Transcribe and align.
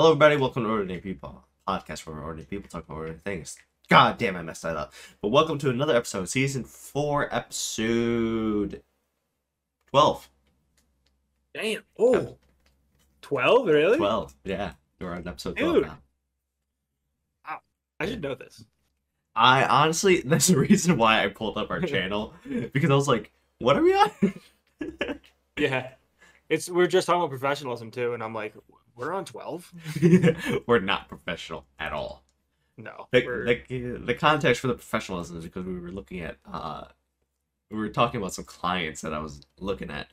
Hello, 0.00 0.12
everybody. 0.12 0.38
Welcome 0.38 0.64
to 0.64 0.70
Ordinary 0.70 0.98
People 1.02 1.44
podcast, 1.68 2.06
where 2.06 2.16
ordinary 2.16 2.46
people 2.46 2.70
talk 2.70 2.86
about 2.86 2.94
ordinary 2.94 3.20
things. 3.20 3.58
God 3.90 4.16
damn, 4.16 4.34
I 4.34 4.40
messed 4.40 4.62
that 4.62 4.74
up. 4.74 4.94
But 5.20 5.28
welcome 5.28 5.58
to 5.58 5.68
another 5.68 5.94
episode, 5.94 6.30
season 6.30 6.64
four, 6.64 7.28
episode 7.30 8.82
twelve. 9.90 10.30
Damn. 11.52 11.82
Oh. 11.98 12.38
12, 13.20 13.66
really? 13.66 13.98
Twelve. 13.98 14.34
Yeah, 14.42 14.72
we're 14.98 15.12
on 15.12 15.28
episode 15.28 15.56
Dude. 15.56 15.68
twelve 15.68 15.98
now. 17.46 17.60
I 18.00 18.06
should 18.06 18.22
know 18.22 18.34
this. 18.34 18.64
I 19.36 19.64
honestly, 19.64 20.20
that's 20.24 20.46
the 20.46 20.56
reason 20.56 20.96
why 20.96 21.22
I 21.22 21.28
pulled 21.28 21.58
up 21.58 21.70
our 21.70 21.80
channel 21.82 22.32
because 22.72 22.88
I 22.88 22.94
was 22.94 23.06
like, 23.06 23.32
"What 23.58 23.76
are 23.76 23.82
we 23.82 23.92
on?" 23.92 24.10
Yeah. 25.58 25.90
It's 26.48 26.70
we're 26.70 26.86
just 26.86 27.06
talking 27.06 27.20
about 27.20 27.38
professionalism 27.38 27.90
too, 27.90 28.14
and 28.14 28.22
I'm 28.22 28.32
like, 28.32 28.54
we're 28.96 29.12
on 29.12 29.24
12? 29.24 30.62
we're 30.66 30.80
not 30.80 31.08
professional 31.08 31.66
at 31.78 31.92
all. 31.92 32.24
No. 32.76 33.08
the, 33.10 33.62
the, 33.68 33.98
the 33.98 34.14
context 34.14 34.60
for 34.62 34.68
the 34.68 34.74
professionalism 34.74 35.36
is 35.36 35.44
because 35.44 35.66
we 35.66 35.78
were 35.78 35.90
looking 35.90 36.20
at 36.20 36.38
uh 36.50 36.84
we 37.70 37.78
were 37.78 37.88
talking 37.88 38.20
about 38.20 38.34
some 38.34 38.44
clients 38.44 39.00
that 39.02 39.14
I 39.14 39.20
was 39.20 39.46
looking 39.60 39.90
at, 39.90 40.08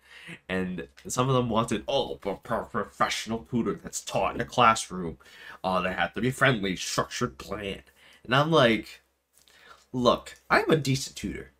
and 0.48 0.88
some 1.08 1.28
of 1.28 1.36
them 1.36 1.50
wanted 1.50 1.84
oh 1.88 2.20
a 2.24 2.36
professional 2.36 3.48
tutor 3.50 3.74
that's 3.74 4.02
taught 4.02 4.36
in 4.36 4.42
a 4.42 4.46
classroom. 4.46 5.18
Oh, 5.64 5.82
they 5.82 5.92
have 5.92 6.14
to 6.14 6.22
be 6.22 6.30
friendly, 6.30 6.76
structured 6.76 7.38
plan, 7.38 7.82
and 8.24 8.36
I'm 8.36 8.52
like, 8.52 9.02
look, 9.92 10.36
I'm 10.50 10.70
a 10.70 10.76
decent 10.76 11.16
tutor. 11.16 11.52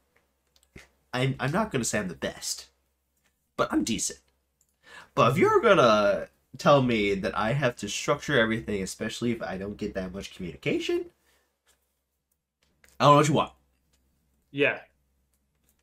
I'm 1.14 1.36
I'm 1.40 1.52
not 1.52 1.72
gonna 1.72 1.84
say 1.84 2.00
I'm 2.00 2.10
the 2.10 2.16
best, 2.16 2.68
but 3.56 3.72
I'm 3.74 3.84
decent. 3.84 4.20
But 5.16 5.32
if 5.32 5.38
you're 5.40 5.62
gonna 5.62 6.28
tell 6.58 6.82
me 6.82 7.16
that 7.16 7.38
I 7.38 7.54
have 7.54 7.76
to 7.78 7.90
structure 7.90 8.40
everything, 8.40 8.82
especially 8.84 9.32
if 9.32 9.42
I 9.42 9.58
don't 9.58 9.78
get 9.78 9.94
that 9.96 10.14
much 10.14 10.36
communication, 10.36 11.12
I 13.00 13.06
don't 13.06 13.14
know 13.14 13.18
what 13.18 13.28
you 13.28 13.34
want. 13.34 13.54
yeah. 14.52 14.80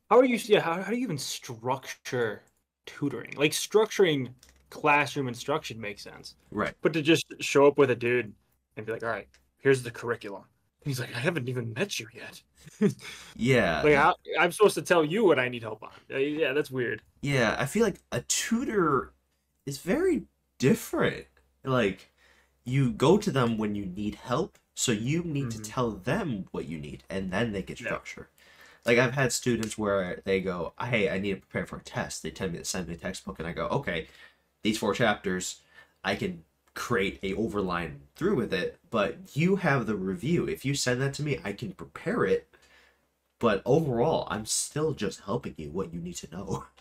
How 0.09 0.17
are 0.19 0.25
you 0.25 0.37
yeah, 0.45 0.59
how, 0.61 0.81
how 0.81 0.89
do 0.91 0.95
you 0.97 1.03
even 1.03 1.17
structure 1.17 2.43
tutoring? 2.85 3.33
Like 3.37 3.51
structuring 3.51 4.33
classroom 4.69 5.27
instruction 5.27 5.79
makes 5.81 6.03
sense. 6.03 6.35
Right. 6.51 6.73
But 6.81 6.93
to 6.93 7.01
just 7.01 7.25
show 7.39 7.65
up 7.67 7.77
with 7.77 7.89
a 7.91 7.95
dude 7.95 8.33
and 8.77 8.85
be 8.85 8.91
like, 8.91 9.03
all 9.03 9.09
right, 9.09 9.27
here's 9.57 9.83
the 9.83 9.91
curriculum. 9.91 10.43
And 10.83 10.89
he's 10.91 10.99
like, 10.99 11.13
I 11.15 11.19
haven't 11.19 11.49
even 11.49 11.73
met 11.73 11.99
you 11.99 12.07
yet. 12.13 12.41
Yeah. 13.35 13.83
Like, 13.83 13.95
how, 13.95 14.15
I'm 14.39 14.51
supposed 14.51 14.75
to 14.75 14.81
tell 14.81 15.03
you 15.05 15.25
what 15.25 15.39
I 15.39 15.49
need 15.49 15.63
help 15.63 15.83
on. 15.83 15.91
Yeah, 16.09 16.53
that's 16.53 16.71
weird. 16.71 17.01
yeah, 17.21 17.55
I 17.59 17.65
feel 17.65 17.83
like 17.83 17.99
a 18.11 18.21
tutor 18.21 19.13
is 19.65 19.79
very 19.79 20.23
different. 20.65 21.27
Like 21.63 22.11
you 22.65 22.91
go 22.91 23.17
to 23.17 23.31
them 23.31 23.57
when 23.57 23.75
you 23.75 23.85
need 23.85 24.15
help, 24.15 24.57
so 24.75 24.91
you 24.91 25.23
need 25.23 25.51
to 25.51 25.59
Mhm. 25.59 25.73
tell 25.73 25.91
them 25.91 26.47
what 26.51 26.65
you 26.67 26.79
need 26.79 27.03
and 27.09 27.31
then 27.31 27.51
they 27.51 27.63
get 27.63 27.77
Yeah. 27.79 27.99
structure. 27.99 28.29
Like 28.85 28.97
I've 28.99 29.13
had 29.13 29.33
students 29.33 29.77
where 29.77 30.21
they 30.25 30.41
go, 30.41 30.73
"Hey, 30.79 31.09
I 31.09 31.19
need 31.19 31.35
to 31.35 31.41
prepare 31.41 31.65
for 31.67 31.77
a 31.77 31.83
test." 31.83 32.23
They 32.23 32.31
tell 32.31 32.49
me 32.49 32.59
to 32.59 32.65
send 32.65 32.87
me 32.87 32.95
a 32.95 32.97
textbook 32.97 33.39
and 33.39 33.47
I 33.47 33.53
go, 33.53 33.67
"Okay, 33.69 34.07
these 34.63 34.79
four 34.79 34.93
chapters, 34.95 35.61
I 36.05 36.15
can 36.17 36.45
create 36.75 37.19
a 37.23 37.33
overline 37.35 38.01
through 38.15 38.35
with 38.37 38.53
it, 38.53 38.79
but 38.91 39.35
you 39.37 39.57
have 39.57 39.87
the 39.87 39.95
review. 39.97 40.47
If 40.49 40.65
you 40.65 40.75
send 40.75 41.01
that 41.01 41.13
to 41.15 41.23
me, 41.23 41.39
I 41.45 41.53
can 41.53 41.73
prepare 41.73 42.25
it, 42.25 42.49
but 43.39 43.61
overall, 43.65 44.27
I'm 44.31 44.45
still 44.47 44.93
just 44.93 45.21
helping 45.21 45.55
you 45.57 45.71
what 45.71 45.93
you 45.93 46.01
need 46.01 46.15
to 46.17 46.31
know." 46.31 46.67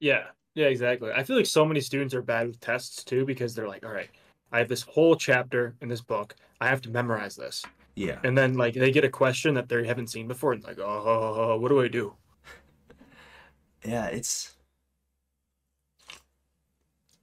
Yeah, 0.00 0.32
yeah, 0.54 0.66
exactly. 0.66 1.10
I 1.12 1.22
feel 1.22 1.36
like 1.36 1.46
so 1.46 1.64
many 1.64 1.80
students 1.80 2.14
are 2.14 2.22
bad 2.22 2.48
with 2.48 2.60
tests 2.60 3.04
too 3.04 3.24
because 3.24 3.54
they're 3.54 3.68
like, 3.68 3.84
all 3.84 3.92
right, 3.92 4.10
I 4.52 4.58
have 4.58 4.68
this 4.68 4.82
whole 4.82 5.16
chapter 5.16 5.74
in 5.80 5.88
this 5.88 6.00
book. 6.02 6.34
I 6.60 6.68
have 6.68 6.82
to 6.82 6.90
memorize 6.90 7.36
this. 7.36 7.64
Yeah. 7.94 8.18
And 8.24 8.36
then 8.36 8.54
like 8.54 8.74
they 8.74 8.90
get 8.90 9.04
a 9.04 9.08
question 9.08 9.54
that 9.54 9.68
they 9.68 9.86
haven't 9.86 10.08
seen 10.08 10.28
before 10.28 10.52
and 10.52 10.62
like, 10.64 10.78
oh, 10.78 11.56
what 11.60 11.68
do 11.68 11.80
I 11.80 11.88
do? 11.88 12.14
Yeah, 13.84 14.06
it's. 14.06 14.54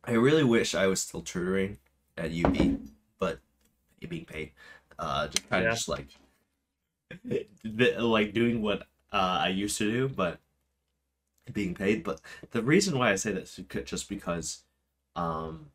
I 0.04 0.12
really 0.12 0.44
wish 0.44 0.76
I 0.76 0.88
was 0.88 1.00
still 1.00 1.22
tutoring 1.22 1.78
at 2.18 2.32
UB, 2.34 2.82
but 3.18 3.40
being 4.10 4.26
paid, 4.26 4.52
uh, 4.98 5.28
just 5.28 5.50
kind 5.50 5.64
of 5.64 5.70
Yeah. 5.70 5.76
just 5.76 5.88
like, 5.88 6.08
the, 7.64 7.96
like 8.00 8.34
doing 8.34 8.62
what 8.62 8.82
uh, 9.14 9.40
I 9.42 9.50
used 9.50 9.78
to 9.78 9.90
do, 9.90 10.10
but 10.10 10.40
being 11.54 11.76
paid. 11.76 12.04
But 12.04 12.22
the 12.52 12.62
reason 12.62 12.98
why 12.98 13.12
I 13.12 13.16
say 13.16 13.32
this 13.32 13.60
is 13.60 13.66
just 13.86 14.10
because, 14.10 14.64
um, 15.16 15.68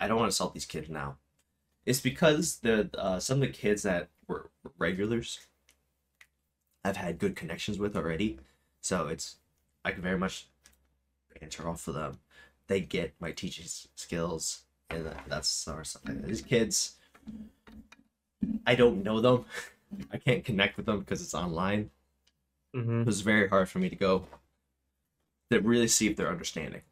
I 0.00 0.06
don't 0.06 0.16
want 0.16 0.26
to 0.26 0.34
insult 0.34 0.54
these 0.54 0.66
kids 0.66 0.88
now. 0.88 1.16
It's 1.84 2.00
because 2.00 2.58
the 2.58 2.90
uh, 2.96 3.18
some 3.18 3.36
of 3.36 3.48
the 3.48 3.48
kids 3.48 3.82
that 3.82 4.08
were 4.26 4.50
regulars, 4.76 5.38
I've 6.84 6.98
had 6.98 7.18
good 7.18 7.34
connections 7.34 7.78
with 7.78 7.96
already. 7.96 8.38
So 8.80 9.08
it's 9.08 9.36
I 9.84 9.92
can 9.92 10.02
very 10.02 10.18
much 10.18 10.48
answer 11.40 11.68
off 11.68 11.88
of 11.88 11.94
them. 11.94 12.18
They 12.66 12.80
get 12.80 13.14
my 13.20 13.32
teaching 13.32 13.64
skills, 13.94 14.62
and 14.90 15.06
that's 15.26 15.66
like 15.66 15.84
that. 16.04 16.26
These 16.26 16.42
kids, 16.42 16.96
I 18.66 18.74
don't 18.74 19.02
know 19.02 19.20
them. 19.20 19.44
I 20.12 20.18
can't 20.18 20.44
connect 20.44 20.76
with 20.76 20.86
them 20.86 21.00
because 21.00 21.22
it's 21.22 21.34
online. 21.34 21.90
Mm-hmm. 22.74 23.00
It 23.00 23.06
was 23.06 23.22
very 23.22 23.48
hard 23.48 23.68
for 23.68 23.78
me 23.78 23.88
to 23.88 23.96
go 23.96 24.24
to 25.50 25.60
really 25.60 25.88
see 25.88 26.06
if 26.08 26.16
they're 26.16 26.30
understanding. 26.30 26.82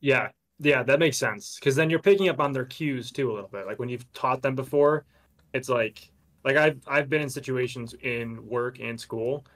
Yeah, 0.00 0.30
yeah, 0.58 0.82
that 0.82 0.98
makes 0.98 1.16
sense. 1.16 1.56
Because 1.58 1.76
then 1.76 1.90
you're 1.90 1.98
picking 1.98 2.28
up 2.28 2.40
on 2.40 2.52
their 2.52 2.64
cues 2.64 3.10
too 3.10 3.30
a 3.30 3.34
little 3.34 3.48
bit. 3.48 3.66
Like 3.66 3.78
when 3.78 3.88
you've 3.88 4.10
taught 4.12 4.42
them 4.42 4.54
before, 4.54 5.04
it's 5.52 5.68
like 5.68 6.10
like 6.44 6.56
I've 6.56 6.80
I've 6.86 7.08
been 7.08 7.22
in 7.22 7.30
situations 7.30 7.94
in 8.02 8.46
work 8.46 8.78
and 8.80 9.00
school 9.00 9.46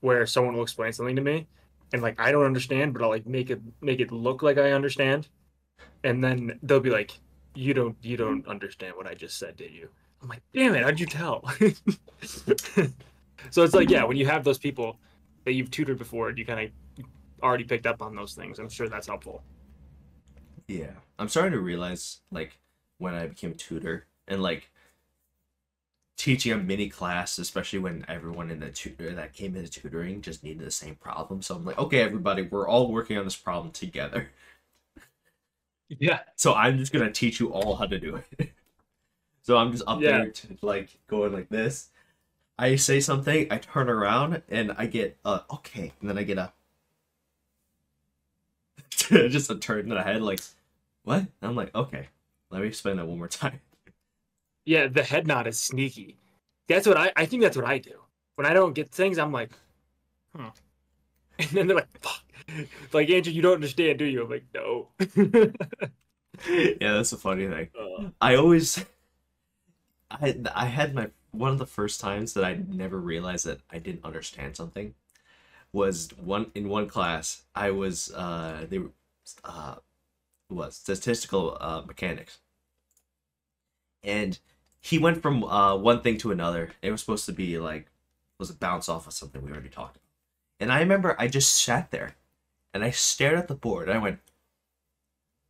where 0.00 0.26
someone 0.26 0.54
will 0.54 0.62
explain 0.62 0.92
something 0.92 1.16
to 1.16 1.22
me 1.22 1.46
and 1.92 2.02
like 2.02 2.18
I 2.20 2.32
don't 2.32 2.44
understand, 2.46 2.92
but 2.92 3.02
I'll 3.02 3.08
like 3.08 3.26
make 3.26 3.50
it 3.50 3.60
make 3.80 4.00
it 4.00 4.12
look 4.12 4.42
like 4.42 4.58
I 4.58 4.72
understand. 4.72 5.28
And 6.04 6.22
then 6.22 6.58
they'll 6.62 6.80
be 6.80 6.90
like, 6.90 7.12
You 7.54 7.74
don't 7.74 7.96
you 8.02 8.16
don't 8.16 8.46
understand 8.46 8.96
what 8.96 9.06
I 9.06 9.14
just 9.14 9.38
said, 9.38 9.56
did 9.56 9.72
you? 9.72 9.88
I'm 10.22 10.28
like, 10.28 10.42
damn 10.52 10.74
it, 10.74 10.82
how'd 10.82 10.98
you 10.98 11.06
tell? 11.06 11.48
so 13.50 13.62
it's 13.62 13.74
like, 13.74 13.90
yeah, 13.90 14.04
when 14.04 14.16
you 14.16 14.26
have 14.26 14.44
those 14.44 14.58
people 14.58 14.98
that 15.44 15.52
you've 15.52 15.70
tutored 15.70 15.98
before, 15.98 16.30
you 16.30 16.44
kind 16.44 16.70
of 16.98 17.04
already 17.42 17.64
picked 17.64 17.86
up 17.86 18.02
on 18.02 18.14
those 18.14 18.34
things. 18.34 18.58
I'm 18.58 18.68
sure 18.68 18.88
that's 18.88 19.06
helpful. 19.06 19.42
Yeah. 20.66 20.90
I'm 21.18 21.28
starting 21.28 21.52
to 21.52 21.60
realize 21.60 22.18
like 22.30 22.58
when 22.98 23.14
I 23.14 23.26
became 23.26 23.52
a 23.52 23.54
tutor 23.54 24.06
and 24.26 24.42
like 24.42 24.70
teaching 26.16 26.52
a 26.52 26.58
mini 26.58 26.88
class, 26.88 27.38
especially 27.38 27.78
when 27.78 28.04
everyone 28.08 28.50
in 28.50 28.60
the 28.60 28.70
tutor 28.70 29.14
that 29.14 29.32
came 29.32 29.56
into 29.56 29.70
tutoring 29.70 30.20
just 30.20 30.42
needed 30.42 30.66
the 30.66 30.70
same 30.70 30.96
problem. 30.96 31.40
So 31.42 31.54
I'm 31.54 31.64
like, 31.64 31.78
okay, 31.78 32.00
everybody, 32.00 32.42
we're 32.42 32.68
all 32.68 32.92
working 32.92 33.16
on 33.16 33.24
this 33.24 33.36
problem 33.36 33.70
together. 33.72 34.28
Yeah. 35.88 36.20
So 36.36 36.54
I'm 36.54 36.76
just 36.76 36.92
gonna 36.92 37.10
teach 37.10 37.40
you 37.40 37.52
all 37.52 37.76
how 37.76 37.86
to 37.86 37.98
do 37.98 38.16
it. 38.16 38.52
so 39.42 39.56
I'm 39.56 39.72
just 39.72 39.84
up 39.86 40.00
Yeah. 40.00 40.18
there 40.18 40.30
t- 40.30 40.58
like 40.60 40.98
going 41.06 41.32
like 41.32 41.48
this. 41.48 41.88
I 42.58 42.76
say 42.76 43.00
something, 43.00 43.46
I 43.50 43.58
turn 43.58 43.88
around, 43.88 44.42
and 44.48 44.72
I 44.76 44.86
get 44.86 45.16
a 45.24 45.42
okay, 45.50 45.92
and 46.00 46.10
then 46.10 46.18
I 46.18 46.24
get 46.24 46.38
a 46.38 46.52
just 49.28 49.50
a 49.50 49.56
turn 49.56 49.80
in 49.80 49.88
the 49.90 50.02
head 50.02 50.22
like 50.22 50.40
what? 51.04 51.20
And 51.20 51.30
I'm 51.42 51.56
like, 51.56 51.74
okay, 51.74 52.08
let 52.50 52.62
me 52.62 52.68
explain 52.68 52.96
that 52.96 53.06
one 53.06 53.18
more 53.18 53.28
time. 53.28 53.60
Yeah, 54.64 54.88
the 54.88 55.02
head 55.02 55.26
nod 55.26 55.46
is 55.46 55.58
sneaky. 55.58 56.18
That's 56.68 56.86
what 56.86 56.96
I 56.96 57.12
I 57.16 57.26
think 57.26 57.42
that's 57.42 57.56
what 57.56 57.66
I 57.66 57.78
do. 57.78 58.00
When 58.34 58.46
I 58.46 58.52
don't 58.52 58.74
get 58.74 58.90
things, 58.90 59.18
I'm 59.18 59.32
like, 59.32 59.50
huh. 60.36 60.50
And 61.38 61.48
then 61.50 61.66
they're 61.68 61.76
like, 61.76 62.00
fuck. 62.00 62.24
Like, 62.92 63.10
Andrew, 63.10 63.32
you 63.32 63.42
don't 63.42 63.54
understand, 63.54 63.98
do 64.00 64.04
you? 64.04 64.24
I'm 64.24 64.30
like, 64.30 64.44
no. 64.52 64.88
yeah, 66.48 66.94
that's 66.94 67.12
a 67.12 67.16
funny 67.16 67.46
thing. 67.46 67.68
Uh, 67.78 68.08
I 68.20 68.34
always 68.34 68.84
I 70.10 70.36
I 70.54 70.66
had 70.66 70.94
my 70.94 71.10
one 71.30 71.52
of 71.52 71.58
the 71.58 71.66
first 71.66 72.00
times 72.00 72.34
that 72.34 72.44
I 72.44 72.54
never 72.68 72.98
realized 72.98 73.46
that 73.46 73.60
I 73.70 73.78
didn't 73.78 74.04
understand 74.04 74.56
something 74.56 74.94
was 75.72 76.10
one 76.18 76.50
in 76.54 76.68
one 76.68 76.88
class 76.88 77.44
I 77.54 77.70
was 77.72 78.12
uh 78.14 78.66
they 78.68 78.78
were 78.80 78.92
uh 79.44 79.76
was 80.50 80.76
statistical 80.76 81.58
uh 81.60 81.82
mechanics. 81.86 82.38
And 84.02 84.38
he 84.80 84.98
went 84.98 85.22
from 85.22 85.44
uh 85.44 85.76
one 85.76 86.00
thing 86.02 86.18
to 86.18 86.30
another. 86.32 86.72
It 86.82 86.90
was 86.90 87.00
supposed 87.00 87.26
to 87.26 87.32
be 87.32 87.58
like 87.58 87.86
was 88.38 88.50
a 88.50 88.54
bounce 88.54 88.88
off 88.88 89.06
of 89.06 89.12
something 89.12 89.42
we 89.42 89.50
already 89.52 89.68
talked 89.68 89.96
about. 89.96 90.04
And 90.60 90.72
I 90.72 90.80
remember 90.80 91.16
I 91.18 91.28
just 91.28 91.54
sat 91.56 91.90
there 91.90 92.16
and 92.74 92.84
I 92.84 92.90
stared 92.90 93.38
at 93.38 93.48
the 93.48 93.54
board 93.54 93.88
and 93.88 93.98
I 93.98 94.02
went 94.02 94.20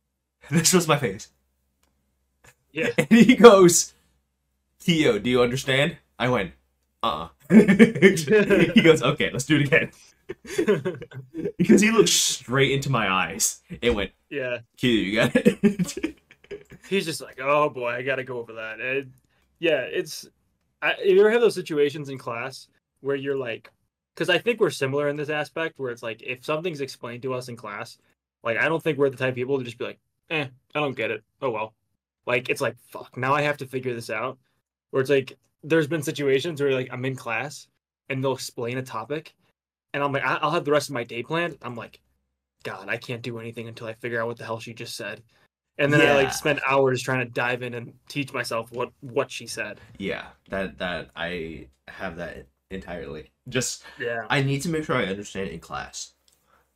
this 0.51 0.73
was 0.73 0.87
my 0.87 0.97
face. 0.97 1.29
Yeah. 2.71 2.89
and 2.97 3.07
he 3.09 3.35
goes, 3.35 3.93
Theo, 4.79 5.19
do 5.19 5.29
you 5.29 5.41
understand? 5.41 5.97
I 6.17 6.29
went, 6.29 6.53
uh 7.03 7.05
uh 7.05 7.27
he 7.55 8.81
goes, 8.81 9.01
okay, 9.01 9.29
let's 9.31 9.45
do 9.45 9.57
it 9.57 9.67
again. 9.67 9.91
because 11.57 11.81
he 11.81 11.91
looked 11.91 12.09
straight 12.09 12.71
into 12.71 12.89
my 12.89 13.09
eyes. 13.11 13.61
It 13.81 13.93
went, 13.93 14.11
yeah. 14.29 14.59
Q, 14.77 14.89
you 14.89 15.19
got 15.19 15.31
it. 15.35 16.15
He's 16.89 17.05
just 17.05 17.21
like, 17.21 17.39
oh 17.41 17.69
boy, 17.69 17.89
I 17.89 18.01
gotta 18.01 18.23
go 18.23 18.39
over 18.39 18.53
that. 18.53 18.79
And 18.79 19.11
yeah, 19.59 19.81
it's. 19.81 20.27
I, 20.81 20.95
you 21.03 21.19
ever 21.19 21.31
have 21.31 21.41
those 21.41 21.55
situations 21.55 22.09
in 22.09 22.17
class 22.17 22.67
where 23.01 23.15
you're 23.15 23.37
like, 23.37 23.69
because 24.15 24.29
I 24.29 24.37
think 24.37 24.59
we're 24.59 24.69
similar 24.69 25.09
in 25.09 25.17
this 25.17 25.29
aspect, 25.29 25.77
where 25.77 25.91
it's 25.91 26.03
like 26.03 26.21
if 26.21 26.45
something's 26.45 26.81
explained 26.81 27.23
to 27.23 27.33
us 27.33 27.49
in 27.49 27.55
class, 27.55 27.97
like 28.43 28.57
I 28.57 28.69
don't 28.69 28.81
think 28.81 28.97
we're 28.97 29.09
the 29.09 29.17
type 29.17 29.29
of 29.29 29.35
people 29.35 29.57
to 29.57 29.63
just 29.65 29.77
be 29.77 29.85
like, 29.85 29.99
eh, 30.29 30.47
I 30.73 30.79
don't 30.79 30.95
get 30.95 31.11
it. 31.11 31.23
Oh 31.41 31.49
well. 31.49 31.73
Like 32.25 32.49
it's 32.49 32.61
like 32.61 32.77
fuck. 32.91 33.17
Now 33.17 33.33
I 33.33 33.41
have 33.41 33.57
to 33.57 33.67
figure 33.67 33.93
this 33.93 34.09
out. 34.09 34.37
Where 34.91 35.01
it's 35.01 35.09
like 35.09 35.37
there's 35.63 35.87
been 35.87 36.03
situations 36.03 36.61
where 36.61 36.71
like 36.71 36.89
I'm 36.91 37.05
in 37.05 37.15
class 37.15 37.67
and 38.09 38.23
they'll 38.23 38.33
explain 38.33 38.77
a 38.77 38.83
topic, 38.83 39.33
and 39.93 40.03
I'm 40.03 40.11
like 40.11 40.23
I'll 40.23 40.51
have 40.51 40.65
the 40.65 40.71
rest 40.71 40.89
of 40.89 40.93
my 40.93 41.03
day 41.03 41.23
planned. 41.23 41.57
I'm 41.61 41.75
like, 41.75 41.99
God, 42.63 42.89
I 42.89 42.97
can't 42.97 43.21
do 43.21 43.39
anything 43.39 43.67
until 43.67 43.87
I 43.87 43.93
figure 43.93 44.21
out 44.21 44.27
what 44.27 44.37
the 44.37 44.45
hell 44.45 44.59
she 44.59 44.73
just 44.73 44.95
said. 44.95 45.21
And 45.77 45.93
then 45.93 46.01
I 46.01 46.13
like 46.13 46.33
spend 46.33 46.59
hours 46.67 47.01
trying 47.01 47.25
to 47.25 47.31
dive 47.31 47.63
in 47.63 47.73
and 47.73 47.93
teach 48.09 48.33
myself 48.33 48.69
what 48.71 48.91
what 48.99 49.31
she 49.31 49.47
said. 49.47 49.79
yeah, 49.97 50.25
that 50.49 50.77
that 50.79 51.09
I 51.15 51.67
have 51.87 52.17
that 52.17 52.47
entirely. 52.69 53.31
Just 53.47 53.83
Yeah. 53.97 54.25
I 54.29 54.41
need 54.41 54.61
to 54.63 54.69
make 54.69 54.83
sure 54.83 54.95
I 54.95 55.05
understand 55.05 55.47
it 55.47 55.53
in 55.53 55.59
class. 55.59 56.13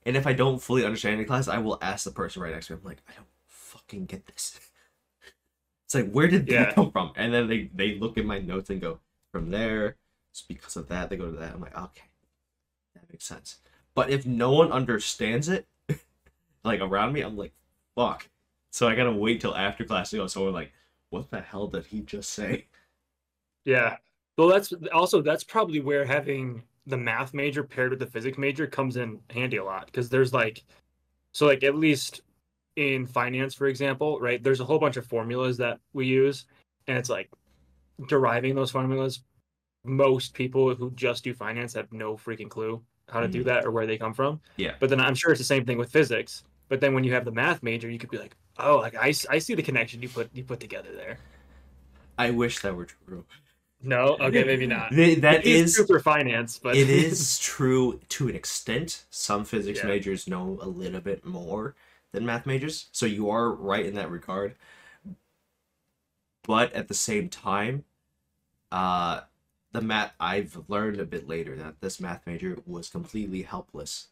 And 0.05 0.17
if 0.17 0.25
I 0.25 0.33
don't 0.33 0.61
fully 0.61 0.85
understand 0.85 1.17
it 1.17 1.21
in 1.21 1.27
class, 1.27 1.47
I 1.47 1.57
will 1.57 1.77
ask 1.81 2.03
the 2.05 2.11
person 2.11 2.41
right 2.41 2.53
next 2.53 2.67
to 2.67 2.73
me. 2.73 2.79
I'm 2.81 2.87
like, 2.87 3.01
I 3.07 3.13
don't 3.15 3.27
fucking 3.47 4.05
get 4.05 4.25
this. 4.27 4.59
It's 5.93 6.03
like, 6.03 6.11
where 6.11 6.27
did 6.27 6.47
Yeah. 6.49 6.65
that 6.65 6.75
come 6.75 6.91
from? 6.91 7.11
And 7.15 7.31
then 7.31 7.47
they 7.47 7.69
they 7.75 7.95
look 7.95 8.17
at 8.17 8.25
my 8.25 8.39
notes 8.39 8.69
and 8.71 8.81
go, 8.81 8.99
from 9.31 9.51
there, 9.51 9.97
it's 10.31 10.41
because 10.41 10.75
of 10.75 10.87
that. 10.89 11.09
They 11.09 11.17
go 11.17 11.29
to 11.29 11.37
that. 11.37 11.53
I'm 11.53 11.61
like, 11.61 11.77
okay, 11.77 12.05
that 12.95 13.07
makes 13.11 13.25
sense. 13.25 13.57
But 13.93 14.09
if 14.09 14.25
no 14.25 14.51
one 14.53 14.71
understands 14.71 15.49
it, 15.49 15.67
like 16.63 16.81
around 16.81 17.13
me, 17.13 17.21
I'm 17.21 17.37
like, 17.37 17.53
fuck. 17.95 18.27
So 18.71 18.87
I 18.87 18.95
gotta 18.95 19.11
wait 19.11 19.39
till 19.41 19.55
after 19.55 19.85
class 19.85 20.09
to 20.09 20.17
go. 20.17 20.27
So 20.27 20.43
we're 20.43 20.49
like, 20.49 20.71
what 21.11 21.29
the 21.29 21.41
hell 21.41 21.67
did 21.67 21.85
he 21.85 22.01
just 22.01 22.31
say? 22.31 22.65
Yeah. 23.65 23.97
Well, 24.37 24.47
that's 24.47 24.73
also 24.91 25.21
that's 25.21 25.43
probably 25.43 25.79
where 25.79 26.05
having 26.05 26.63
the 26.87 26.97
math 26.97 27.35
major 27.35 27.63
paired 27.63 27.91
with 27.91 27.99
the 27.99 28.07
physics 28.07 28.37
major 28.39 28.65
comes 28.65 28.97
in 28.97 29.19
handy 29.29 29.57
a 29.57 29.63
lot 29.63 29.85
because 29.85 30.09
there's 30.09 30.33
like, 30.33 30.63
so 31.33 31.45
like 31.45 31.63
at 31.63 31.75
least 31.75 32.21
in 32.75 33.05
finance, 33.05 33.53
for 33.53 33.67
example, 33.67 34.19
right? 34.19 34.43
There's 34.43 34.59
a 34.59 34.65
whole 34.65 34.79
bunch 34.79 34.97
of 34.97 35.05
formulas 35.05 35.57
that 35.57 35.79
we 35.93 36.05
use, 36.07 36.45
and 36.87 36.97
it's 36.97 37.09
like 37.09 37.29
deriving 38.07 38.55
those 38.55 38.71
formulas. 38.71 39.23
Most 39.85 40.33
people 40.33 40.73
who 40.75 40.91
just 40.91 41.23
do 41.23 41.33
finance 41.33 41.73
have 41.73 41.91
no 41.91 42.15
freaking 42.15 42.49
clue 42.49 42.81
how 43.09 43.19
to 43.19 43.27
do 43.27 43.41
Mhm. 43.41 43.45
that 43.45 43.65
or 43.65 43.71
where 43.71 43.85
they 43.85 43.97
come 43.97 44.13
from. 44.13 44.39
Yeah. 44.55 44.75
But 44.79 44.89
then 44.89 44.99
I'm 45.01 45.13
sure 45.13 45.31
it's 45.31 45.39
the 45.39 45.45
same 45.45 45.65
thing 45.65 45.77
with 45.77 45.91
physics. 45.91 46.43
But 46.69 46.79
then 46.79 46.93
when 46.93 47.03
you 47.03 47.11
have 47.13 47.25
the 47.25 47.31
math 47.31 47.61
major, 47.61 47.89
you 47.89 47.99
could 47.99 48.09
be 48.09 48.17
like, 48.17 48.35
oh, 48.59 48.77
like 48.77 48.95
I, 48.95 49.13
I 49.29 49.39
see 49.39 49.53
the 49.55 49.61
connection 49.61 50.01
you 50.01 50.07
put 50.09 50.29
you 50.33 50.43
put 50.43 50.59
together 50.61 50.89
there. 50.95 51.17
I 52.17 52.31
wish 52.31 52.59
that 52.59 52.75
were 52.75 52.85
true. 52.85 53.25
No, 53.81 54.15
okay, 54.21 54.45
maybe 54.45 54.65
not. 54.65 54.91
Th- 54.95 55.19
That 55.19 55.45
is 55.45 55.71
is 55.71 55.75
true 55.75 55.85
for 55.85 55.99
finance, 55.99 56.57
but 56.57 56.77
it 56.77 56.89
is 56.89 57.37
true 57.39 57.99
to 58.09 58.29
an 58.29 58.35
extent. 58.35 59.03
Some 59.09 59.43
physics 59.43 59.79
Yeah. 59.79 59.87
majors 59.87 60.27
know 60.27 60.57
a 60.61 60.67
little 60.67 61.01
bit 61.01 61.25
more 61.25 61.75
than 62.13 62.25
math 62.25 62.45
majors, 62.45 62.87
so 62.91 63.05
you 63.05 63.29
are 63.29 63.49
right 63.51 63.85
in 63.85 63.95
that 63.95 64.09
regard. 64.09 64.55
But 66.43 66.71
at 66.73 66.87
the 66.87 66.93
same 66.93 67.27
time, 67.29 67.83
uh, 68.71 69.21
the 69.71 69.81
math 69.81 70.13
I've 70.19 70.57
learned 70.67 70.99
a 70.99 71.05
bit 71.05 71.27
later 71.27 71.55
that 71.57 71.81
this 71.81 71.99
math 71.99 72.25
major 72.25 72.59
was 72.65 72.89
completely 72.89 73.41
helpless 73.41 74.07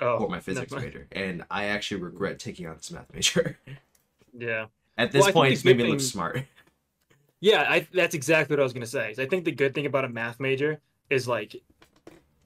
oh, 0.00 0.18
for 0.18 0.28
my 0.28 0.40
physics 0.40 0.72
major, 0.72 1.08
and 1.10 1.44
I 1.50 1.64
actually 1.66 2.02
regret 2.02 2.38
taking 2.38 2.66
on 2.66 2.76
this 2.76 2.90
math 2.92 3.12
major. 3.12 3.58
Yeah, 4.36 4.66
At 4.98 5.12
this 5.12 5.26
Well, 5.26 5.32
point, 5.32 5.52
it's 5.52 5.64
made 5.64 5.76
me 5.76 5.84
look 5.84 6.00
smart. 6.00 6.44
yeah. 7.40 7.64
I 7.68 7.86
that's 7.92 8.16
exactly 8.16 8.54
what 8.54 8.60
I 8.60 8.64
was 8.64 8.72
gonna 8.72 8.84
say. 8.86 9.14
I 9.16 9.26
think 9.26 9.44
the 9.44 9.52
good 9.52 9.76
thing 9.76 9.86
about 9.86 10.04
a 10.04 10.08
math 10.08 10.40
major 10.40 10.80
is 11.08 11.28
like 11.28 11.62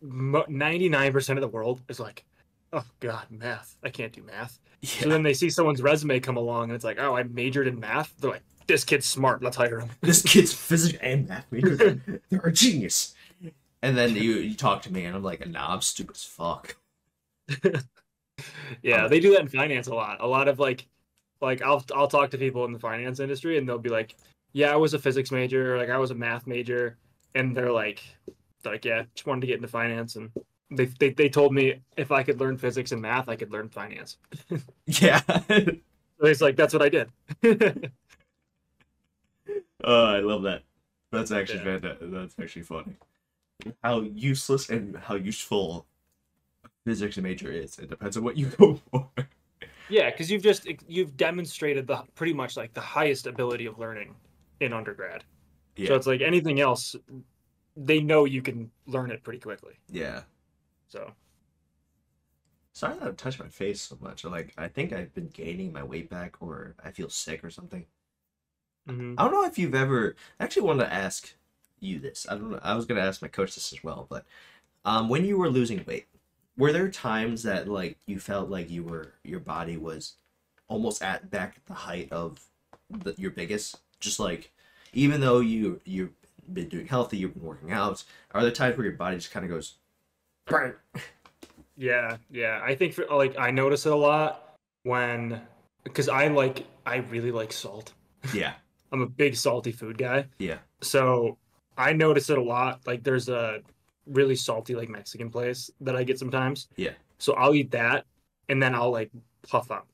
ninety 0.02 0.90
nine 0.90 1.12
percent 1.12 1.38
of 1.38 1.40
the 1.40 1.48
world 1.48 1.80
is 1.88 1.98
like, 1.98 2.24
oh 2.74 2.84
god, 3.00 3.26
math. 3.30 3.76
I 3.82 3.88
can't 3.88 4.12
do 4.12 4.22
math. 4.22 4.60
So 4.82 5.08
then 5.08 5.22
they 5.22 5.34
see 5.34 5.50
someone's 5.50 5.82
resume 5.82 6.20
come 6.20 6.36
along 6.36 6.64
and 6.64 6.72
it's 6.72 6.84
like, 6.84 6.98
oh, 7.00 7.16
I 7.16 7.24
majored 7.24 7.66
in 7.66 7.80
math. 7.80 8.14
They're 8.18 8.30
like, 8.30 8.42
this 8.66 8.84
kid's 8.84 9.06
smart. 9.06 9.42
Let's 9.42 9.56
hire 9.56 9.80
him. 9.80 9.90
this 10.02 10.22
kid's 10.22 10.52
physics 10.52 10.98
and 11.02 11.28
math 11.28 11.46
major. 11.50 11.74
They're, 11.74 12.20
they're 12.30 12.40
a 12.40 12.52
genius. 12.52 13.14
And 13.82 13.96
then 13.96 14.14
you 14.16 14.34
you 14.34 14.56
talk 14.56 14.82
to 14.82 14.92
me, 14.92 15.04
and 15.04 15.14
I'm 15.14 15.22
like, 15.22 15.46
nah, 15.48 15.72
I'm 15.72 15.80
stupid 15.80 16.16
as 16.16 16.24
fuck. 16.24 16.76
Yeah, 18.82 19.04
Um, 19.04 19.10
they 19.10 19.18
do 19.18 19.32
that 19.32 19.40
in 19.40 19.48
finance 19.48 19.88
a 19.88 19.94
lot. 19.94 20.18
A 20.20 20.26
lot 20.26 20.46
of 20.46 20.58
like, 20.60 20.86
like 21.40 21.60
I'll 21.62 21.84
I'll 21.94 22.06
talk 22.08 22.30
to 22.30 22.38
people 22.38 22.64
in 22.64 22.72
the 22.72 22.78
finance 22.78 23.18
industry, 23.20 23.58
and 23.58 23.68
they'll 23.68 23.78
be 23.78 23.88
like, 23.88 24.14
"Yeah, 24.52 24.72
I 24.72 24.76
was 24.76 24.94
a 24.94 24.98
physics 24.98 25.32
major, 25.32 25.74
or 25.74 25.78
like 25.78 25.90
I 25.90 25.98
was 25.98 26.12
a 26.12 26.14
math 26.14 26.46
major," 26.46 26.98
and 27.34 27.56
they're 27.56 27.72
like, 27.72 28.02
they're 28.62 28.74
like, 28.74 28.84
"Yeah, 28.84 29.04
just 29.14 29.26
wanted 29.26 29.40
to 29.42 29.46
get 29.48 29.56
into 29.56 29.66
finance," 29.68 30.14
and 30.16 30.30
they 30.70 30.86
they 30.86 31.10
they 31.10 31.28
told 31.28 31.52
me 31.54 31.80
if 31.96 32.12
I 32.12 32.22
could 32.22 32.40
learn 32.40 32.56
physics 32.58 32.92
and 32.92 33.00
math, 33.02 33.28
I 33.28 33.36
could 33.36 33.52
learn 33.52 33.68
finance. 33.68 34.18
Yeah. 34.86 35.20
So 36.20 36.26
it's 36.26 36.40
like 36.40 36.56
that's 36.56 36.72
what 36.74 36.82
I 36.82 36.88
did. 36.88 37.10
Oh, 39.84 40.04
I 40.06 40.18
love 40.20 40.42
that. 40.42 40.62
That's 41.12 41.30
actually 41.30 41.58
Yeah. 41.58 41.78
fantastic. 41.78 42.10
That's 42.10 42.34
actually 42.40 42.62
funny. 42.62 42.96
How 43.82 44.00
useless 44.00 44.68
and 44.70 44.96
how 44.96 45.14
useful 45.14 45.86
a 46.64 46.68
physics 46.84 47.16
major 47.16 47.50
is. 47.52 47.78
It 47.78 47.88
depends 47.88 48.16
on 48.16 48.24
what 48.24 48.36
you 48.36 48.46
go 48.46 48.74
for. 48.90 49.08
yeah, 49.88 50.10
because 50.10 50.30
you've 50.30 50.42
just 50.42 50.66
you've 50.88 51.16
demonstrated 51.16 51.86
the 51.86 52.02
pretty 52.14 52.32
much 52.34 52.56
like 52.56 52.74
the 52.74 52.80
highest 52.80 53.26
ability 53.26 53.66
of 53.66 53.78
learning 53.78 54.14
in 54.60 54.72
undergrad. 54.72 55.24
Yeah. 55.76 55.88
So 55.88 55.94
it's 55.94 56.06
like 56.06 56.20
anything 56.20 56.60
else, 56.60 56.96
they 57.76 58.00
know 58.00 58.24
you 58.24 58.42
can 58.42 58.70
learn 58.86 59.10
it 59.12 59.22
pretty 59.22 59.38
quickly. 59.38 59.74
Yeah. 59.88 60.22
So 60.88 61.14
Sorry 62.72 62.94
that 62.98 63.06
I've 63.06 63.16
touched 63.18 63.40
my 63.40 63.48
face 63.50 63.82
so 63.82 63.98
much. 64.00 64.24
Like, 64.24 64.54
I 64.56 64.68
think 64.68 64.90
I've 64.94 65.12
been 65.12 65.28
gaining 65.28 65.70
my 65.70 65.82
weight 65.82 66.08
back, 66.08 66.40
or 66.40 66.76
I 66.82 66.92
feel 66.92 67.10
sick 67.10 67.44
or 67.44 67.50
something. 67.50 67.86
mhm. 68.86 69.16
I 69.16 69.24
don't 69.24 69.32
know 69.32 69.44
if 69.44 69.58
you've 69.58 69.74
ever. 69.74 70.14
I 70.38 70.44
actually 70.44 70.62
wanted 70.62 70.84
to 70.84 70.92
ask 70.92 71.34
you 71.80 71.98
this. 71.98 72.26
I 72.28 72.34
don't 72.34 72.50
know. 72.50 72.60
I 72.62 72.74
was 72.74 72.86
gonna 72.86 73.00
ask 73.00 73.20
my 73.22 73.28
coach 73.28 73.54
this 73.54 73.72
as 73.72 73.82
well, 73.84 74.06
but 74.08 74.24
um, 74.84 75.08
when 75.08 75.24
you 75.24 75.38
were 75.38 75.50
losing 75.50 75.84
weight, 75.86 76.06
were 76.56 76.72
there 76.72 76.90
times 76.90 77.42
that 77.44 77.68
like 77.68 77.98
you 78.06 78.20
felt 78.20 78.50
like 78.50 78.70
you 78.70 78.84
were 78.84 79.14
your 79.24 79.40
body 79.40 79.76
was 79.76 80.16
almost 80.68 81.02
at 81.02 81.30
back 81.30 81.56
at 81.58 81.66
the 81.66 81.74
height 81.74 82.12
of 82.12 82.40
the, 82.90 83.14
your 83.18 83.32
biggest? 83.32 83.78
Just 84.00 84.20
like 84.20 84.52
even 84.94 85.20
though 85.22 85.40
you 85.40 85.80
you've 85.84 86.14
been 86.52 86.68
doing 86.68 86.86
healthy, 86.88 87.18
you've 87.18 87.34
been 87.34 87.44
working 87.44 87.72
out, 87.72 88.04
are 88.32 88.42
there 88.42 88.52
times 88.52 88.76
where 88.78 88.86
your 88.86 88.96
body 88.96 89.16
just 89.18 89.32
kind 89.32 89.44
of 89.46 89.50
goes? 89.52 89.76
"Brr." 90.48 90.80
Yeah, 91.76 92.16
yeah. 92.30 92.60
I 92.64 92.74
think 92.74 92.94
for 92.94 93.04
like 93.06 93.38
I 93.38 93.50
notice 93.50 93.86
it 93.86 93.92
a 93.92 93.96
lot 93.96 94.56
when 94.82 95.40
because 95.84 96.08
I 96.08 96.26
like 96.28 96.66
I 96.84 96.96
really 96.96 97.30
like 97.32 97.52
salt. 97.52 97.92
Yeah, 98.34 98.54
I'm 98.90 99.00
a 99.02 99.06
big 99.06 99.36
salty 99.36 99.70
food 99.70 99.96
guy. 99.96 100.26
yeah, 100.40 100.58
So 100.80 101.38
I 101.76 101.92
notice 101.92 102.30
it 102.30 102.36
a 102.38 102.42
lot. 102.42 102.80
Like 102.84 103.04
there's 103.04 103.28
a 103.28 103.60
really 104.06 104.34
salty 104.34 104.74
like 104.74 104.88
Mexican 104.88 105.30
place 105.30 105.70
that 105.80 105.94
I 105.94 106.02
get 106.02 106.18
sometimes. 106.18 106.66
Yeah. 106.76 106.90
So 107.18 107.34
I'll 107.34 107.54
eat 107.54 107.70
that 107.70 108.06
and 108.48 108.60
then 108.60 108.74
I'll 108.74 108.90
like 108.90 109.10
puff 109.48 109.70
up. 109.70 109.86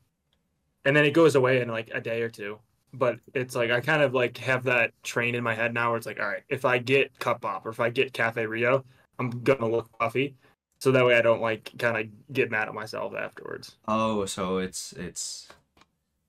And 0.87 0.97
then 0.97 1.05
it 1.05 1.13
goes 1.13 1.35
away 1.35 1.61
in 1.61 1.69
like 1.69 1.91
a 1.93 2.01
day 2.01 2.23
or 2.23 2.31
two. 2.31 2.59
But 2.95 3.19
it's 3.35 3.55
like 3.55 3.71
I 3.71 3.81
kind 3.81 4.03
of 4.03 4.15
like 4.15 4.39
have 4.39 4.65
that 4.65 4.93
train 5.03 5.35
in 5.35 5.45
my 5.45 5.55
head 5.55 5.75
now 5.75 5.91
where 5.91 5.99
it's 5.99 6.07
like, 6.07 6.19
all 6.21 6.27
right, 6.27 6.45
if 6.49 6.65
I 6.65 6.79
get 6.79 7.17
Cupbop 7.19 7.67
or 7.67 7.71
if 7.71 7.81
I 7.81 7.91
get 7.91 8.13
Cafe 8.15 8.47
Rio, 8.47 8.85
I'm 9.19 9.31
gonna 9.43 9.69
look 9.69 9.91
puffy. 9.99 10.37
So 10.81 10.93
that 10.93 11.05
way 11.07 11.17
I 11.17 11.23
don't 11.23 11.41
like 11.41 11.73
kind 11.79 11.97
of 11.97 12.33
get 12.35 12.51
mad 12.51 12.69
at 12.69 12.75
myself 12.75 13.15
afterwards. 13.15 13.77
Oh, 13.89 14.25
so 14.27 14.59
it's 14.59 14.93
it's 14.93 15.49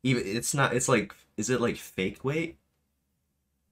even 0.03 0.23
it's 0.25 0.53
not. 0.53 0.73
It's 0.73 0.87
like 0.87 1.13
is 1.37 1.49
it 1.49 1.59
like 1.61 1.77
fake 1.77 2.23
weight? 2.23 2.57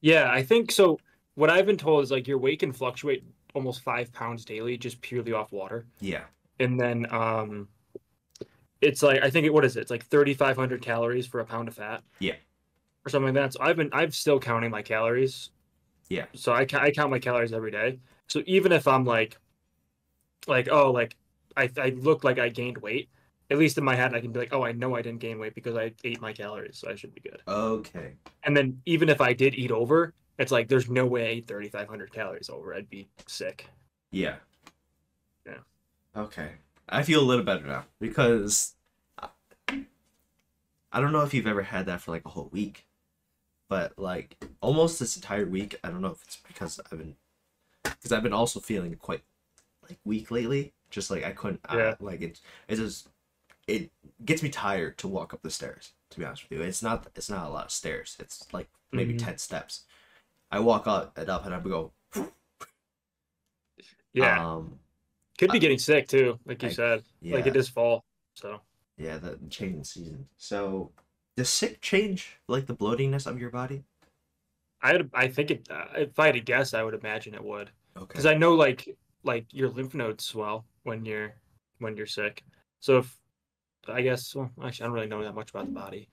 Yeah, 0.02 0.30
I 0.32 0.44
think 0.44 0.72
so. 0.72 1.00
What 1.36 1.50
I've 1.50 1.66
been 1.66 1.78
told 1.78 2.04
is 2.04 2.12
like 2.12 2.28
your 2.28 2.38
weight 2.38 2.60
can 2.60 2.74
fluctuate 2.74 3.24
almost 3.54 3.82
five 3.82 4.12
pounds 4.12 4.44
daily 4.46 4.78
just 4.78 5.00
purely 5.02 5.32
off 5.32 5.52
water. 5.52 5.86
Yeah. 6.00 6.24
and 6.60 6.80
then 6.80 7.06
um 7.12 7.68
it's 8.82 9.02
like 9.02 9.22
i 9.24 9.30
think 9.30 9.46
it 9.46 9.54
what 9.54 9.64
is 9.66 9.76
it 9.78 9.82
it's 9.82 9.90
like 9.92 10.06
3500 10.06 10.82
calories 10.82 11.26
for 11.26 11.40
a 11.40 11.46
pound 11.46 11.68
of 11.68 11.74
fat 11.76 12.04
Yeah. 12.20 12.36
or 13.06 13.10
something 13.10 13.34
like 13.34 13.42
that 13.44 13.54
so 13.54 13.60
i've 13.62 13.76
been 13.78 13.90
i'm 13.92 14.12
still 14.12 14.40
counting 14.40 14.70
my 14.72 14.82
calories 14.82 15.50
Yeah. 16.10 16.26
so 16.34 16.52
i, 16.54 16.62
I 16.74 16.92
count 16.92 17.10
my 17.10 17.18
calories 17.20 17.54
every 17.54 17.72
day 17.72 18.00
so 18.28 18.42
even 18.46 18.72
if 18.72 18.88
i'm 18.88 19.06
like 19.06 19.38
like 20.48 20.68
oh 20.70 20.92
like 20.92 21.16
I, 21.56 21.70
I 21.78 21.90
look 21.90 22.24
like 22.24 22.40
i 22.40 22.50
gained 22.50 22.78
weight 22.78 23.10
at 23.52 23.58
least 23.58 23.78
in 23.78 23.84
my 23.84 23.96
head 23.96 24.14
i 24.14 24.22
can 24.22 24.32
be 24.32 24.40
like 24.40 24.54
oh 24.54 24.64
i 24.64 24.72
know 24.72 24.96
i 24.96 25.02
didn't 25.02 25.20
gain 25.20 25.40
weight 25.40 25.56
because 25.56 25.76
i 25.76 25.92
ate 26.04 26.22
my 26.22 26.34
calories 26.34 26.78
so 26.78 26.90
i 26.90 26.96
should 26.96 27.14
be 27.14 27.22
good 27.22 27.42
Okay. 27.48 28.14
and 28.44 28.56
then 28.56 28.82
even 28.86 29.10
if 29.10 29.22
i 29.22 29.34
did 29.34 29.54
eat 29.56 29.72
over 29.72 30.14
it's 30.40 30.52
like 30.52 30.68
there's 30.68 30.90
no 30.90 31.06
way 31.06 31.26
i 31.26 31.30
ate 31.30 31.48
3500 31.48 32.12
calories 32.12 32.50
over 32.50 32.74
i'd 32.74 32.90
be 32.90 33.08
sick 33.28 33.68
Yeah. 34.12 34.36
Yeah. 35.46 35.58
Okay. 36.16 36.52
I 36.90 37.04
feel 37.04 37.22
a 37.22 37.26
little 37.26 37.44
better 37.46 37.66
now 37.66 37.86
because 38.00 38.76
I, 39.18 39.30
I 40.92 41.00
don't 41.02 41.12
know 41.12 41.22
if 41.22 41.34
you've 41.34 41.48
ever 41.48 41.64
had 41.64 41.86
that 41.88 42.02
for 42.02 42.12
like 42.12 42.26
a 42.26 42.30
whole 42.30 42.50
week, 42.52 42.86
but 43.70 43.98
like 43.98 44.38
almost 44.62 45.00
this 45.00 45.16
entire 45.16 45.46
week, 45.46 45.80
I 45.84 45.90
don't 45.90 46.02
know 46.02 46.12
if 46.12 46.22
it's 46.24 46.38
because 46.48 46.80
I've 46.92 46.98
been 47.00 47.16
because 47.84 48.12
I've 48.12 48.24
been 48.24 48.34
also 48.34 48.60
feeling 48.60 48.96
quite 48.96 49.22
like 49.88 50.00
weak 50.06 50.32
lately. 50.32 50.74
Just 50.90 51.10
like 51.12 51.24
I 51.24 51.32
couldn't, 51.32 51.62
Yeah. 51.72 51.78
uh, 51.80 51.96
like 52.00 52.22
it, 52.22 52.40
it 52.68 52.76
just 52.76 53.08
it 53.68 53.92
gets 54.26 54.44
me 54.44 54.50
tired 54.50 54.98
to 55.00 55.08
walk 55.08 55.34
up 55.34 55.42
the 55.42 55.50
stairs. 55.50 55.94
To 56.12 56.20
be 56.20 56.26
honest 56.26 56.48
with 56.50 56.60
you, 56.60 56.66
it's 56.66 56.84
not 56.84 57.08
it's 57.16 57.30
not 57.30 57.48
a 57.48 57.50
lot 57.50 57.66
of 57.66 57.72
stairs. 57.72 58.16
It's 58.20 58.46
like 58.54 58.70
maybe 58.92 59.14
Mhm. 59.14 59.20
ten 59.20 59.38
steps. 59.38 59.84
I 60.52 60.60
walk 60.60 60.86
up 60.88 61.18
and 61.18 61.30
up 61.30 61.46
and 61.46 61.56
I 61.56 61.60
go. 61.60 61.92
Yeah, 64.14 64.54
Um, 64.54 64.78
could 65.40 65.52
be 65.52 65.58
getting 65.58 65.80
sick 65.80 66.08
too, 66.08 66.40
like 66.46 66.62
you 66.62 66.70
I- 66.70 66.74
said. 66.74 67.04
yeah. 67.20 67.36
Like 67.36 67.48
it 67.48 67.56
is 67.56 67.68
fall, 67.68 68.06
so 68.36 68.62
Yeah, 68.96 69.18
the 69.18 69.40
change 69.50 69.74
in 69.76 69.84
season. 69.84 70.30
So, 70.38 70.92
does 71.36 71.50
sick 71.50 71.82
change 71.82 72.38
like 72.48 72.68
the 72.68 72.76
bloatiness 72.76 73.26
of 73.26 73.40
your 73.40 73.50
body? 73.50 73.84
I 74.84 75.00
I 75.14 75.28
think 75.30 75.50
it. 75.52 75.68
Uh, 75.72 75.86
if 75.96 76.20
I 76.20 76.28
had 76.28 76.36
to 76.36 76.42
guess, 76.42 76.74
I 76.74 76.84
would 76.84 76.94
imagine 76.94 77.34
it 77.34 77.44
would, 77.44 77.72
Okay. 77.98 78.06
because 78.08 78.26
I 78.26 78.36
know 78.36 78.54
like 78.54 78.96
like 79.24 79.46
your 79.52 79.70
lymph 79.70 79.96
nodes 79.96 80.26
swell 80.26 80.66
when 80.84 81.06
you're 81.06 81.34
when 81.80 81.96
you're 81.98 82.06
sick. 82.06 82.44
So 82.82 82.98
if 83.00 83.18
I 83.88 84.02
guess, 84.02 84.36
well, 84.36 84.52
actually, 84.64 84.84
I 84.84 84.88
don't 84.88 84.94
really 84.94 85.08
know 85.08 85.24
that 85.24 85.34
much 85.36 85.50
about 85.50 85.66
the 85.66 85.72
body, 85.72 86.10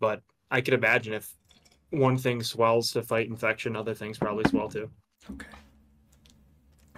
but 0.00 0.22
I 0.50 0.60
could 0.60 0.74
imagine 0.74 1.12
if 1.14 1.34
one 1.90 2.16
thing 2.16 2.42
swells 2.42 2.92
to 2.92 3.02
fight 3.02 3.28
infection, 3.28 3.76
other 3.76 3.94
things 3.94 4.18
probably 4.18 4.44
swell 4.48 4.68
too. 4.68 4.88
Okay. 5.32 5.46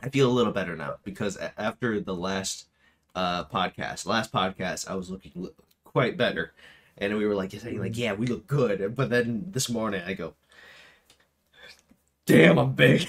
I 0.03 0.11
feel 0.11 0.31
a 0.31 0.33
little 0.33 0.53
better 0.53 0.77
now 0.77 0.97
because 1.05 1.39
after 1.57 2.01
the 2.01 2.15
last 2.15 2.69
uh 3.15 3.45
podcast, 3.45 4.07
last 4.07 4.31
podcast, 4.33 4.89
I 4.91 4.95
was 4.95 5.09
looking 5.09 5.49
quite 5.85 6.17
better, 6.19 6.53
and 6.99 7.17
we 7.17 7.25
were 7.27 7.35
like 7.35 7.53
saying 7.53 7.79
like, 7.79 7.97
yeah, 7.97 8.13
we 8.13 8.27
look 8.27 8.47
good. 8.47 8.95
But 8.95 9.09
then 9.09 9.47
this 9.51 9.71
morning, 9.71 10.03
I 10.07 10.13
go, 10.15 10.35
damn, 12.27 12.59
I'm 12.59 12.73
big. 12.73 13.09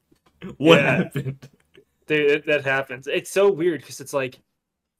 what 0.56 0.78
Yeah. 0.78 0.96
happened? 0.96 1.48
Dude, 2.06 2.44
that 2.46 2.64
happens. 2.64 3.06
It's 3.06 3.30
so 3.30 3.50
weird 3.50 3.80
because 3.82 4.00
it's 4.00 4.12
like 4.12 4.38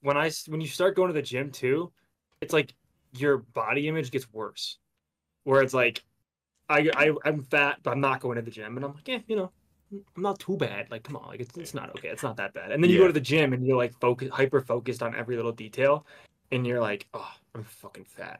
when 0.01 0.17
I 0.17 0.31
when 0.47 0.61
you 0.61 0.67
start 0.67 0.95
going 0.95 1.09
to 1.09 1.13
the 1.13 1.21
gym 1.21 1.51
too, 1.51 1.91
it's 2.41 2.53
like 2.53 2.73
your 3.17 3.39
body 3.39 3.87
image 3.87 4.11
gets 4.11 4.31
worse. 4.31 4.77
Where 5.43 5.61
it's 5.61 5.73
like, 5.73 6.03
I 6.69 6.89
I 6.95 7.11
I'm 7.25 7.43
fat, 7.43 7.79
but 7.83 7.91
I'm 7.91 7.99
not 7.99 8.21
going 8.21 8.37
to 8.37 8.41
the 8.41 8.51
gym, 8.51 8.77
and 8.77 8.85
I'm 8.85 8.93
like, 8.93 9.07
yeah, 9.07 9.19
you 9.27 9.35
know, 9.35 9.51
I'm 9.91 10.23
not 10.23 10.39
too 10.39 10.55
bad. 10.55 10.89
Like, 10.89 11.03
come 11.03 11.17
on, 11.17 11.27
like 11.27 11.41
it's 11.41 11.57
it's 11.57 11.73
not 11.73 11.89
okay. 11.97 12.07
It's 12.09 12.23
not 12.23 12.37
that 12.37 12.53
bad. 12.53 12.71
And 12.71 12.81
then 12.81 12.89
you 12.89 12.97
Yeah. 12.97 13.03
go 13.03 13.07
to 13.07 13.13
the 13.13 13.19
gym 13.19 13.51
and 13.53 13.65
you're 13.65 13.77
like 13.77 13.93
focus 13.99 14.29
hyper 14.31 14.61
focused 14.61 15.03
on 15.03 15.15
every 15.15 15.35
little 15.35 15.51
detail, 15.51 16.05
and 16.51 16.65
you're 16.65 16.79
like, 16.79 17.07
oh, 17.13 17.31
I'm 17.55 17.63
fucking 17.63 18.05
fat. 18.05 18.39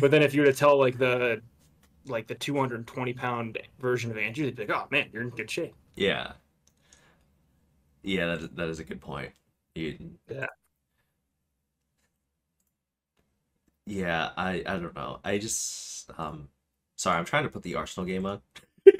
But 0.00 0.10
then 0.10 0.22
if 0.22 0.34
you 0.34 0.40
were 0.40 0.46
to 0.46 0.52
tell 0.52 0.76
like 0.78 0.98
the 0.98 1.40
like 2.06 2.26
the 2.26 2.34
220 2.34 3.12
pound 3.14 3.58
version 3.80 4.10
of 4.10 4.16
Andrew, 4.18 4.46
they'd 4.46 4.56
be 4.56 4.66
like, 4.66 4.76
oh 4.76 4.86
man, 4.90 5.08
you're 5.12 5.22
in 5.22 5.30
good 5.30 5.50
shape. 5.50 5.74
Yeah. 5.96 6.32
Yeah, 8.02 8.26
that 8.26 8.38
is, 8.42 8.48
that 8.50 8.68
is 8.68 8.78
a 8.80 8.84
good 8.84 9.00
point. 9.00 9.32
You, 9.74 9.96
Yeah. 10.30 10.46
Yeah, 13.86 14.30
I 14.36 14.62
I 14.66 14.76
don't 14.76 14.94
know. 14.94 15.20
I 15.24 15.38
just 15.38 16.10
um 16.18 16.48
sorry, 16.96 17.18
I'm 17.18 17.24
trying 17.24 17.44
to 17.44 17.48
put 17.48 17.62
the 17.62 17.74
Arsenal 17.76 18.06
game 18.06 18.26
on. 18.26 18.40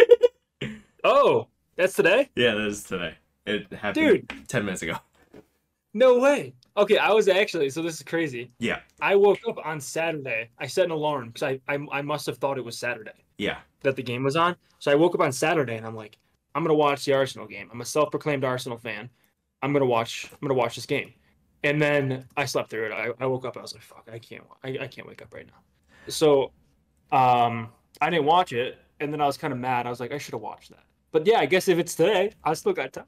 Oh, 1.04 1.46
that's 1.76 1.94
today. 1.94 2.28
Yeah, 2.34 2.54
that 2.54 2.66
is 2.66 2.82
today. 2.82 3.14
It 3.46 3.72
happened 3.72 4.26
Dude. 4.28 4.48
10 4.48 4.64
minutes 4.64 4.82
ago. 4.82 4.96
No 5.94 6.18
way. 6.18 6.54
Okay, 6.78 6.96
I 6.96 7.10
was 7.10 7.28
actually 7.28 7.68
so 7.70 7.82
this 7.82 7.96
is 7.96 8.02
crazy. 8.02 8.52
Yeah. 8.58 8.80
I 9.00 9.16
woke 9.16 9.40
up 9.48 9.58
on 9.64 9.80
Saturday. 9.80 10.48
I 10.58 10.66
set 10.66 10.84
an 10.84 10.92
alarm 10.92 11.28
because 11.28 11.42
I, 11.42 11.60
I 11.68 11.78
I 11.92 12.02
must 12.02 12.24
have 12.26 12.38
thought 12.38 12.56
it 12.56 12.64
was 12.64 12.78
Saturday 12.78 13.12
Yeah. 13.36 13.58
that 13.82 13.96
the 13.96 14.02
game 14.02 14.22
was 14.22 14.36
on. 14.36 14.54
So 14.78 14.92
I 14.92 14.94
woke 14.94 15.14
up 15.14 15.20
on 15.20 15.32
Saturday 15.32 15.76
and 15.76 15.84
I'm 15.84 15.96
like, 15.96 16.18
I'm 16.54 16.62
gonna 16.62 16.74
watch 16.74 17.04
the 17.04 17.12
Arsenal 17.14 17.46
game. 17.46 17.68
I'm 17.72 17.80
a 17.80 17.84
self-proclaimed 17.84 18.44
Arsenal 18.44 18.78
fan. 18.78 19.10
I'm 19.62 19.72
gonna 19.72 19.86
watch. 19.86 20.28
I'm 20.30 20.38
gonna 20.40 20.54
watch 20.54 20.76
this 20.76 20.86
game. 20.86 21.12
And 21.64 21.82
then 21.82 22.24
I 22.36 22.44
slept 22.44 22.70
through 22.70 22.86
it. 22.86 22.92
I, 22.92 23.10
I 23.18 23.26
woke 23.26 23.44
up. 23.44 23.56
I 23.56 23.60
was 23.62 23.74
like, 23.74 23.82
fuck, 23.82 24.08
I 24.12 24.20
can't. 24.20 24.44
I, 24.62 24.78
I 24.82 24.86
can't 24.86 25.08
wake 25.08 25.20
up 25.20 25.34
right 25.34 25.46
now. 25.46 25.60
So, 26.06 26.52
um, 27.10 27.70
I 28.00 28.10
didn't 28.10 28.26
watch 28.26 28.52
it, 28.52 28.78
and 29.00 29.12
then 29.12 29.20
I 29.20 29.26
was 29.26 29.36
kind 29.36 29.52
of 29.52 29.58
mad. 29.58 29.84
I 29.84 29.90
was 29.90 29.98
like, 29.98 30.12
I 30.12 30.18
should 30.18 30.34
have 30.34 30.40
watched 30.40 30.70
that. 30.70 30.84
But 31.10 31.26
yeah, 31.26 31.40
I 31.40 31.46
guess 31.46 31.66
if 31.66 31.78
it's 31.78 31.96
today, 31.96 32.30
I 32.44 32.54
still 32.54 32.72
got 32.72 32.92
time. 32.92 33.06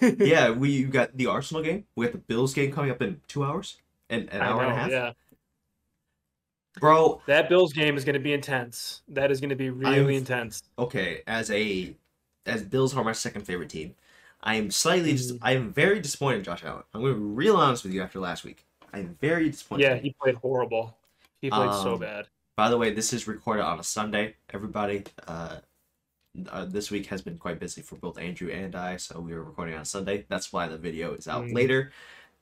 Yeah, 0.00 0.50
we 0.62 0.84
got 0.84 1.16
the 1.16 1.26
Arsenal 1.26 1.62
game. 1.62 1.84
We 1.96 2.06
got 2.06 2.12
the 2.12 2.18
Bills 2.18 2.54
game 2.54 2.72
coming 2.72 2.90
up 2.90 3.02
in 3.02 3.20
2 3.28 3.44
hours 3.44 3.78
and 4.10 4.28
an 4.32 4.40
I 4.42 4.46
hour 4.46 4.62
and 4.62 4.72
a 4.72 4.74
half. 4.74 4.90
Yeah. 4.90 5.12
Bro, 6.80 7.20
That 7.26 7.48
Bills 7.48 7.72
game 7.72 7.96
is 7.96 8.04
going 8.04 8.14
to 8.14 8.20
be 8.20 8.32
intense. 8.32 9.02
That 9.08 9.30
is 9.30 9.40
going 9.40 9.50
to 9.50 9.56
be 9.56 9.70
really 9.70 9.96
I'm- 9.96 10.08
intense. 10.10 10.62
okay, 10.78 11.22
as 11.26 11.50
a 11.50 11.94
as 12.46 12.62
Bills 12.62 12.96
are 12.96 13.04
my 13.04 13.12
second 13.12 13.42
favorite 13.44 13.68
team, 13.68 13.94
I 14.42 14.56
am 14.56 14.70
slightly 14.72 15.12
dis- 15.12 15.32
Mhm. 15.32 15.38
I 15.42 15.52
am 15.52 15.72
very 15.72 16.00
disappointed 16.00 16.38
in 16.38 16.44
Josh 16.44 16.64
Allen. 16.64 16.82
I'm 16.92 17.02
going 17.02 17.14
to 17.14 17.20
be 17.20 17.24
real 17.26 17.56
honest 17.56 17.84
with 17.84 17.92
you 17.92 18.02
after 18.02 18.18
last 18.18 18.42
week. 18.42 18.64
I 18.92 18.98
am 18.98 19.16
very 19.20 19.48
disappointed. 19.50 19.82
Yeah, 19.84 19.94
he 19.96 20.14
played 20.20 20.34
horrible. 20.36 20.96
He 21.40 21.50
played 21.50 21.72
so 21.72 21.94
Um, 21.94 22.00
bad. 22.00 22.26
By 22.56 22.68
the 22.68 22.78
way, 22.78 22.92
this 22.92 23.12
is 23.12 23.28
recorded 23.28 23.62
on 23.62 23.78
a 23.78 23.84
Sunday. 23.84 24.34
Everybody, 24.50 25.04
uh, 25.28 25.58
uh, 26.50 26.64
this 26.64 26.90
week 26.90 27.06
has 27.06 27.22
been 27.22 27.36
quite 27.38 27.60
busy 27.60 27.82
for 27.82 27.96
both 27.96 28.18
Andrew 28.18 28.50
and 28.50 28.74
I, 28.74 28.96
so 28.96 29.20
we 29.20 29.34
were 29.34 29.44
recording 29.44 29.74
on 29.74 29.84
Sunday. 29.84 30.24
That's 30.28 30.52
why 30.52 30.66
the 30.68 30.78
video 30.78 31.14
is 31.14 31.28
out 31.28 31.44
Mm. 31.44 31.54
later 31.54 31.92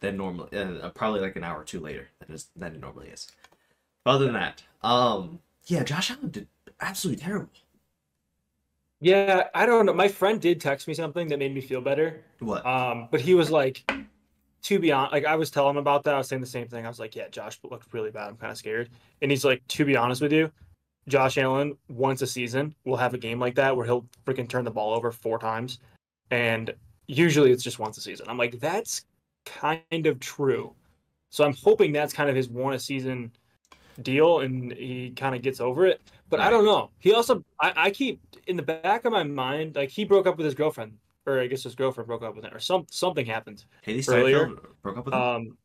than 0.01 0.17
normally, 0.17 0.57
uh, 0.57 0.89
probably 0.91 1.21
like 1.21 1.37
an 1.37 1.45
hour 1.45 1.61
or 1.61 1.65
two 1.65 1.81
later 1.81 2.09
than 2.21 2.35
is 2.35 2.49
than 2.57 2.75
it 2.75 2.81
normally 2.81 3.09
is. 3.09 3.31
Other 4.07 4.25
than 4.27 4.35
that, 4.35 4.63
um, 4.83 5.41
yeah, 5.67 5.83
Josh 5.83 6.11
Allen 6.11 6.31
did 6.31 6.49
absolutely 6.81 7.23
terrible. 7.23 7.51
Yeah, 9.01 9.49
I 9.55 9.67
don't 9.67 9.87
know. 9.87 9.95
My 9.95 10.09
friend 10.09 10.41
did 10.41 10.61
text 10.61 10.87
me 10.87 10.95
something 10.95 11.29
that 11.29 11.39
made 11.39 11.55
me 11.55 11.61
feel 11.61 11.81
better. 11.81 12.23
What? 12.39 12.65
Um, 12.67 13.09
but 13.11 13.21
he 13.21 13.35
was 13.35 13.51
like, 13.51 13.91
to 14.63 14.79
be 14.79 14.93
honest, 14.93 15.13
like 15.13 15.25
I 15.25 15.37
was 15.37 15.51
telling 15.51 15.71
him 15.71 15.79
about 15.79 16.05
that. 16.05 16.15
I 16.15 16.19
was 16.19 16.29
saying 16.29 16.41
the 16.41 16.47
same 16.47 16.69
thing. 16.69 16.85
I 16.85 16.89
was 16.89 17.01
like, 17.01 17.17
yeah, 17.17 17.29
Josh 17.29 17.59
looked 17.63 17.93
really 17.93 18.11
bad. 18.11 18.29
I'm 18.29 18.37
kind 18.37 18.51
of 18.53 18.59
scared. 18.59 18.91
And 19.23 19.31
he's 19.31 19.45
like, 19.45 19.67
to 19.69 19.85
be 19.85 19.97
honest 19.97 20.21
with 20.21 20.33
you, 20.33 20.51
Josh 21.09 21.39
Allen 21.39 21.77
once 21.89 22.23
a 22.23 22.27
season 22.27 22.75
will 22.85 22.97
have 22.97 23.15
a 23.15 23.19
game 23.19 23.41
like 23.41 23.55
that 23.57 23.77
where 23.77 23.87
he'll 23.87 24.07
freaking 24.27 24.49
turn 24.49 24.65
the 24.65 24.71
ball 24.71 24.95
over 24.95 25.11
four 25.11 25.39
times, 25.39 25.79
and 26.31 26.75
usually 27.07 27.51
it's 27.51 27.65
just 27.65 27.79
once 27.79 27.99
a 27.99 28.01
season. 28.01 28.27
I'm 28.29 28.39
like, 28.39 28.61
that's 28.61 29.05
kind 29.45 30.07
of 30.07 30.21
true. 30.21 30.75
So 31.31 31.45
I'm 31.45 31.55
hoping 31.55 31.93
that's 31.93 32.13
kind 32.13 32.29
of 32.29 32.37
his 32.37 32.49
one 32.49 32.75
a 32.75 32.79
season 32.79 33.33
deal, 34.03 34.41
and 34.41 34.73
he 34.73 35.11
kind 35.11 35.35
of 35.35 35.43
gets 35.43 35.61
over 35.61 35.87
it. 35.87 36.01
But 36.29 36.41
I 36.41 36.51
don't 36.51 36.65
know. 36.65 36.91
He 36.99 37.13
also, 37.13 37.45
I, 37.61 37.73
I 37.77 37.91
keep 37.91 38.21
in 38.47 38.57
the 38.57 38.63
back 38.63 39.05
of 39.05 39.13
my 39.13 39.25
mind, 39.25 39.77
like 39.77 39.91
he 39.91 40.05
broke 40.05 40.27
up 40.27 40.37
with 40.37 40.45
his 40.45 40.55
girlfriend, 40.55 40.93
or 41.27 41.41
I 41.41 41.47
guess 41.47 41.65
his 41.65 41.75
girlfriend 41.75 42.07
broke 42.07 42.23
up 42.23 42.37
with 42.37 42.45
him, 42.45 42.55
or 42.55 42.61
some 42.61 42.87
something 42.91 43.27
happened. 43.27 43.65
Hailee 43.87 44.09
earlier, 44.09 44.51
broke 44.83 44.99
up 44.99 45.05
with 45.07 45.15
him. 45.15 45.21
Um, 45.21 45.59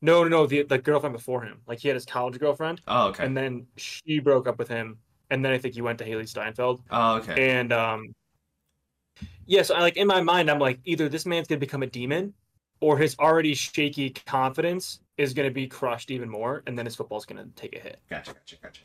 no, 0.00 0.22
no, 0.22 0.28
no, 0.28 0.46
the 0.46 0.62
the 0.62 0.78
girlfriend 0.78 1.14
before 1.14 1.42
him, 1.42 1.60
like 1.66 1.78
he 1.78 1.88
had 1.88 1.94
his 1.94 2.04
college 2.04 2.38
girlfriend, 2.38 2.80
oh, 2.86 3.08
okay. 3.08 3.24
and 3.24 3.36
then 3.36 3.66
she 3.76 4.18
broke 4.20 4.46
up 4.46 4.58
with 4.58 4.68
him, 4.68 4.98
and 5.30 5.44
then 5.44 5.52
I 5.52 5.58
think 5.58 5.74
he 5.74 5.82
went 5.82 5.98
to 5.98 6.04
Hailee 6.04 6.28
Steinfeld, 6.28 6.82
oh, 6.90 7.16
okay. 7.16 7.58
and 7.58 7.72
um, 7.72 8.14
yes, 9.46 9.70
I 9.70 9.80
like 9.80 9.96
in 9.96 10.06
my 10.06 10.20
mind, 10.20 10.50
I'm 10.50 10.58
like 10.58 10.78
either 10.84 11.08
this 11.08 11.26
man's 11.26 11.48
gonna 11.48 11.58
become 11.58 11.82
a 11.82 11.86
demon, 11.86 12.32
or 12.80 12.96
his 12.96 13.16
already 13.18 13.54
shaky 13.54 14.10
confidence 14.10 15.00
is 15.16 15.34
gonna 15.34 15.50
be 15.50 15.66
crushed 15.66 16.10
even 16.10 16.28
more, 16.28 16.62
and 16.66 16.78
then 16.78 16.84
his 16.86 16.94
football's 16.94 17.26
gonna 17.26 17.46
take 17.56 17.74
a 17.74 17.80
hit. 17.80 17.98
Gotcha, 18.08 18.32
gotcha, 18.34 18.56
gotcha. 18.62 18.82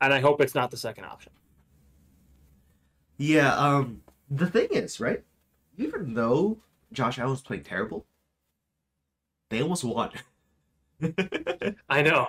And 0.00 0.12
I 0.12 0.20
hope 0.20 0.40
it's 0.40 0.54
not 0.54 0.70
the 0.70 0.76
second 0.76 1.04
option. 1.04 1.32
Yeah, 3.16 3.54
um, 3.56 4.02
the 4.30 4.46
thing 4.46 4.68
is, 4.70 5.00
right? 5.00 5.22
Even 5.76 6.14
though 6.14 6.58
Josh 6.92 7.18
Allen's 7.18 7.42
playing 7.42 7.64
terrible, 7.64 8.06
they 9.50 9.62
almost 9.62 9.84
won. 9.84 10.10
I 11.88 12.02
know. 12.02 12.26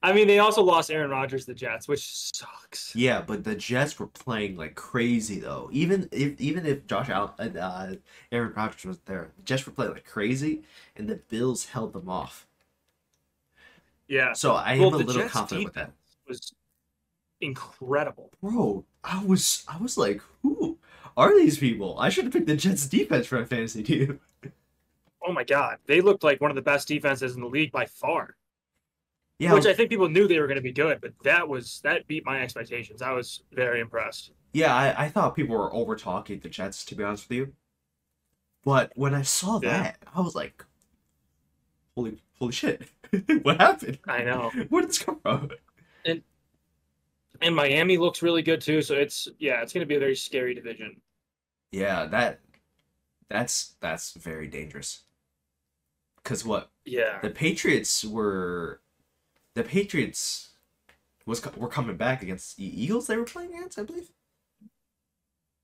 I 0.00 0.12
mean, 0.12 0.28
they 0.28 0.38
also 0.38 0.62
lost 0.62 0.90
Aaron 0.92 1.10
Rodgers 1.10 1.44
the 1.44 1.54
Jets, 1.54 1.88
which 1.88 2.08
sucks. 2.32 2.94
yeah, 2.94 3.20
but 3.20 3.42
the 3.42 3.56
Jets 3.56 3.98
were 3.98 4.06
playing 4.06 4.56
like 4.56 4.76
crazy 4.76 5.40
though. 5.40 5.68
Even 5.72 6.08
if 6.12 6.40
even 6.40 6.66
if 6.66 6.86
Josh 6.86 7.08
Allen, 7.08 7.56
uh, 7.56 7.94
Aaron 8.30 8.52
Rodgers 8.54 8.84
was 8.84 8.98
there, 9.00 9.32
the 9.36 9.42
Jets 9.42 9.66
were 9.66 9.72
playing 9.72 9.92
like 9.94 10.04
crazy, 10.04 10.62
and 10.96 11.08
the 11.08 11.16
Bills 11.16 11.66
held 11.66 11.92
them 11.92 12.08
off. 12.08 12.46
Yeah, 14.06 14.32
So 14.32 14.54
I 14.54 14.78
Well, 14.78 14.88
am 14.88 14.94
a 14.94 14.96
little 14.98 15.22
Jets' 15.22 15.32
confident 15.32 15.64
with 15.64 15.74
that. 15.74 15.92
was 16.28 16.52
incredible. 17.40 18.30
Bro, 18.40 18.84
I 19.04 19.24
was 19.24 19.64
I 19.68 19.78
was 19.78 19.98
like, 19.98 20.22
who 20.42 20.78
are 21.16 21.36
these 21.36 21.58
people? 21.58 21.98
I 21.98 22.08
should 22.08 22.24
have 22.24 22.32
picked 22.32 22.46
the 22.46 22.56
Jets 22.56 22.86
defense 22.86 23.26
for 23.26 23.38
a 23.40 23.46
fantasy 23.46 23.82
team. 23.82 24.20
Oh 25.28 25.32
my 25.32 25.44
god, 25.44 25.76
they 25.86 26.00
looked 26.00 26.24
like 26.24 26.40
one 26.40 26.50
of 26.50 26.54
the 26.54 26.62
best 26.62 26.88
defenses 26.88 27.34
in 27.34 27.42
the 27.42 27.46
league 27.48 27.70
by 27.70 27.84
far. 27.84 28.34
Yeah, 29.38 29.52
Which 29.52 29.66
I 29.66 29.74
think 29.74 29.90
people 29.90 30.08
knew 30.08 30.26
they 30.26 30.40
were 30.40 30.46
going 30.46 30.56
to 30.56 30.62
be 30.62 30.72
good, 30.72 31.00
but 31.02 31.12
that 31.22 31.46
was 31.46 31.80
that 31.84 32.06
beat 32.08 32.24
my 32.24 32.40
expectations. 32.40 33.02
I 33.02 33.12
was 33.12 33.42
very 33.52 33.80
impressed. 33.80 34.32
yeah, 34.54 34.74
I, 34.74 35.04
I 35.04 35.08
thought 35.10 35.36
people 35.36 35.54
were 35.54 35.72
over 35.74 35.94
talking 35.96 36.40
the 36.40 36.48
Jets. 36.48 36.82
To 36.86 36.94
be 36.94 37.04
honest 37.04 37.28
with 37.28 37.36
you, 37.36 37.52
But 38.64 38.90
when 38.96 39.14
I 39.14 39.22
saw 39.22 39.60
Yeah. 39.62 39.82
that, 39.82 39.98
I 40.14 40.20
was 40.22 40.34
like, 40.34 40.64
"Holy, 41.94 42.22
holy 42.38 42.52
shit! 42.52 42.88
what 43.42 43.60
happened? 43.60 43.98
I 44.08 44.22
know. 44.24 44.50
Where 44.70 44.80
did 44.80 44.90
this 44.90 44.98
come 44.98 45.20
from?" 45.20 45.50
And 47.40 47.54
Miami 47.54 47.98
looks 47.98 48.22
really 48.22 48.42
good 48.42 48.60
too. 48.62 48.80
So 48.82 48.94
it's 48.94 49.28
yeah, 49.38 49.60
it's 49.62 49.72
gonna 49.72 49.86
be 49.86 49.96
a 49.96 50.00
very 50.00 50.16
scary 50.16 50.54
division. 50.54 51.00
Yeah, 51.70 52.06
that 52.06 52.40
that's 53.30 53.76
that's 53.80 54.12
very 54.14 54.48
dangerous. 54.48 55.04
Cause 56.28 56.44
what 56.44 56.70
Yeah. 56.84 57.20
the 57.22 57.30
Patriots 57.30 58.04
were, 58.04 58.82
the 59.54 59.62
Patriots 59.64 60.50
was 61.24 61.42
were 61.56 61.68
coming 61.68 61.96
back 61.96 62.22
against 62.22 62.58
the 62.58 62.82
Eagles. 62.82 63.06
They 63.06 63.16
were 63.16 63.24
playing 63.24 63.54
against, 63.54 63.78
I 63.78 63.82
believe. 63.84 64.10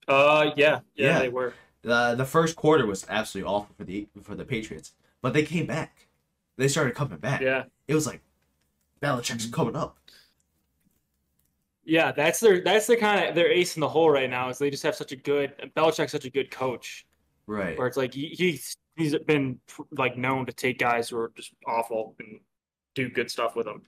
Uh 0.09 0.52
yeah, 0.56 0.80
yeah, 0.94 1.09
Yeah. 1.09 1.18
they 1.18 1.28
were. 1.28 1.52
the 1.83 2.14
The 2.14 2.25
first 2.25 2.56
quarter 2.56 2.87
was 2.87 3.04
absolutely 3.11 3.50
awful 3.52 3.75
for 3.76 3.85
the 3.85 4.09
for 4.23 4.35
the 4.35 4.47
Patriots, 4.47 4.94
but 5.21 5.35
they 5.35 5.42
came 5.44 5.66
back. 5.66 6.09
They 6.56 6.68
started 6.68 6.94
coming 6.94 7.18
back. 7.18 7.42
Yeah. 7.42 7.64
It 7.87 7.94
was 7.94 8.06
like 8.06 8.23
Belichick's 9.02 9.44
coming 9.50 9.76
up. 9.76 9.99
Yeah, 11.85 12.11
that's 12.12 12.40
their 12.40 12.62
that's 12.62 12.87
the 12.87 12.97
kind 12.97 13.28
of 13.28 13.35
their 13.35 13.50
ace 13.50 13.76
in 13.76 13.80
the 13.80 13.88
hole 13.88 14.09
right 14.09 14.30
now 14.30 14.49
is 14.49 14.56
they 14.56 14.71
just 14.71 14.83
have 14.85 14.94
such 14.94 15.12
a 15.12 15.16
good 15.16 15.52
Belichick's 15.76 16.12
such 16.12 16.25
a 16.25 16.30
good 16.30 16.50
coach 16.50 17.06
Right. 17.47 17.76
where 17.76 17.87
it's 17.87 17.99
like 17.99 18.14
he, 18.14 18.28
he's 18.28 18.75
he's 18.96 19.16
been 19.26 19.58
like 19.92 20.16
known 20.16 20.46
to 20.46 20.52
take 20.52 20.78
guys 20.78 21.08
who 21.08 21.18
are 21.18 21.32
just 21.36 21.52
awful 21.66 22.14
and 22.20 22.40
do 22.94 23.08
good 23.08 23.30
stuff 23.30 23.56
with 23.56 23.66
them. 23.66 23.82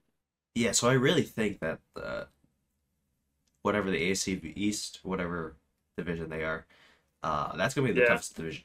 Yeah, 0.55 0.73
so 0.73 0.89
I 0.89 0.95
really 0.95 1.23
think 1.23 1.61
that 1.61 1.81
the 1.95 2.29
whatever 3.63 3.91
the 3.91 4.11
AFC 4.11 4.53
East, 4.57 5.01
whatever 5.03 5.57
division 5.97 6.29
they 6.31 6.45
are, 6.45 6.67
uh, 7.23 7.57
that's 7.57 7.75
gonna 7.75 7.87
be 7.89 7.93
the 7.95 8.01
Yeah. 8.01 8.07
toughest 8.09 8.37
division. 8.37 8.65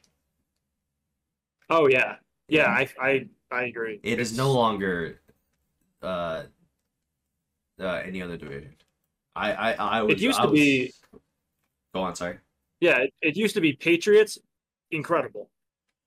Oh 1.70 1.88
yeah, 1.88 2.16
yeah, 2.48 2.66
I 2.66 2.88
I 3.00 3.28
I 3.50 3.64
agree. 3.64 4.00
It 4.02 4.18
is 4.18 4.32
It's- 4.32 4.36
no 4.36 4.52
longer 4.52 5.20
uh, 6.02 6.44
uh 7.80 7.84
any 8.04 8.20
other 8.22 8.36
division. 8.36 8.74
I 9.34 9.52
I 9.52 9.72
I 9.98 10.02
was. 10.02 10.14
it 10.16 10.20
used 10.20 10.40
I 10.40 10.46
to 10.46 10.52
be- 10.52 10.92
Go 11.94 12.00
on, 12.00 12.14
sorry. 12.16 12.38
Yeah, 12.80 12.98
it, 13.00 13.14
it 13.20 13.36
used 13.36 13.54
to 13.54 13.60
be 13.60 13.74
Patriots, 13.74 14.38
incredible. 14.90 15.50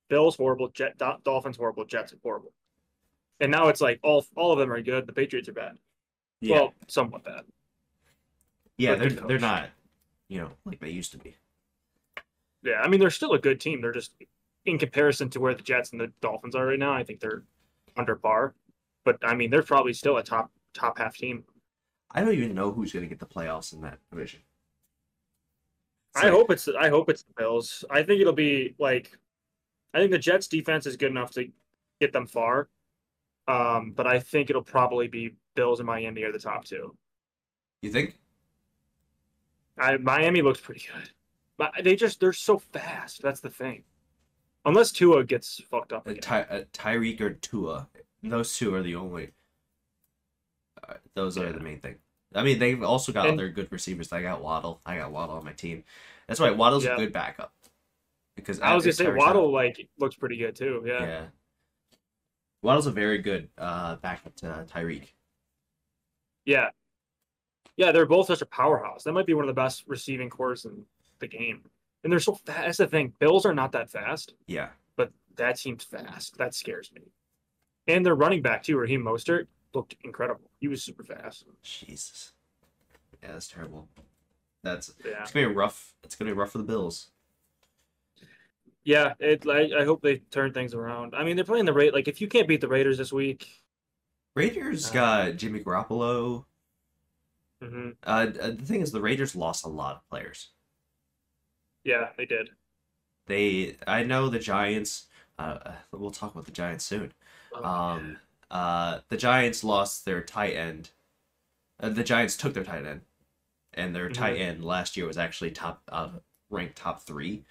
Bills 0.09 0.35
horrible, 0.35 0.69
Jet 0.69 0.97
Dolphins 1.23 1.57
horrible, 1.57 1.85
Jets 1.85 2.13
horrible. 2.23 2.51
And 3.39 3.51
now 3.51 3.67
it's 3.67 3.81
like 3.81 3.99
all 4.03 4.25
all 4.35 4.51
of 4.53 4.59
them 4.59 4.71
are 4.71 4.81
good. 4.81 5.07
The 5.07 5.13
Patriots 5.13 5.49
are 5.49 5.53
bad. 5.53 5.77
Yeah, 6.41 6.55
Well, 6.55 6.73
somewhat 6.87 7.23
bad. 7.23 7.43
yeah, 8.77 8.95
but 8.95 8.99
they're 8.99 9.27
they're 9.27 9.39
not, 9.39 9.69
you 10.27 10.39
know, 10.39 10.51
like 10.65 10.79
they 10.79 10.89
used 10.89 11.11
to 11.13 11.17
be. 11.17 11.35
Yeah, 12.63 12.81
I 12.81 12.87
mean 12.87 12.99
they're 12.99 13.09
still 13.09 13.33
a 13.33 13.39
good 13.39 13.59
team. 13.59 13.81
They're 13.81 13.91
just 13.91 14.13
in 14.65 14.77
comparison 14.77 15.29
to 15.31 15.39
where 15.39 15.53
the 15.53 15.61
Jets 15.63 15.91
and 15.91 15.99
the 16.01 16.11
Dolphins 16.21 16.55
are 16.55 16.65
right 16.67 16.79
now. 16.79 16.93
I 16.93 17.03
think 17.03 17.19
they're 17.19 17.43
under 17.97 18.15
par. 18.15 18.53
But 19.03 19.17
I 19.23 19.35
mean 19.35 19.49
they're 19.49 19.63
probably 19.63 19.93
still 19.93 20.17
a 20.17 20.23
top 20.23 20.51
top 20.73 20.97
half 20.97 21.15
team. 21.17 21.43
I 22.11 22.21
don't 22.21 22.33
even 22.33 22.53
know 22.55 22.71
who's 22.71 22.93
gonna 22.93 23.07
get 23.07 23.19
the 23.19 23.25
playoffs 23.25 23.73
in 23.73 23.81
that 23.81 23.99
division. 24.11 24.41
It's 26.13 26.23
I 26.23 26.27
like- 26.29 26.33
hope 26.33 26.51
it's 26.51 26.67
I 26.69 26.89
hope 26.89 27.09
it's 27.09 27.23
the 27.23 27.33
Bills. 27.37 27.83
I 27.89 28.01
think 28.03 28.21
it'll 28.21 28.33
be 28.33 28.75
like 28.79 29.17
I 29.95 29.99
think 29.99 30.11
the 30.11 30.19
Jets 30.19 30.47
defense 30.49 30.85
is 30.85 30.97
good 30.97 31.09
enough 31.09 31.31
to 31.31 31.47
get 32.01 32.11
them 32.11 32.27
far. 32.27 32.67
Um, 33.47 33.93
but 33.95 34.05
I 34.05 34.19
think 34.19 34.49
it'll 34.49 34.61
probably 34.61 35.07
be 35.07 35.35
Bills 35.55 35.79
and 35.79 35.87
Miami 35.87 36.23
are 36.23 36.31
the 36.33 36.39
top 36.39 36.65
two. 36.65 36.95
You 37.81 37.91
think? 37.91 38.17
I, 39.77 39.95
Miami 39.97 40.41
looks 40.41 40.59
pretty 40.59 40.85
good. 40.93 41.09
But 41.57 41.71
they 41.83 41.95
just 41.95 42.19
they're 42.19 42.33
so 42.33 42.59
fast. 42.59 43.21
That's 43.21 43.39
the 43.39 43.49
thing. 43.49 43.83
Unless 44.65 44.91
Tua 44.91 45.23
gets 45.23 45.61
fucked 45.71 45.93
up 45.93 46.07
Uh, 46.07 46.11
again. 46.11 46.21
Ty, 46.21 46.41
uh, 46.41 46.63
Tyreek 46.73 47.21
or 47.21 47.33
Tua, 47.33 47.87
those 48.21 48.57
two 48.57 48.73
are 48.75 48.81
the 48.83 48.95
only. 48.95 49.31
Uh, 50.87 50.95
those 51.13 51.37
are 51.37 51.45
Yeah. 51.45 51.51
the 51.53 51.59
main 51.61 51.79
thing. 51.79 51.95
I 52.33 52.43
mean, 52.43 52.59
they've 52.59 52.83
also 52.83 53.13
got 53.13 53.27
And- 53.29 53.39
other 53.39 53.49
good 53.49 53.71
receivers. 53.71 54.11
I 54.11 54.21
got 54.21 54.41
Waddle. 54.41 54.81
I 54.85 54.97
got 54.97 55.11
Waddle 55.11 55.35
on 55.37 55.45
my 55.45 55.53
team. 55.53 55.85
That's 56.27 56.39
why 56.41 56.49
Waddle's 56.51 56.83
Yeah. 56.83 56.95
a 56.95 56.97
good 56.97 57.13
backup. 57.13 57.53
Because 58.35 58.59
I 58.59 58.75
was 58.75 58.83
gonna 58.83 58.93
say 58.93 59.11
Waddle 59.11 59.45
out- 59.47 59.53
like 59.53 59.89
looks 59.97 60.15
pretty 60.15 60.37
good 60.37 60.55
too. 60.55 60.83
Yeah. 60.85 61.01
yeah. 61.01 61.25
Waddle's 62.61 62.87
a 62.87 62.91
very 62.91 63.19
good 63.19 63.49
uh, 63.57 63.95
backup 63.97 64.35
to 64.37 64.65
Tyreek. 64.71 65.09
Yeah. 66.45 66.69
Yeah, 67.77 67.91
they're 67.91 68.05
both 68.05 68.27
such 68.27 68.41
a 68.41 68.45
powerhouse. 68.45 69.03
That 69.03 69.13
might 69.13 69.25
be 69.25 69.33
one 69.33 69.43
of 69.43 69.47
the 69.47 69.59
best 69.61 69.83
receiving 69.87 70.29
corps 70.29 70.65
in 70.65 70.85
the 71.19 71.27
game. 71.27 71.61
And 72.03 72.11
they're 72.11 72.19
so 72.19 72.35
fast. 72.35 72.61
That's 72.63 72.77
the 72.77 72.87
thing. 72.87 73.13
Bills 73.19 73.45
are 73.45 73.53
not 73.53 73.71
that 73.73 73.89
fast, 73.89 74.33
Yeah. 74.47 74.69
but 74.95 75.11
that 75.35 75.57
seems 75.59 75.83
fast. 75.83 76.37
That 76.37 76.53
scares 76.55 76.91
me. 76.93 77.01
And 77.87 78.05
their 78.05 78.15
running 78.15 78.41
back 78.41 78.63
too, 78.63 78.77
Raheem 78.77 79.03
Mostert, 79.03 79.47
looked 79.73 79.95
incredible. 80.03 80.49
He 80.59 80.67
was 80.67 80.81
super 80.83 81.03
fast. 81.03 81.45
Jesus. 81.63 82.33
Yeah, 83.21 83.33
that's 83.33 83.47
terrible. 83.47 83.89
That's 84.63 84.93
Yeah. 85.03 85.21
it's 85.21 85.31
gonna 85.31 85.49
be 85.49 85.53
rough. 85.53 85.93
It's 86.03 86.15
gonna 86.15 86.31
be 86.31 86.37
rough 86.37 86.51
for 86.51 86.57
the 86.59 86.63
Bills. 86.63 87.11
Yeah, 88.85 89.15
it 89.19 89.45
I, 89.47 89.81
I 89.81 89.83
hope 89.85 90.01
they 90.01 90.19
turn 90.19 90.53
things 90.53 90.73
around. 90.73 91.15
I 91.15 91.23
mean, 91.23 91.35
they're 91.35 91.43
playing 91.45 91.65
the 91.65 91.73
rate 91.73 91.93
like 91.93 92.07
if 92.07 92.21
you 92.21 92.27
can't 92.27 92.47
beat 92.47 92.61
the 92.61 92.67
Raiders 92.67 92.97
this 92.97 93.11
week, 93.11 93.47
Raiders 94.35 94.89
Uh, 94.89 94.91
got 94.91 95.35
Jimmy 95.37 95.61
Garoppolo. 95.63 96.45
hmm 97.61 97.97
Uh, 98.03 98.27
the 98.27 98.55
thing 98.55 98.79
is, 98.81 98.91
the 98.93 99.01
Raiders 99.01 99.35
lost 99.35 99.65
a 99.65 99.69
lot 99.69 99.95
of 99.97 100.07
players. 100.09 100.51
yeah, 101.83 102.09
they 102.17 102.25
did. 102.25 102.49
They, 103.27 103.77
I 103.87 104.03
know 104.03 104.29
the 104.29 104.39
Giants. 104.39 105.07
Uh, 105.37 105.73
we'll 105.91 106.11
talk 106.11 106.33
about 106.33 106.45
the 106.45 106.51
Giants 106.51 106.85
soon. 106.85 107.13
Oh, 107.51 107.63
Um, 107.63 108.19
uh, 108.51 109.01
the 109.09 109.17
Giants 109.17 109.63
lost 109.63 110.05
their 110.05 110.23
tight 110.23 110.53
end. 110.55 110.91
Uh, 111.79 111.89
the 111.89 112.03
Giants 112.05 112.37
took 112.37 112.53
their 112.55 112.63
tight 112.65 112.85
end, 112.85 113.03
and 113.73 113.95
their 113.95 114.09
Mhm. 114.09 114.11
tight 114.11 114.37
end 114.37 114.65
last 114.65 114.97
year 114.97 115.07
was 115.07 115.17
actually 115.19 115.51
top, 115.51 115.83
uh, 115.89 116.11
ranked 116.49 116.77
top 116.77 117.01
three. 117.03 117.45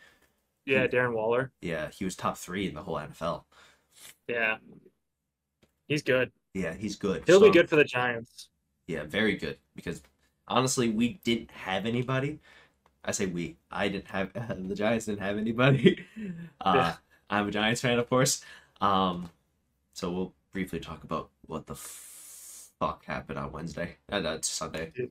Yeah, 0.67 0.87
Darren 0.87 1.15
Waller. 1.15 1.53
Yeah, 1.61 1.89
he 1.91 2.05
was 2.05 2.17
top 2.17 2.37
three 2.39 2.67
in 2.69 2.75
the 2.75 2.83
whole 2.83 2.97
NFL. 2.97 3.45
Yeah. 4.29 4.57
He's 5.89 6.03
good. 6.03 6.33
Yeah, 6.55 6.73
he's 6.75 6.97
good. 6.97 7.25
He'll 7.27 7.41
be 7.41 7.51
good 7.51 7.69
for 7.69 7.77
the 7.77 7.85
Giants. 7.85 8.49
Yeah, 8.87 9.05
very 9.05 9.37
good. 9.37 9.59
Because 9.75 10.03
honestly, 10.49 10.89
we 10.91 11.21
didn't 11.25 11.51
have 11.51 11.85
anybody. 11.87 12.41
I 13.05 13.13
say 13.13 13.27
we. 13.27 13.57
I 13.71 13.89
didn't 13.89 14.09
have 14.09 14.33
the 14.69 14.75
Giants 14.75 15.07
didn't 15.07 15.21
have 15.21 15.37
anybody. 15.39 16.05
Uh, 16.61 16.73
Yeah. 16.77 16.95
I'm 17.29 17.49
a 17.49 17.51
Giants 17.51 17.81
fan, 17.81 17.99
of 17.99 18.09
course. 18.09 18.43
Um, 18.81 19.31
so 19.93 20.11
we'll 20.11 20.35
briefly 20.53 20.81
talk 20.81 21.05
about 21.05 21.31
what 21.47 21.67
the 21.67 21.75
fuck 21.75 23.05
happened 23.05 23.39
on 23.39 23.53
Wednesday. 23.53 23.97
Uh, 24.11 24.21
that's 24.21 24.49
Sunday. 24.49 24.93
Yeah. 24.97 25.07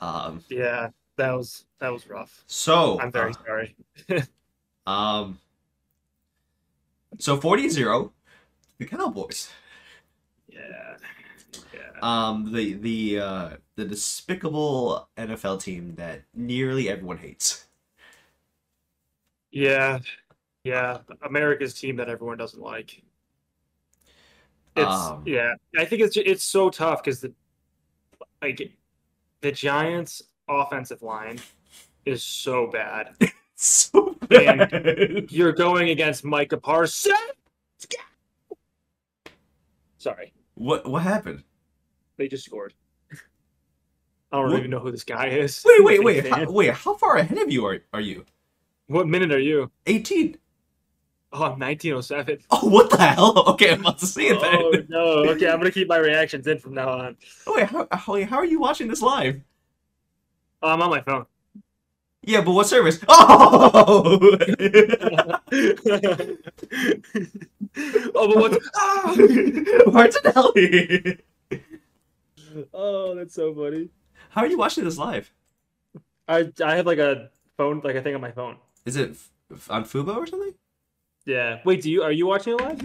Um, 0.00 0.42
Yeah, 0.48 0.88
that 1.16 1.32
was 1.32 1.66
that 1.78 1.92
was 1.92 2.08
rough. 2.08 2.42
so 2.46 2.98
I'm 3.00 3.12
very 3.12 3.30
uh, 3.32 3.44
sorry. 3.46 3.76
um, 4.90 5.38
so 7.18 7.36
40-0, 7.38 8.10
the 8.78 8.86
Cowboys. 8.86 9.50
Yeah. 10.48 10.96
Yeah. 11.72 11.80
Um, 12.02 12.52
the 12.52 12.74
the 12.74 13.20
uh, 13.20 13.48
the 13.76 13.84
despicable 13.84 15.08
NFL 15.16 15.62
team 15.62 15.94
that 15.96 16.22
nearly 16.34 16.88
everyone 16.88 17.18
hates. 17.18 17.66
Yeah. 19.52 20.00
Yeah. 20.64 20.98
America's 21.22 21.74
team 21.74 21.96
that 21.96 22.08
everyone 22.08 22.38
doesn't 22.38 22.62
like. 22.62 23.02
It's 24.76 24.86
Um, 24.86 25.22
yeah. 25.26 25.54
I 25.76 25.84
think 25.84 26.02
it's 26.02 26.16
it's 26.16 26.44
so 26.44 26.70
tough 26.70 27.02
because 27.02 27.20
the 27.20 27.32
like 28.42 28.72
the 29.40 29.52
Giants 29.52 30.22
offensive 30.48 31.02
line 31.02 31.38
is 32.04 32.22
so 32.22 32.66
bad. 32.66 33.14
So 33.62 34.16
And- 34.30 34.70
bad. 34.70 35.26
You're 35.30 35.52
going 35.52 35.90
against 35.90 36.24
Micah 36.24 36.56
Parsons. 36.56 37.14
Sorry, 39.98 40.32
What 40.54 40.88
what 40.88 41.02
happened? 41.02 41.44
they 42.16 42.26
just 42.26 42.46
scored. 42.46 42.72
I 44.32 44.40
don't 44.40 44.50
What? 44.50 44.58
even 44.60 44.70
know 44.70 44.78
who 44.78 44.90
this 44.90 45.04
guy 45.04 45.26
is. 45.28 45.62
Wait, 45.66 45.84
wait, 45.84 46.02
wait, 46.02 46.26
how, 46.26 46.50
wait. 46.50 46.70
How 46.72 46.94
far 46.94 47.16
ahead 47.16 47.36
of 47.36 47.50
you 47.52 47.66
are 47.66 47.80
are 47.92 48.00
you? 48.00 48.24
What 48.86 49.06
minute 49.08 49.30
are 49.30 49.38
you? 49.38 49.70
Eighteen. 49.86 50.38
Oh, 51.32 51.44
I'm 51.44 51.58
1907. 51.60 52.38
Oh, 52.50 52.66
what 52.68 52.88
the 52.90 52.96
hell? 52.96 53.38
Okay, 53.50 53.72
I'm 53.72 53.80
about 53.80 53.98
to 53.98 54.06
see 54.06 54.26
it 54.28 54.40
then. 54.40 54.56
Oh 54.56 54.72
no. 54.88 55.30
Okay, 55.32 55.48
I'm 55.50 55.58
gonna 55.58 55.70
keep 55.70 55.86
my 55.88 55.98
reactions 55.98 56.46
in 56.46 56.58
from 56.58 56.72
now 56.74 56.88
on. 56.88 57.16
Oh, 57.46 57.54
wait, 57.56 57.66
how, 57.68 57.86
how 57.92 58.24
how 58.24 58.36
are 58.38 58.46
you 58.46 58.58
watching 58.58 58.88
this 58.88 59.02
live? 59.02 59.38
Oh, 60.62 60.68
I'm 60.70 60.80
on 60.80 60.88
my 60.90 61.02
phone. 61.02 61.26
Yeah, 62.22 62.42
but 62.42 62.52
what 62.52 62.66
service? 62.66 63.00
Oh. 63.08 64.18
oh, 68.14 68.28
but 68.28 68.36
what's 68.36 68.68
ah! 68.74 69.14
Martinelli. 69.86 71.18
Oh, 72.74 73.14
that's 73.14 73.34
so 73.34 73.54
funny. 73.54 73.90
How 74.30 74.40
are 74.42 74.48
you 74.48 74.58
watching 74.58 74.82
this 74.82 74.98
live? 74.98 75.30
I 76.26 76.50
I 76.64 76.74
have 76.74 76.84
like 76.84 76.98
a 76.98 77.30
phone, 77.56 77.80
like 77.84 77.94
a 77.94 78.02
thing 78.02 78.12
on 78.16 78.20
my 78.20 78.32
phone. 78.32 78.56
Is 78.84 78.96
it 78.96 79.10
f- 79.10 79.30
f- 79.52 79.70
on 79.70 79.84
Fubo 79.84 80.16
or 80.16 80.26
something? 80.26 80.54
Yeah. 81.26 81.60
Wait, 81.64 81.80
do 81.82 81.90
you 81.90 82.02
are 82.02 82.10
you 82.10 82.26
watching 82.26 82.54
it 82.54 82.60
live? 82.60 82.80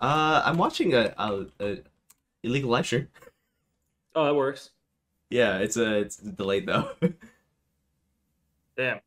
Uh, 0.00 0.42
I'm 0.44 0.56
watching 0.56 0.94
a, 0.94 1.12
a, 1.18 1.46
a 1.58 1.78
illegal 2.44 2.70
live 2.70 2.86
stream. 2.86 3.08
Oh, 4.14 4.24
that 4.26 4.34
works. 4.36 4.70
Yeah, 5.30 5.58
it's 5.58 5.76
a 5.76 5.98
it's 5.98 6.16
delayed 6.18 6.66
though. 6.66 6.88
Damn. 8.78 9.00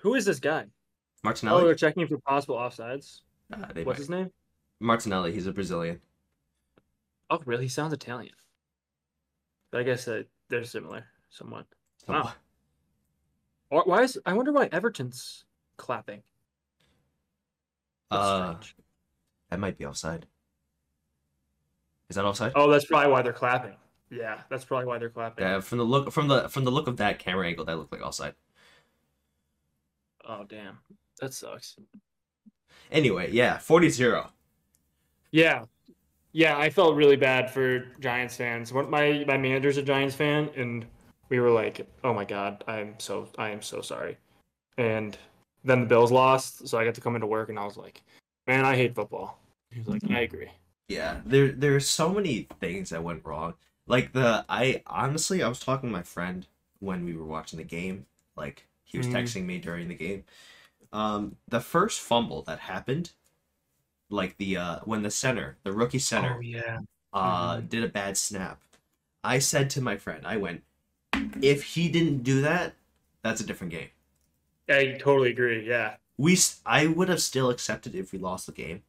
Who 0.00 0.14
is 0.14 0.24
this 0.24 0.40
guy? 0.40 0.64
Oh, 0.64 0.70
Martinelli. 1.22 1.64
they're 1.64 1.74
checking 1.74 2.06
for 2.08 2.18
possible 2.18 2.56
offsides. 2.56 3.20
Uh, 3.52 3.58
What's 3.58 3.84
might- 3.86 3.96
his 3.98 4.10
name? 4.10 4.30
Martinelli. 4.80 5.30
He's 5.32 5.46
a 5.46 5.52
Brazilian. 5.52 6.00
Oh, 7.30 7.40
really? 7.44 7.64
He 7.64 7.68
sounds 7.68 7.92
Italian. 7.92 8.34
But 9.70 9.80
I 9.80 9.84
guess 9.84 10.08
uh, 10.08 10.22
they're 10.48 10.64
similar, 10.64 11.04
somewhat. 11.30 11.66
Wow. 12.08 12.32
Or 13.70 13.82
why 13.84 14.02
is 14.02 14.18
I 14.26 14.32
wonder 14.32 14.52
why 14.52 14.68
Everton's 14.72 15.44
clapping? 15.76 16.22
That's 18.10 18.22
Uh, 18.22 18.50
strange. 18.54 18.76
that 19.50 19.60
might 19.60 19.78
be 19.78 19.86
offside. 19.86 20.26
Is 22.10 22.16
that 22.16 22.24
offside? 22.24 22.52
Oh, 22.54 22.70
that's 22.70 22.84
probably 22.86 23.10
why 23.12 23.22
they're 23.22 23.32
clapping. 23.32 23.76
Yeah, 24.10 24.42
that's 24.50 24.64
probably 24.66 24.86
why 24.86 24.98
they're 24.98 25.08
clapping. 25.08 25.44
Yeah, 25.44 25.60
from 25.60 25.78
the 25.78 25.84
look 25.84 26.10
from 26.12 26.28
the 26.28 26.48
from 26.50 26.64
the 26.64 26.70
look 26.70 26.86
of 26.88 26.98
that 26.98 27.18
camera 27.18 27.46
angle, 27.46 27.64
that 27.64 27.78
looked 27.78 27.92
like 27.92 28.02
offside. 28.02 28.34
Oh, 30.28 30.44
damn. 30.48 30.78
That 31.20 31.34
sucks. 31.34 31.76
Anyway, 32.90 33.30
yeah, 33.32 33.56
40-0. 33.56 34.28
Yeah. 35.30 35.64
Yeah, 36.32 36.56
I 36.58 36.70
felt 36.70 36.96
really 36.96 37.16
bad 37.16 37.50
for 37.50 37.80
Giants 38.00 38.36
fans. 38.36 38.72
One, 38.72 38.88
my 38.88 39.24
my 39.26 39.36
manager's 39.36 39.76
a 39.76 39.82
Giants 39.82 40.14
fan, 40.14 40.48
and 40.56 40.86
we 41.28 41.40
were 41.40 41.50
like, 41.50 41.86
"Oh 42.02 42.14
my 42.14 42.24
god, 42.24 42.64
I'm 42.66 42.94
so 42.98 43.28
I 43.36 43.50
am 43.50 43.60
so 43.60 43.82
sorry." 43.82 44.16
And 44.78 45.16
then 45.62 45.80
the 45.80 45.86
Bills 45.86 46.10
lost, 46.10 46.66
so 46.66 46.78
I 46.78 46.86
got 46.86 46.94
to 46.94 47.02
come 47.02 47.16
into 47.16 47.26
work, 47.26 47.50
and 47.50 47.58
I 47.58 47.66
was 47.66 47.76
like, 47.76 48.02
"Man, 48.46 48.64
I 48.64 48.76
hate 48.76 48.94
football." 48.94 49.38
He 49.70 49.80
was 49.80 49.88
like, 49.88 50.04
"I 50.04 50.06
mm-hmm. 50.06 50.16
agree." 50.16 50.50
Yeah, 50.88 51.20
there 51.26 51.52
there 51.52 51.76
are 51.76 51.80
so 51.80 52.08
many 52.10 52.48
things 52.60 52.90
that 52.90 53.04
went 53.04 53.26
wrong. 53.26 53.54
Like 53.86 54.12
the 54.12 54.44
I 54.48 54.82
honestly 54.86 55.42
I 55.42 55.48
was 55.48 55.60
talking 55.60 55.90
to 55.90 55.92
my 55.92 56.02
friend 56.02 56.46
when 56.80 57.04
we 57.04 57.14
were 57.14 57.26
watching 57.26 57.58
the 57.58 57.64
game. 57.64 58.06
Like 58.36 58.66
he 58.92 58.98
was 58.98 59.08
Mhm. 59.08 59.12
texting 59.14 59.44
me 59.44 59.58
during 59.58 59.88
the 59.88 59.94
game. 59.94 60.24
Um, 60.92 61.36
the 61.48 61.60
first 61.60 62.00
fumble 62.00 62.42
that 62.42 62.60
happened, 62.60 63.12
like 64.10 64.36
the 64.36 64.56
uh 64.56 64.80
when 64.84 65.02
the 65.02 65.10
center, 65.10 65.58
the 65.64 65.72
rookie 65.72 65.98
center, 65.98 66.36
Oh 66.36 66.40
yeah. 66.40 66.80
uh 67.12 67.56
Mhm. 67.58 67.68
did 67.68 67.84
a 67.84 67.88
bad 67.88 68.16
snap. 68.16 68.62
I 69.24 69.38
said 69.38 69.70
to 69.70 69.80
my 69.80 69.96
friend, 69.96 70.26
I 70.26 70.36
went, 70.36 70.64
if 71.42 71.64
he 71.74 71.88
didn't 71.90 72.22
do 72.24 72.40
that, 72.42 72.74
that's 73.22 73.40
a 73.40 73.46
different 73.46 73.72
game. 73.72 73.90
I 74.68 74.96
totally 74.98 75.30
agree. 75.30 75.68
Yeah. 75.68 75.96
We 76.16 76.38
I 76.66 76.86
would 76.86 77.08
have 77.08 77.22
still 77.22 77.50
accepted 77.50 77.94
if 77.94 78.12
we 78.12 78.18
lost 78.18 78.46
the 78.46 78.52
game, 78.52 78.82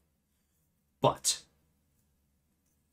but 1.01 1.43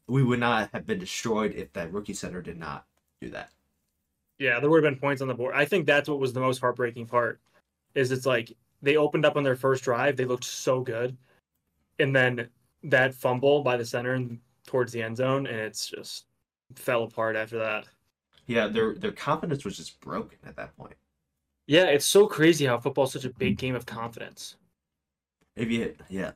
we 0.06 0.22
would 0.22 0.40
not 0.40 0.70
have 0.72 0.86
been 0.86 0.98
destroyed 0.98 1.52
if 1.54 1.72
that 1.72 1.92
rookie 1.92 2.12
center 2.14 2.42
did 2.42 2.58
not 2.58 2.86
do 3.20 3.30
that. 3.30 3.52
Yeah, 4.40 4.58
there 4.58 4.70
would 4.70 4.82
have 4.82 4.90
been 4.90 4.98
points 4.98 5.20
on 5.20 5.28
the 5.28 5.34
board. 5.34 5.54
I 5.54 5.66
think 5.66 5.86
that's 5.86 6.08
what 6.08 6.18
was 6.18 6.32
the 6.32 6.40
most 6.40 6.60
heartbreaking 6.60 7.06
part. 7.06 7.38
Is 7.94 8.10
it's 8.10 8.24
like 8.24 8.56
they 8.80 8.96
opened 8.96 9.26
up 9.26 9.36
on 9.36 9.42
their 9.42 9.54
first 9.54 9.84
drive, 9.84 10.16
they 10.16 10.24
looked 10.24 10.44
so 10.44 10.80
good, 10.80 11.16
and 11.98 12.16
then 12.16 12.48
that 12.84 13.14
fumble 13.14 13.62
by 13.62 13.76
the 13.76 13.84
center 13.84 14.14
and 14.14 14.40
towards 14.66 14.92
the 14.92 15.02
end 15.02 15.18
zone, 15.18 15.46
and 15.46 15.56
it's 15.56 15.88
just 15.88 16.24
fell 16.74 17.04
apart 17.04 17.36
after 17.36 17.58
that. 17.58 17.84
Yeah, 18.46 18.66
their 18.66 18.94
their 18.94 19.12
confidence 19.12 19.64
was 19.64 19.76
just 19.76 20.00
broken 20.00 20.38
at 20.46 20.56
that 20.56 20.74
point. 20.74 20.94
Yeah, 21.66 21.84
it's 21.84 22.06
so 22.06 22.26
crazy 22.26 22.64
how 22.64 22.78
football's 22.78 23.12
such 23.12 23.26
a 23.26 23.30
big 23.30 23.58
mm-hmm. 23.58 23.66
game 23.66 23.74
of 23.74 23.84
confidence. 23.84 24.56
If 25.54 25.70
you 25.70 25.94
yeah, 26.08 26.32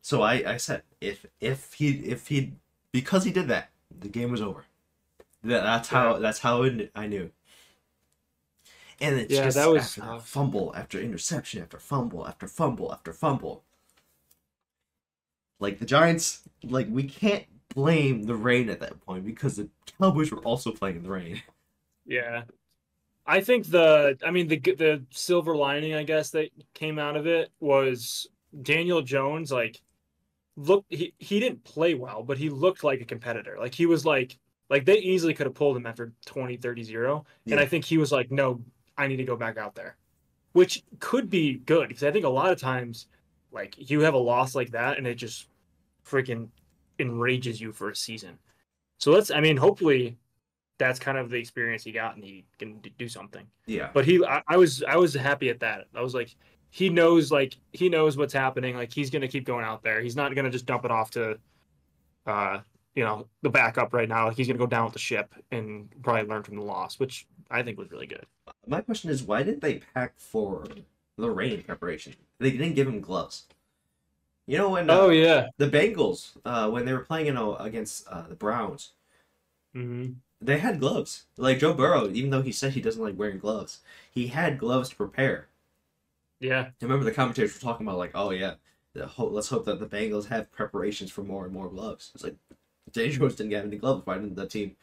so 0.00 0.22
I 0.22 0.54
I 0.54 0.56
said 0.56 0.82
if 1.02 1.26
if 1.40 1.74
he 1.74 1.90
if 2.06 2.26
he 2.26 2.54
because 2.90 3.22
he 3.22 3.32
did 3.32 3.48
that 3.48 3.68
the 4.00 4.08
game 4.08 4.30
was 4.30 4.40
over. 4.40 4.64
That 5.42 5.62
that's 5.62 5.88
how 5.88 6.18
Yeah. 6.18 6.18
that's 6.18 6.38
how 6.40 6.62
I 6.94 7.06
knew. 7.08 7.32
And 9.00 9.18
it's 9.18 9.38
Yeah, 9.38 9.40
just 9.40 9.52
that 9.52 9.66
was 9.66 9.94
after 9.96 10.02
tough. 10.02 10.28
fumble 10.28 10.72
after 10.76 11.00
interception 11.00 11.60
after 11.60 11.80
fumble 11.80 12.24
after 12.28 12.46
fumble 12.46 12.92
after 12.92 13.12
fumble. 13.12 13.64
Like 15.60 15.78
the 15.78 15.86
Giants, 15.86 16.48
like 16.64 16.88
we 16.90 17.04
can't 17.04 17.46
blame 17.74 18.24
the 18.24 18.34
rain 18.36 18.68
at 18.68 18.80
that 18.80 19.00
point 19.00 19.24
because 19.24 19.56
the 19.56 19.68
Cowboys 20.00 20.30
were 20.32 20.42
also 20.42 20.72
playing 20.72 20.96
in 20.96 21.02
the 21.04 21.10
rain. 21.10 21.42
Yeah. 22.04 22.44
I 23.26 23.42
think 23.42 23.66
the 23.66 24.18
I 24.24 24.30
mean 24.32 24.48
the 24.48 24.58
the 24.60 25.06
silver 25.12 25.56
lining 25.56 25.94
I 25.94 26.04
guess 26.04 26.30
that 26.32 26.50
came 26.74 26.98
out 26.98 27.16
of 27.16 27.26
it 27.26 27.52
was 27.60 28.28
Daniel 28.62 29.02
Jones 29.02 29.52
like 29.52 29.82
look 30.56 30.86
he, 30.90 31.14
he 31.18 31.40
didn't 31.40 31.64
play 31.64 31.94
well 31.94 32.22
but 32.24 32.38
he 32.38 32.50
looked 32.50 32.84
like 32.84 33.00
a 33.02 33.04
competitor. 33.06 33.56
Like 33.60 33.74
he 33.74 33.86
was 33.86 34.04
like 34.06 34.38
like 34.70 34.84
they 34.84 34.98
easily 34.98 35.34
could 35.34 35.46
have 35.46 35.54
pulled 35.54 35.76
him 35.76 35.86
after 35.86 36.12
20 36.26 36.56
30 36.56 36.82
0 36.82 37.24
and 37.50 37.58
I 37.60 37.66
think 37.66 37.84
he 37.84 37.98
was 37.98 38.12
like 38.12 38.30
no 38.30 38.60
I 38.96 39.06
need 39.06 39.16
to 39.18 39.24
go 39.24 39.36
back 39.36 39.56
out 39.56 39.74
there. 39.74 39.96
Which 40.52 40.82
could 40.98 41.30
be 41.30 41.54
good 41.54 41.88
because 41.88 42.02
I 42.02 42.10
think 42.10 42.24
a 42.24 42.28
lot 42.28 42.50
of 42.50 42.60
times 42.60 43.06
like 43.52 43.90
you 43.90 44.00
have 44.00 44.14
a 44.14 44.18
loss 44.18 44.54
like 44.54 44.72
that 44.72 44.98
and 44.98 45.06
it 45.06 45.14
just 45.14 45.48
freaking 46.04 46.48
enrages 46.98 47.60
you 47.60 47.72
for 47.72 47.90
a 47.90 47.96
season. 47.96 48.38
So 48.98 49.12
let's 49.12 49.30
I 49.30 49.40
mean 49.40 49.56
hopefully 49.56 50.18
that's 50.78 50.98
kind 50.98 51.18
of 51.18 51.28
the 51.30 51.36
experience 51.36 51.82
he 51.84 51.92
got 51.92 52.14
and 52.14 52.24
he 52.24 52.44
can 52.58 52.80
do 52.98 53.08
something 53.08 53.44
Yeah. 53.66 53.90
but 53.92 54.04
he 54.04 54.24
I, 54.24 54.42
I 54.46 54.56
was 54.56 54.82
i 54.84 54.96
was 54.96 55.12
happy 55.12 55.48
at 55.50 55.58
that 55.58 55.86
i 55.92 56.00
was 56.00 56.14
like 56.14 56.36
he 56.70 56.88
knows 56.88 57.32
like 57.32 57.56
he 57.72 57.88
knows 57.88 58.16
what's 58.16 58.32
happening 58.32 58.76
like 58.76 58.92
he's 58.92 59.10
gonna 59.10 59.26
keep 59.26 59.44
going 59.44 59.64
out 59.64 59.82
there 59.82 60.00
he's 60.00 60.14
not 60.14 60.32
gonna 60.36 60.50
just 60.50 60.66
dump 60.66 60.84
it 60.84 60.92
off 60.92 61.10
to 61.12 61.36
uh 62.26 62.60
you 62.98 63.04
know 63.04 63.28
the 63.42 63.50
backup 63.50 63.94
right 63.94 64.08
now 64.08 64.28
he's 64.30 64.48
gonna 64.48 64.58
go 64.58 64.66
down 64.66 64.84
with 64.84 64.92
the 64.92 64.98
ship 65.10 65.32
and 65.52 65.88
probably 66.02 66.28
learn 66.28 66.42
from 66.42 66.56
the 66.56 66.62
loss 66.62 66.98
which 66.98 67.26
i 67.48 67.62
think 67.62 67.78
was 67.78 67.90
really 67.92 68.06
good 68.14 68.26
My 68.66 68.80
question 68.80 69.08
is, 69.08 69.22
why 69.22 69.40
did 69.44 69.60
they 69.60 69.74
pack 69.94 70.12
for 70.18 70.66
the 71.16 71.30
rain 71.30 71.62
preparation? 71.62 72.14
They 72.40 72.50
didn't 72.50 72.74
give 72.74 72.88
him 72.88 73.00
gloves. 73.00 73.46
You 74.46 74.58
know 74.58 74.70
when 74.70 74.90
uh, 74.90 74.94
Oh, 75.00 75.10
yeah 75.10 75.48
the 75.58 75.70
Bengals 75.70 76.20
uh, 76.44 76.68
when 76.70 76.84
they 76.86 76.92
were 76.92 77.06
playing 77.10 77.26
you 77.26 77.34
know 77.34 77.54
against 77.56 78.08
uh, 78.08 78.26
the 78.28 78.34
Browns, 78.34 78.92
hmm 79.74 80.06
they 80.40 80.58
had 80.58 80.80
gloves. 80.80 81.26
Like 81.36 81.58
Joe 81.60 81.74
Burrow, 81.74 82.08
even 82.10 82.30
though 82.30 82.42
he 82.42 82.52
said 82.52 82.72
he 82.72 82.80
doesn't 82.80 83.02
like 83.02 83.18
wearing 83.18 83.38
gloves, 83.38 83.80
he 84.10 84.28
had 84.28 84.58
gloves 84.58 84.88
to 84.90 84.96
prepare. 84.96 85.48
yeah 86.40 86.70
I 86.80 86.84
remember 86.84 87.04
the 87.04 87.12
commentators 87.12 87.54
were 87.54 87.60
talking 87.60 87.86
about 87.86 87.98
like, 87.98 88.12
oh 88.14 88.30
yeah, 88.30 88.54
the 88.94 89.06
ho- 89.06 89.28
let's 89.28 89.48
hope 89.48 89.64
that 89.66 89.80
the 89.80 89.86
Bengals 89.86 90.28
have 90.28 90.50
preparations 90.52 91.10
for 91.10 91.22
more 91.24 91.44
and 91.44 91.52
more 91.52 91.68
gloves. 91.68 92.10
It's 92.14 92.24
like 92.24 92.36
Danny 92.98 93.10
Jones 93.10 93.34
didn't 93.36 93.50
get 93.50 93.64
any 93.64 93.76
gloves. 93.78 94.04
Why 94.04 94.14
didn't 94.14 94.34
the 94.36 94.46
team 94.46 94.76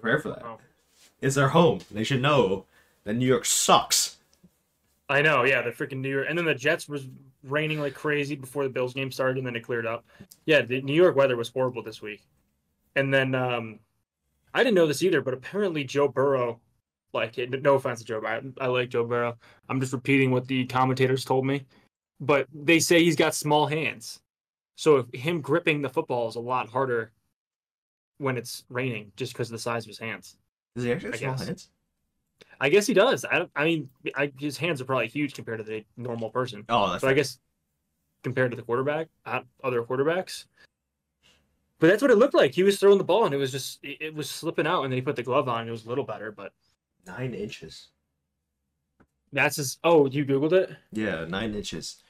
prepare 0.00 0.18
for 0.18 0.28
that? 0.30 0.42
Oh. 0.44 0.58
It's 1.20 1.34
their 1.34 1.48
home. 1.48 1.80
They 1.90 2.04
should 2.04 2.22
know 2.22 2.64
that 3.04 3.14
New 3.14 3.26
York 3.26 3.44
sucks. 3.44 4.16
i 5.08 5.20
know 5.20 5.42
yeah 5.44 5.60
the 5.60 5.70
freaking 5.70 5.98
new 5.98 6.08
york 6.08 6.26
and 6.28 6.38
then 6.38 6.44
the 6.46 6.54
jets 6.54 6.88
was 6.88 7.06
raining 7.44 7.80
like 7.80 7.92
crazy 7.92 8.36
before 8.36 8.62
the 8.62 8.70
bills 8.70 8.94
game 8.94 9.10
started 9.10 9.36
and 9.38 9.46
then 9.46 9.56
it 9.56 9.60
cleared 9.64 9.84
up 9.84 10.04
yeah 10.46 10.62
the 10.62 10.80
new 10.82 10.94
york 10.94 11.16
weather 11.16 11.36
was 11.36 11.48
horrible 11.50 11.82
this 11.82 12.00
week 12.00 12.22
and 12.96 13.12
then 13.12 13.34
um 13.34 13.78
i 14.54 14.62
didn't 14.62 14.76
know 14.76 14.86
this 14.86 15.02
either 15.02 15.20
but 15.20 15.34
apparently 15.34 15.84
joe 15.84 16.08
burrow 16.08 16.60
like 17.12 17.36
no 17.62 17.74
offense 17.74 17.98
to 17.98 18.04
joe 18.06 18.20
Burrow, 18.20 18.52
I, 18.60 18.64
I 18.64 18.68
like 18.68 18.88
joe 18.88 19.04
burrow 19.04 19.36
i'm 19.68 19.80
just 19.80 19.92
repeating 19.92 20.30
what 20.30 20.46
the 20.46 20.64
commentators 20.66 21.24
told 21.24 21.44
me 21.44 21.66
but 22.20 22.46
they 22.54 22.78
say 22.78 23.02
he's 23.02 23.16
got 23.16 23.34
small 23.34 23.66
hands 23.66 24.20
so 24.76 24.98
if 24.98 25.12
him 25.12 25.40
gripping 25.40 25.82
the 25.82 25.90
football 25.90 26.28
is 26.28 26.36
a 26.36 26.40
lot 26.40 26.68
harder 26.68 27.10
when 28.22 28.36
it's 28.36 28.64
raining 28.68 29.12
just 29.16 29.32
because 29.32 29.48
of 29.48 29.52
the 29.52 29.58
size 29.58 29.84
of 29.84 29.88
his 29.88 29.98
hands 29.98 30.36
Does 30.76 30.84
he 30.84 30.92
actually 30.92 31.08
I 31.08 31.12
have 31.12 31.18
small 31.20 31.32
guess. 31.36 31.46
hands? 31.46 31.68
i 32.60 32.68
guess 32.68 32.86
he 32.86 32.94
does 32.94 33.24
i, 33.24 33.46
I 33.56 33.64
mean 33.64 33.88
I, 34.16 34.32
his 34.38 34.56
hands 34.56 34.80
are 34.80 34.84
probably 34.84 35.08
huge 35.08 35.34
compared 35.34 35.58
to 35.58 35.64
the 35.64 35.84
normal 35.96 36.30
person 36.30 36.64
Oh, 36.68 36.90
that's 36.90 37.02
so 37.02 37.08
I 37.08 37.14
guess 37.14 37.38
compared 38.22 38.52
to 38.52 38.56
the 38.56 38.62
quarterback, 38.62 39.08
uh, 39.26 39.40
other 39.64 39.82
quarterbacks. 39.82 40.44
But 41.80 41.88
that's 41.88 42.00
what 42.02 42.12
it 42.12 42.18
looked 42.18 42.34
like. 42.34 42.54
He 42.54 42.62
was 42.62 42.78
throwing 42.78 42.98
the 42.98 43.02
ball 43.04 43.24
and 43.24 43.34
it 43.34 43.38
was 43.38 43.50
just 43.50 43.80
it, 43.82 43.98
it 44.00 44.14
was 44.14 44.30
slipping 44.30 44.66
out, 44.66 44.84
and 44.84 44.92
then 44.92 44.96
he 44.98 45.02
put 45.02 45.16
the 45.16 45.24
glove 45.24 45.48
on. 45.48 45.62
And 45.62 45.68
it 45.68 45.72
was 45.72 45.84
a 45.84 45.88
little 45.88 46.04
better, 46.04 46.30
but 46.30 46.52
nine 47.04 47.34
inches. 47.34 47.88
that's 49.32 49.56
his. 49.56 49.78
Oh, 49.82 50.06
you 50.06 50.24
googled 50.24 50.52
it? 50.52 50.70
Yeah, 50.92 51.24
nine 51.24 51.54
inches. 51.54 52.01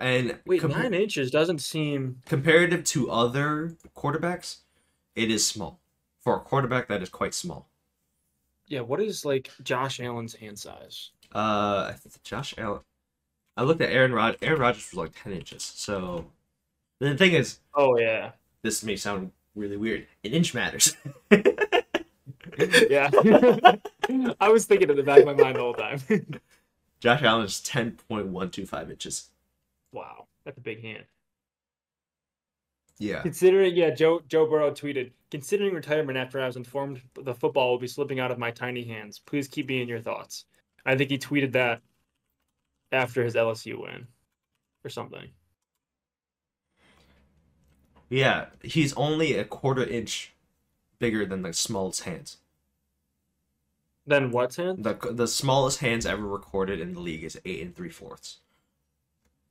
And 0.00 0.38
Wait, 0.46 0.62
compa- 0.62 0.70
nine 0.70 0.94
inches 0.94 1.30
doesn't 1.30 1.60
seem. 1.60 2.22
comparative 2.26 2.84
to 2.84 3.10
other 3.10 3.76
quarterbacks, 3.96 4.58
it 5.14 5.30
is 5.30 5.46
small. 5.46 5.78
For 6.22 6.36
a 6.36 6.40
quarterback, 6.40 6.88
that 6.88 7.02
is 7.02 7.08
quite 7.10 7.34
small. 7.34 7.68
Yeah, 8.66 8.80
what 8.80 9.00
is 9.00 9.24
like 9.24 9.50
Josh 9.62 10.00
Allen's 10.00 10.34
hand 10.34 10.58
size? 10.58 11.10
Uh, 11.34 11.88
I 11.90 11.94
think 11.98 12.22
Josh 12.22 12.54
Allen. 12.56 12.80
I 13.56 13.62
looked 13.64 13.80
at 13.80 13.90
Aaron 13.90 14.12
Rod. 14.12 14.36
Aaron 14.42 14.60
Rodgers 14.60 14.90
was 14.90 14.96
like 14.96 15.22
ten 15.22 15.32
inches. 15.32 15.62
So 15.62 16.26
the 16.98 17.16
thing 17.16 17.32
is, 17.32 17.58
Oh 17.74 17.98
yeah, 17.98 18.32
this 18.62 18.82
may 18.84 18.96
sound 18.96 19.32
really 19.54 19.76
weird. 19.76 20.06
An 20.24 20.32
inch 20.32 20.54
matters. 20.54 20.96
yeah. 21.30 23.10
I 24.40 24.48
was 24.48 24.64
thinking 24.66 24.88
in 24.90 24.96
the 24.96 25.02
back 25.02 25.20
of 25.20 25.26
my 25.26 25.34
mind 25.34 25.56
the 25.56 25.60
whole 25.60 25.74
time. 25.74 26.00
Josh 27.00 27.22
Allen 27.22 27.44
is 27.46 27.60
ten 27.60 27.92
point 28.08 28.28
one 28.28 28.50
two 28.50 28.66
five 28.66 28.90
inches. 28.90 29.28
Wow, 29.92 30.26
that's 30.44 30.58
a 30.58 30.62
big 30.62 30.82
hand. 30.82 31.04
Yeah. 32.98 33.22
Considering, 33.22 33.74
yeah, 33.74 33.90
Joe 33.90 34.20
Joe 34.28 34.46
Burrow 34.46 34.70
tweeted, 34.70 35.12
considering 35.30 35.74
retirement 35.74 36.18
after 36.18 36.40
I 36.40 36.46
was 36.46 36.56
informed 36.56 37.00
the 37.14 37.34
football 37.34 37.70
will 37.70 37.78
be 37.78 37.86
slipping 37.86 38.20
out 38.20 38.30
of 38.30 38.38
my 38.38 38.50
tiny 38.50 38.84
hands. 38.84 39.18
Please 39.18 39.48
keep 39.48 39.68
me 39.68 39.80
in 39.80 39.88
your 39.88 40.00
thoughts. 40.00 40.44
I 40.84 40.96
think 40.96 41.10
he 41.10 41.18
tweeted 41.18 41.52
that 41.52 41.80
after 42.92 43.24
his 43.24 43.34
LSU 43.34 43.80
win, 43.80 44.06
or 44.84 44.90
something. 44.90 45.28
Yeah, 48.08 48.46
he's 48.62 48.92
only 48.94 49.34
a 49.34 49.44
quarter 49.44 49.84
inch 49.84 50.34
bigger 50.98 51.24
than 51.24 51.42
the 51.42 51.52
smallest 51.52 52.02
hands. 52.02 52.38
Then 54.06 54.30
what's 54.30 54.56
hand? 54.56 54.84
The 54.84 54.98
the 55.12 55.28
smallest 55.28 55.78
hands 55.78 56.04
ever 56.04 56.26
recorded 56.26 56.80
in 56.80 56.94
the 56.94 57.00
league 57.00 57.24
is 57.24 57.40
eight 57.44 57.62
and 57.62 57.74
three 57.74 57.90
fourths. 57.90 58.40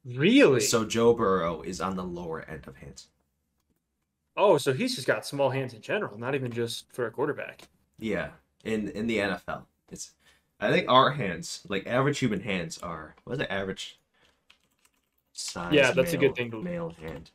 Really? 0.05 0.61
So 0.61 0.85
Joe 0.85 1.13
Burrow 1.13 1.61
is 1.61 1.81
on 1.81 1.95
the 1.95 2.03
lower 2.03 2.41
end 2.49 2.67
of 2.67 2.77
hands. 2.77 3.07
oh, 4.37 4.57
so 4.57 4.71
he's 4.73 4.95
just 4.95 5.05
got 5.07 5.25
small 5.25 5.49
hands 5.49 5.73
in 5.73 5.81
general, 5.81 6.17
not 6.17 6.33
even 6.35 6.51
just 6.51 6.91
for 6.93 7.05
a 7.05 7.11
quarterback. 7.11 7.67
Yeah, 7.99 8.29
in 8.63 8.89
in 8.89 9.07
the 9.07 9.17
NFL, 9.17 9.63
it's. 9.91 10.11
I 10.61 10.71
think 10.71 10.89
our 10.89 11.11
hands, 11.11 11.61
like 11.69 11.87
average 11.87 12.19
human 12.19 12.41
hands, 12.41 12.77
are 12.79 13.15
what's 13.23 13.39
the 13.39 13.51
average 13.51 13.97
size? 15.33 15.73
Yeah, 15.73 15.91
that's 15.91 16.13
a 16.13 16.17
good 16.17 16.35
thing 16.35 16.51
to- 16.51 16.61
Male 16.61 16.93
hand. 17.01 17.31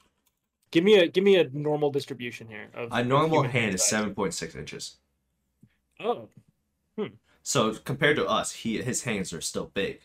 Give 0.70 0.84
me 0.84 0.96
a 0.96 1.06
give 1.06 1.22
me 1.24 1.36
a 1.36 1.48
normal 1.50 1.90
distribution 1.90 2.48
here. 2.48 2.66
Of 2.74 2.88
A 2.92 3.04
normal 3.04 3.38
human 3.38 3.50
hand 3.50 3.74
is 3.74 3.84
seven 3.84 4.14
point 4.14 4.34
six 4.34 4.54
inches. 4.54 4.96
Oh, 6.00 6.28
hmm. 6.98 7.06
So 7.42 7.74
compared 7.74 8.16
to 8.16 8.26
us, 8.26 8.52
he 8.52 8.82
his 8.82 9.04
hands 9.04 9.32
are 9.32 9.40
still 9.40 9.70
big, 9.72 10.00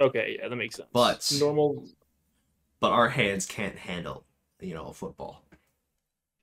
okay, 0.00 0.36
yeah, 0.40 0.48
that 0.48 0.56
makes 0.56 0.76
sense. 0.76 0.88
But- 0.92 1.32
normal. 1.38 1.86
but 2.80 2.90
our 2.92 3.08
hands 3.08 3.46
can't 3.46 3.76
handle, 3.76 4.24
you 4.60 4.74
know, 4.74 4.86
a 4.86 4.92
football. 4.92 5.44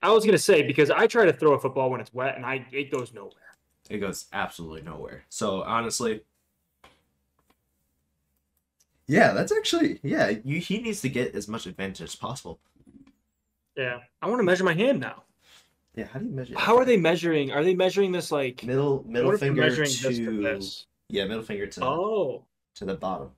I 0.02 0.12
was 0.12 0.26
gonna 0.26 0.38
say 0.38 0.62
because 0.64 0.90
I 0.90 1.08
try 1.08 1.26
to 1.26 1.34
throw 1.34 1.54
a 1.54 1.60
football 1.60 1.90
when 1.90 2.00
it's 2.00 2.14
wet 2.14 2.36
and 2.38 2.46
I 2.46 2.66
it 2.72 2.90
goes 2.92 3.14
nowhere. 3.14 3.34
It 3.90 3.98
goes 3.98 4.28
absolutely 4.32 4.84
nowhere. 4.84 5.24
So 5.30 5.62
honestly, 5.64 6.22
yeah, 9.08 9.34
that's 9.34 9.52
actually 9.52 10.00
yeah. 10.04 10.30
You, 10.44 10.60
he 10.60 10.80
needs 10.80 11.02
to 11.02 11.10
get 11.10 11.36
as 11.36 11.48
much 11.48 11.66
advantage 11.66 12.02
as 12.02 12.16
possible. 12.16 12.60
Yeah, 13.76 14.00
I 14.22 14.28
want 14.28 14.40
to 14.40 14.44
measure 14.44 14.64
my 14.64 14.74
hand 14.74 15.00
now. 15.00 15.24
Yeah, 15.96 16.06
how 16.06 16.20
do 16.20 16.26
you 16.26 16.32
measure? 16.32 16.54
How 16.58 16.78
are 16.78 16.86
they 16.86 16.98
measuring? 16.98 17.52
Are 17.52 17.64
they 17.64 17.74
measuring 17.74 18.12
this 18.12 18.32
like? 18.32 18.64
middle 18.64 19.04
middle 19.08 19.36
finger 19.38 19.62
measuring 19.64 19.90
this 19.90 20.00
to 20.18 20.26
from 20.26 20.44
this? 20.44 20.86
yeah 21.10 21.26
middle 21.26 21.44
finger 21.44 21.66
to 21.68 21.84
Oh, 21.84 22.46
to 22.76 22.86
the 22.86 22.96
bottom. 22.96 23.32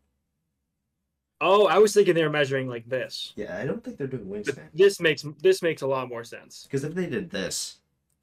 Oh, 1.42 1.68
I 1.68 1.80
was 1.80 1.94
thinking 1.94 2.14
they 2.14 2.24
were 2.24 2.30
measuring 2.30 2.68
like 2.70 2.88
this. 2.88 3.34
Yeah, 3.36 3.58
I 3.58 3.66
don't 3.66 3.84
think 3.84 3.98
they're 3.98 4.08
doing 4.08 4.26
wingspan 4.26 4.70
this 4.74 5.00
makes 5.02 5.26
this 5.42 5.62
makes 5.62 5.82
a 5.82 5.88
lot 5.88 6.08
more 6.08 6.24
sense. 6.24 6.64
because 6.64 6.84
if 6.86 6.94
they 6.96 7.08
did 7.08 7.30
this, 7.32 7.80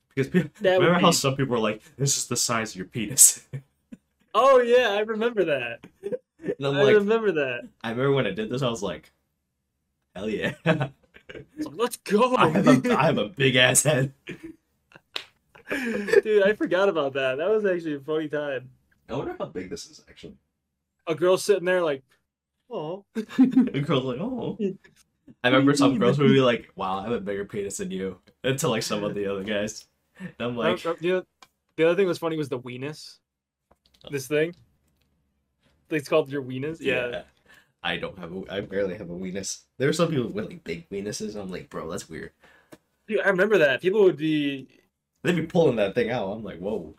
because 0.09 0.28
people, 0.28 0.50
That 0.62 0.78
remember 0.81 1.00
how 1.00 1.11
some 1.11 1.37
people 1.37 1.52
were 1.52 1.59
like, 1.61 1.83
"This 1.96 2.16
is 2.16 2.26
the 2.26 2.37
size 2.37 2.70
of 2.70 2.76
your 2.76 2.87
penis," 2.87 3.46
Oh 4.35 4.61
yeah, 4.61 4.90
I 4.90 5.00
remember 5.00 5.44
that. 5.44 5.85
and 6.02 6.66
I'm 6.66 6.76
I 6.76 6.83
like, 6.85 6.94
remember 6.94 7.33
that. 7.33 7.68
I 7.83 7.90
remember 7.90 8.12
when 8.12 8.26
I 8.26 8.31
did 8.31 8.48
this, 8.50 8.62
I 8.62 8.70
was 8.70 8.83
like, 8.83 9.11
"Hell 10.14 10.31
yeah." 10.31 10.54
So 11.61 11.68
let's 11.74 11.96
go. 11.98 12.37
I 12.37 12.48
have 12.48 12.66
a 12.66 12.96
I 12.98 13.04
have 13.04 13.18
a 13.18 13.28
big 13.28 13.54
ass 13.57 13.83
head. 13.83 14.14
Dude, 15.68 16.42
I 16.42 16.54
forgot 16.54 16.88
about 16.88 17.12
that. 17.14 17.37
That 17.37 17.50
was 17.50 17.66
actually 17.66 17.96
a 17.96 18.00
funny 18.00 18.28
time. 18.28 18.70
I 19.11 19.14
wonder 19.14 19.37
how 19.38 19.44
big 19.46 19.68
this 19.68 19.85
is 19.87 20.02
actually. 20.09 20.37
A 21.07 21.14
girl 21.14 21.37
sitting 21.37 21.66
there 21.66 21.83
like, 21.83 22.02
oh, 22.70 23.04
The 23.14 23.85
girl's 23.87 24.04
like, 24.04 24.20
oh. 24.20 24.59
I 25.44 25.48
remember 25.48 25.74
some 25.74 25.98
girls 25.98 26.18
would 26.18 26.28
be 26.28 26.40
like, 26.40 26.70
wow, 26.76 26.98
I 26.98 27.02
have 27.02 27.12
a 27.12 27.20
bigger 27.20 27.44
penis 27.44 27.76
than 27.76 27.90
you. 27.90 28.18
Until 28.42 28.70
like 28.70 28.83
some 28.83 29.04
of 29.04 29.14
the 29.14 29.26
other 29.26 29.44
guys. 29.44 29.87
And 30.18 30.33
I'm 30.38 30.57
like, 30.57 30.83
the, 30.83 31.24
the 31.76 31.85
other 31.85 31.94
thing 31.94 32.07
that 32.07 32.09
was 32.09 32.18
funny 32.18 32.37
was 32.37 32.48
the 32.48 32.59
weenus. 32.59 33.18
This 34.11 34.26
thing. 34.26 34.54
It's 35.90 36.09
called 36.09 36.31
your 36.31 36.42
weenus. 36.42 36.81
Yeah. 36.81 37.22
I 37.83 37.96
don't 37.96 38.18
have 38.18 38.33
a, 38.33 38.42
I 38.50 38.61
barely 38.61 38.96
have 38.96 39.11
a 39.11 39.14
weenus. 39.14 39.62
There 39.76 39.88
are 39.88 39.92
some 39.92 40.09
people 40.09 40.28
with 40.28 40.46
like 40.46 40.64
big 40.64 40.88
weenuses. 40.90 41.37
I'm 41.37 41.50
like, 41.50 41.70
bro, 41.70 41.90
that's 41.90 42.09
weird. 42.09 42.33
Dude, 43.07 43.20
I 43.20 43.28
remember 43.28 43.59
that. 43.59 43.81
People 43.81 44.02
would 44.02 44.16
be 44.16 44.68
They'd 45.22 45.37
be 45.37 45.46
pulling 45.46 45.76
that 45.76 45.94
thing 45.94 46.11
out. 46.11 46.31
I'm 46.31 46.44
like, 46.44 46.59
whoa. 46.59 46.94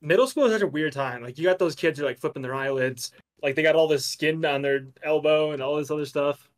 middle 0.00 0.26
school 0.26 0.46
is 0.46 0.52
such 0.52 0.62
a 0.62 0.66
weird 0.66 0.92
time. 0.92 1.22
Like 1.22 1.38
you 1.38 1.44
got 1.44 1.58
those 1.58 1.74
kids 1.74 1.98
who 1.98 2.04
are 2.04 2.08
like 2.08 2.18
flipping 2.18 2.42
their 2.42 2.54
eyelids. 2.54 3.12
Like 3.44 3.54
they 3.56 3.62
got 3.62 3.76
all 3.76 3.86
this 3.86 4.06
skin 4.06 4.42
on 4.46 4.62
their 4.62 4.86
elbow 5.02 5.50
and 5.50 5.62
all 5.62 5.76
this 5.76 5.90
other 5.90 6.06
stuff. 6.06 6.48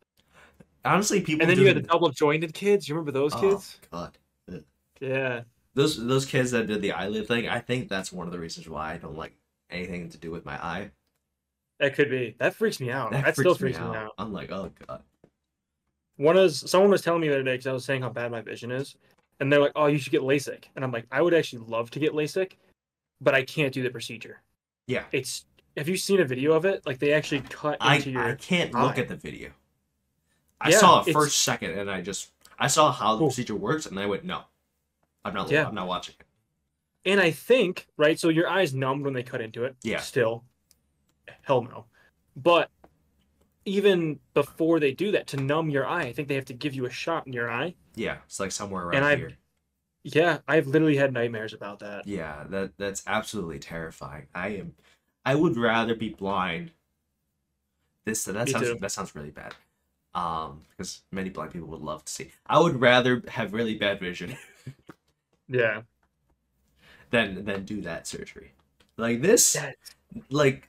Honestly, 0.85 1.21
people 1.21 1.43
And 1.43 1.51
then 1.51 1.59
you 1.59 1.67
had 1.67 1.77
the 1.77 1.83
double 1.83 2.11
jointed 2.11 2.55
kids. 2.55 2.89
You 2.89 2.95
remember 2.95 3.11
those 3.11 3.35
Oh, 3.35 3.41
kids? 3.41 3.81
God. 3.91 4.17
Yeah. 5.01 5.43
Those 5.75 6.07
those 6.07 6.25
kids 6.25 6.53
that 6.53 6.69
did 6.69 6.81
the 6.81 6.93
eyelid 6.93 7.27
thing, 7.27 7.49
I 7.49 7.59
think 7.59 7.89
that's 7.89 8.13
one 8.13 8.29
of 8.29 8.33
the 8.33 8.39
reasons 8.39 8.69
why 8.69 8.95
I 8.95 8.99
don't 8.99 9.19
like 9.19 9.37
anything 9.69 10.09
to 10.11 10.17
do 10.17 10.31
with 10.31 10.47
my 10.47 10.65
eye. 10.65 10.93
That 11.81 11.97
could 11.97 12.09
be. 12.09 12.37
That 12.39 12.55
freaks 12.55 12.79
me 12.79 12.93
out. 12.93 13.11
That, 13.11 13.35
still 13.35 13.57
freaks 13.57 13.81
me 13.81 13.85
out. 13.85 14.13
I'm 14.17 14.33
like, 14.33 14.53
oh 14.53 14.71
god. 14.87 15.03
One 16.19 16.39
is 16.39 16.61
someone 16.71 16.91
was 16.91 17.03
telling 17.03 17.21
me 17.21 17.29
the 17.29 17.35
other 17.35 17.43
day 17.43 17.55
because 17.55 17.67
I 17.67 17.73
was 17.73 17.85
saying 17.85 18.03
how 18.03 18.11
bad 18.11 18.31
my 18.31 18.41
vision 18.41 18.71
is, 18.71 18.95
and 19.41 19.53
they're 19.53 19.61
like, 19.61 19.73
"Oh, 19.77 19.87
you 19.87 19.99
should 19.99 20.13
get 20.13 20.23
LASIK," 20.23 20.65
and 20.77 20.85
I'm 20.85 20.93
like, 20.93 21.07
"I 21.13 21.21
would 21.21 21.35
actually 21.35 21.65
love 21.67 21.91
to 21.91 21.99
get 21.99 22.15
LASIK, 22.15 22.53
but 23.21 23.35
I 23.35 23.43
can't 23.43 23.75
do 23.75 23.83
the 23.83 23.91
procedure. 23.91 24.41
Yeah. 24.87 25.05
It's 25.13 25.45
have 25.77 25.89
you 25.89 25.97
seen 25.97 26.21
a 26.21 26.25
video 26.25 26.53
of 26.53 26.65
it? 26.65 26.87
Like 26.87 26.99
they 26.99 27.13
actually 27.13 27.43
cut 27.43 27.77
I, 27.81 27.97
into 27.97 28.11
your 28.11 28.23
eye. 28.23 28.31
I 28.31 28.35
can't 28.35 28.73
look 28.73 28.99
at 28.99 29.09
the 29.09 29.17
video. 29.17 29.51
I 30.61 30.71
Yeah, 30.71 30.79
saw 30.79 30.99
it 31.01 31.09
it's- 31.09 31.15
first 31.23 31.43
second 31.43 31.79
and 31.79 31.91
I 31.91 32.01
just 32.01 32.31
I 32.59 32.69
saw 32.69 32.91
how 32.91 33.13
the 33.13 33.19
Cool. 33.19 33.29
procedure 33.29 33.55
works 33.55 33.85
and 33.87 33.99
I 34.01 34.07
went, 34.07 34.25
no. 34.25 34.43
I'm 35.25 35.35
not 35.35 35.51
Yeah. 35.51 35.69
I'm 35.69 35.75
not 35.75 35.87
watching 35.89 36.15
it. 36.19 36.27
and 37.11 37.21
I 37.21 37.31
think 37.31 37.87
right. 37.97 38.19
So 38.19 38.29
your 38.31 38.49
eyes 38.49 38.73
numbed 38.75 39.05
when 39.05 39.13
they 39.15 39.23
cut 39.23 39.41
into 39.41 39.65
it. 39.65 39.77
Yeah. 39.83 40.01
Still, 40.01 40.45
hell 41.43 41.63
no. 41.63 41.87
But 42.37 42.71
even 43.65 44.21
before 44.35 44.79
they 44.81 44.93
do 44.93 45.11
that, 45.13 45.27
to 45.29 45.37
numb 45.37 45.69
your 45.71 45.87
eye, 45.87 46.03
I 46.05 46.13
think 46.13 46.29
they 46.29 46.37
have 46.37 46.45
to 46.47 46.55
give 46.55 46.73
you 46.75 46.87
a 46.87 46.91
shot 46.91 47.27
in 47.27 47.33
your 47.33 47.51
eye. 47.51 47.75
Yeah, 47.97 48.19
it's 48.27 48.39
like 48.39 48.53
somewhere 48.53 48.85
around 48.85 48.95
And 48.97 49.05
I've- 49.05 49.21
here. 49.21 49.37
Yeah, 50.05 50.39
I've 50.47 50.69
literally 50.69 50.97
had 50.97 51.13
nightmares 51.13 51.53
about 51.53 51.81
that. 51.81 52.07
Yeah, 52.07 52.45
that 52.51 52.79
that's 52.79 53.03
absolutely 53.09 53.59
terrifying. 53.59 54.29
I 54.33 54.49
am 54.51 54.77
I 55.27 55.35
would 55.35 55.59
rather 55.59 55.95
be 55.95 56.09
blind. 56.09 56.71
This 58.07 58.25
that 58.25 58.47
Me 58.47 58.53
sounds 58.53 58.69
too. 58.69 58.79
that 58.81 58.93
sounds 58.93 59.15
really 59.15 59.31
bad. 59.31 59.55
Um, 60.15 60.63
because 60.71 61.03
many 61.13 61.29
blind 61.29 61.53
people 61.53 61.69
would 61.69 61.83
love 61.83 62.05
to 62.07 62.13
see. 62.13 62.33
I 62.47 62.59
would 62.59 62.81
rather 62.81 63.23
have 63.29 63.53
really 63.53 63.75
bad 63.77 64.01
vision 64.01 64.37
Yeah. 65.49 65.83
than 67.11 67.45
than 67.45 67.65
do 67.65 67.81
that 67.83 68.07
surgery. 68.07 68.53
Like 68.97 69.21
this, 69.23 69.53
That- 69.55 69.77
like 70.31 70.69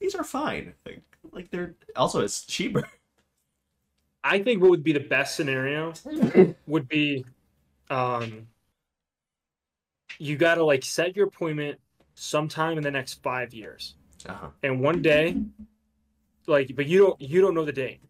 these 0.00 0.14
are 0.14 0.24
fine. 0.24 0.74
Like, 0.86 1.02
like 1.32 1.50
they're 1.50 1.74
also 1.96 2.20
it's 2.20 2.44
cheaper. 2.46 2.88
I 4.24 4.42
think 4.42 4.62
what 4.62 4.70
would 4.70 4.84
be 4.84 4.92
the 4.92 5.00
best 5.00 5.36
scenario 5.36 5.92
would 6.66 6.88
be 6.88 7.24
um 7.90 8.48
you 10.18 10.36
got 10.36 10.56
to 10.56 10.64
like 10.64 10.84
set 10.84 11.16
your 11.16 11.26
appointment 11.26 11.78
sometime 12.14 12.76
in 12.78 12.84
the 12.84 12.90
next 12.90 13.22
5 13.22 13.54
years. 13.54 13.94
Uh-huh. 14.26 14.48
And 14.62 14.80
one 14.80 15.02
day 15.02 15.36
like 16.46 16.74
but 16.74 16.86
you 16.86 16.98
don't 16.98 17.20
you 17.20 17.40
don't 17.40 17.54
know 17.54 17.64
the 17.64 17.72
date. 17.72 18.00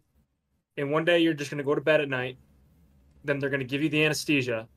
And 0.77 0.91
one 0.91 1.05
day 1.05 1.19
you're 1.19 1.33
just 1.33 1.51
going 1.51 1.57
to 1.59 1.63
go 1.63 1.75
to 1.75 1.81
bed 1.81 2.01
at 2.01 2.09
night. 2.09 2.37
Then 3.23 3.39
they're 3.39 3.49
going 3.49 3.61
to 3.61 3.65
give 3.65 3.81
you 3.81 3.89
the 3.89 4.03
anesthesia 4.03 4.67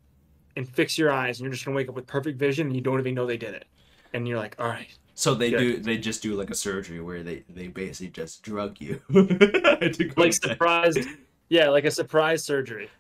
and 0.56 0.68
fix 0.68 0.96
your 0.96 1.12
eyes 1.12 1.38
and 1.38 1.44
you're 1.44 1.52
just 1.52 1.64
going 1.64 1.74
to 1.74 1.76
wake 1.76 1.88
up 1.88 1.94
with 1.94 2.06
perfect 2.06 2.38
vision 2.38 2.68
and 2.68 2.76
you 2.76 2.82
don't 2.82 2.98
even 2.98 3.14
know 3.14 3.26
they 3.26 3.36
did 3.36 3.54
it. 3.54 3.66
And 4.12 4.26
you're 4.26 4.38
like, 4.38 4.56
"All 4.58 4.68
right. 4.68 4.88
So 5.14 5.34
they 5.34 5.50
do 5.50 5.78
they 5.78 5.98
just 5.98 6.22
do 6.22 6.34
like 6.34 6.50
a 6.50 6.54
surgery 6.54 7.00
where 7.00 7.22
they 7.22 7.44
they 7.48 7.66
basically 7.66 8.10
just 8.10 8.42
drug 8.42 8.80
you. 8.80 9.00
Like 9.10 9.92
to 9.92 10.08
bed. 10.14 10.34
surprise 10.34 10.96
Yeah, 11.48 11.68
like 11.70 11.84
a 11.84 11.90
surprise 11.90 12.44
surgery. 12.44 12.90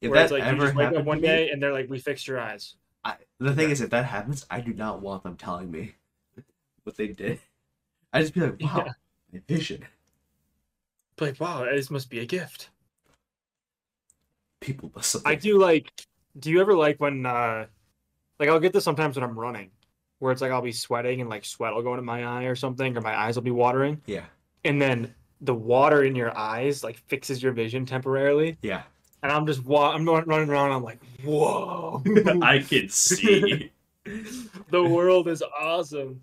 If 0.00 0.10
where 0.10 0.18
that 0.18 0.24
it's 0.24 0.32
like 0.32 0.42
you 0.44 0.50
ever 0.50 0.66
just 0.66 0.76
wake 0.76 0.92
up 0.92 1.04
one 1.04 1.20
day 1.20 1.50
and 1.50 1.62
they're 1.62 1.72
like, 1.72 1.88
"We 1.88 1.98
fixed 1.98 2.26
your 2.26 2.38
eyes." 2.38 2.74
I, 3.04 3.16
the 3.38 3.54
thing 3.54 3.70
is, 3.70 3.80
if 3.80 3.90
that 3.90 4.04
happens, 4.06 4.46
I 4.50 4.60
do 4.60 4.72
not 4.72 5.00
want 5.00 5.22
them 5.24 5.36
telling 5.36 5.70
me 5.70 5.94
what 6.84 6.96
they 6.96 7.08
did. 7.08 7.40
I 8.12 8.20
just 8.22 8.34
be 8.34 8.40
like, 8.40 8.60
wow, 8.60 8.84
Yeah. 8.86 8.92
my 9.32 9.40
vision. 9.48 9.84
But 11.16 11.28
like, 11.30 11.40
wow, 11.40 11.64
this 11.64 11.90
must 11.90 12.10
be 12.10 12.20
a 12.20 12.26
gift. 12.26 12.70
People 14.60 14.90
must 14.94 15.12
have. 15.12 15.22
I 15.26 15.34
do 15.34 15.58
like. 15.58 15.90
Do 16.38 16.50
you 16.50 16.60
ever 16.60 16.74
like 16.74 16.98
when, 17.00 17.26
uh 17.26 17.66
like, 18.40 18.48
I'll 18.48 18.58
get 18.58 18.72
this 18.72 18.82
sometimes 18.82 19.14
when 19.16 19.22
I'm 19.22 19.38
running, 19.38 19.70
where 20.18 20.32
it's 20.32 20.42
like 20.42 20.50
I'll 20.50 20.62
be 20.62 20.72
sweating 20.72 21.20
and 21.20 21.30
like 21.30 21.44
sweat 21.44 21.72
will 21.74 21.82
go 21.82 21.92
into 21.92 22.02
my 22.02 22.24
eye 22.24 22.44
or 22.44 22.56
something, 22.56 22.96
or 22.96 23.00
my 23.00 23.16
eyes 23.16 23.36
will 23.36 23.42
be 23.44 23.52
watering, 23.52 24.00
Yeah, 24.06 24.24
and 24.64 24.82
then 24.82 25.14
the 25.40 25.54
water 25.54 26.02
in 26.02 26.16
your 26.16 26.36
eyes 26.36 26.82
like 26.82 26.96
fixes 27.06 27.42
your 27.42 27.52
vision 27.52 27.86
temporarily, 27.86 28.56
yeah. 28.62 28.82
And 29.24 29.32
I'm 29.32 29.46
just 29.46 29.64
wa- 29.64 29.90
I'm 29.90 30.06
running 30.06 30.50
around. 30.50 30.70
I'm 30.70 30.84
like, 30.84 31.00
whoa, 31.24 32.02
I 32.42 32.58
can 32.58 32.90
see. 32.90 33.72
the 34.04 34.84
world 34.84 35.28
is 35.28 35.42
awesome. 35.58 36.20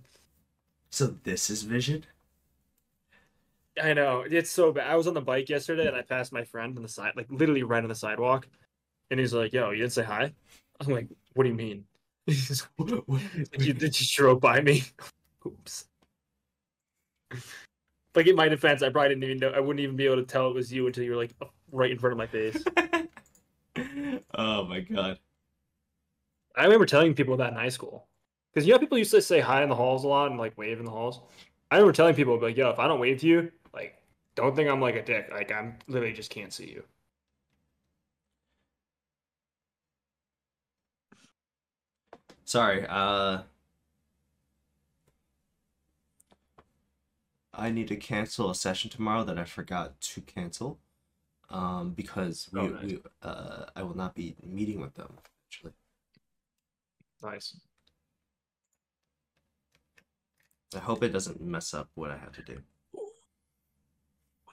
so 0.92 1.16
this 1.24 1.50
is 1.50 1.64
vision. 1.64 2.06
I 3.82 3.94
know 3.94 4.24
it's 4.30 4.52
so 4.52 4.72
bad. 4.72 4.88
I 4.88 4.96
was 4.96 5.08
on 5.08 5.16
the 5.16 5.22
bike 5.22 5.50
yesterday 5.50 5.88
and 5.88 5.96
I 5.96 6.04
passed 6.04 6.32
my 6.32 6.44
friend 6.44 6.78
on 6.78 6.84
the 6.84 6.90
side, 6.90 7.14
like 7.16 7.26
literally 7.32 7.64
right 7.64 7.82
on 7.82 7.90
the 7.90 7.96
sidewalk, 7.96 8.48
and 9.10 9.20
he's 9.20 9.34
like, 9.34 9.52
"Yo, 9.52 9.72
you 9.72 9.80
didn't 9.80 9.94
say 9.94 10.04
hi." 10.04 10.32
I'm 10.80 10.94
like, 10.94 11.08
"What 11.34 11.44
do 11.44 11.50
you 11.50 11.56
mean?" 11.56 11.86
He's 12.28 12.68
like, 12.78 13.02
you 13.58 13.74
did 13.74 14.00
you 14.00 14.06
drove 14.16 14.40
by 14.40 14.62
me? 14.62 14.84
Oops. 15.46 15.86
Like 18.14 18.28
in 18.28 18.36
my 18.36 18.48
defense, 18.48 18.84
I 18.84 18.90
probably 18.90 19.10
didn't 19.10 19.24
even 19.24 19.38
know. 19.40 19.50
I 19.50 19.60
wouldn't 19.60 19.80
even 19.80 19.96
be 19.96 20.06
able 20.06 20.18
to 20.18 20.24
tell 20.24 20.48
it 20.50 20.54
was 20.54 20.72
you 20.72 20.86
until 20.86 21.04
you 21.04 21.12
were 21.12 21.18
like 21.18 21.34
right 21.72 21.92
in 21.92 22.00
front 22.00 22.12
of 22.14 22.18
my 22.18 22.28
face. 22.28 22.64
oh 24.36 24.66
my 24.66 24.82
god. 24.82 25.20
I 26.56 26.64
remember 26.64 26.86
telling 26.86 27.14
people 27.14 27.38
that 27.38 27.52
in 27.52 27.58
high 27.58 27.70
school, 27.70 28.08
because 28.54 28.68
you 28.68 28.74
know 28.74 28.80
people 28.80 28.98
used 28.98 29.12
to 29.12 29.22
say 29.22 29.40
hi 29.40 29.64
in 29.64 29.70
the 29.70 29.76
halls 29.76 30.04
a 30.04 30.08
lot 30.08 30.30
and 30.30 30.40
like 30.40 30.58
wave 30.58 30.80
in 30.80 30.86
the 30.86 30.92
halls. 30.92 31.22
I 31.72 31.76
remember 31.76 31.94
telling 31.94 32.16
people 32.16 32.40
like, 32.40 32.58
"Yo, 32.58 32.70
if 32.70 32.80
I 32.80 32.88
don't 32.88 33.00
wave 33.00 33.20
to 33.22 33.28
you, 33.28 33.52
like, 33.74 34.02
don't 34.36 34.56
think 34.56 34.70
I'm 34.70 34.82
like 34.82 34.96
a 34.96 35.04
dick. 35.04 35.30
Like, 35.32 35.52
I'm 35.52 35.78
literally 35.88 36.14
just 36.14 36.30
can't 36.30 36.54
see 36.54 36.70
you." 36.70 36.84
Sorry, 42.46 42.86
uh 42.88 43.44
I 47.54 47.70
need 47.70 47.88
to 47.90 47.96
cancel 47.96 48.50
a 48.50 48.56
session 48.56 48.90
tomorrow 48.90 49.24
that 49.24 49.38
I 49.40 49.46
forgot 49.46 50.00
to 50.02 50.22
cancel. 50.22 50.80
Um 51.52 51.92
because 51.92 52.50
we, 52.54 52.60
Oh, 52.62 52.68
nice. 52.68 52.84
we 52.84 53.00
uh 53.22 53.66
I 53.76 53.84
will 53.84 53.98
not 53.98 54.16
be 54.16 54.36
meeting 54.44 54.80
with 54.80 54.94
them 54.96 55.14
actually. 55.48 55.74
Nice. 57.22 57.56
I 60.74 60.80
hope 60.80 61.04
it 61.04 61.10
doesn't 61.10 61.42
mess 61.42 61.74
up 61.74 61.90
what 61.96 62.12
I 62.12 62.18
have 62.18 62.32
to 62.34 62.42
do. 62.42 62.62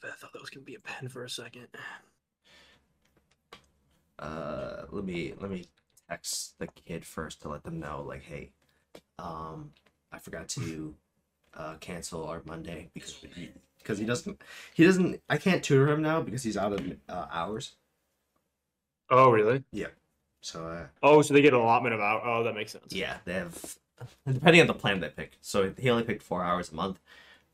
I 0.04 0.10
thought 0.16 0.32
that 0.32 0.40
was 0.40 0.50
gonna 0.50 0.64
be 0.64 0.74
a 0.74 0.80
pen 0.80 1.08
for 1.08 1.24
a 1.24 1.30
second. 1.30 1.68
Uh 4.18 4.82
let 4.90 5.04
me 5.04 5.34
let 5.40 5.50
me 5.50 5.66
text 6.08 6.58
the 6.58 6.66
kid 6.66 7.04
first 7.04 7.42
to 7.42 7.48
let 7.48 7.62
them 7.62 7.78
know 7.78 8.02
like 8.06 8.22
hey 8.22 8.50
um 9.18 9.70
I 10.10 10.18
forgot 10.18 10.48
to 10.50 10.94
uh 11.54 11.74
cancel 11.80 12.26
our 12.26 12.42
Monday 12.44 12.90
because 12.94 13.14
he, 13.34 13.50
because 13.88 13.98
he 13.98 14.04
doesn't 14.04 14.42
he 14.74 14.84
doesn't 14.84 15.22
I 15.30 15.38
can't 15.38 15.62
tutor 15.64 15.88
him 15.88 16.02
now 16.02 16.20
because 16.20 16.42
he's 16.42 16.58
out 16.58 16.74
of 16.74 16.92
uh, 17.08 17.26
hours. 17.32 17.72
Oh, 19.10 19.30
really? 19.30 19.64
Yeah. 19.72 19.86
So 20.42 20.66
uh 20.68 20.86
Oh, 21.02 21.22
so 21.22 21.32
they 21.32 21.40
get 21.40 21.54
an 21.54 21.60
allotment 21.60 21.94
of 21.94 22.00
hour. 22.00 22.20
Oh, 22.22 22.44
that 22.44 22.54
makes 22.54 22.72
sense. 22.72 22.92
Yeah, 22.92 23.16
they 23.24 23.32
have 23.32 23.78
depending 24.30 24.60
on 24.60 24.66
the 24.66 24.74
plan 24.74 25.00
they 25.00 25.08
pick. 25.08 25.38
So 25.40 25.72
he 25.78 25.88
only 25.88 26.04
picked 26.04 26.22
four 26.22 26.44
hours 26.44 26.70
a 26.70 26.74
month. 26.74 27.00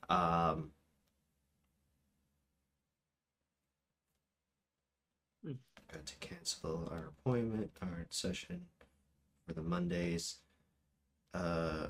Um, 0.08 0.72
got 5.92 6.04
to 6.04 6.16
cancel 6.16 6.88
our 6.90 7.06
appointment, 7.06 7.70
our 7.80 8.06
session 8.10 8.66
for 9.46 9.54
the 9.54 9.62
Mondays. 9.62 10.38
Uh, 11.32 11.88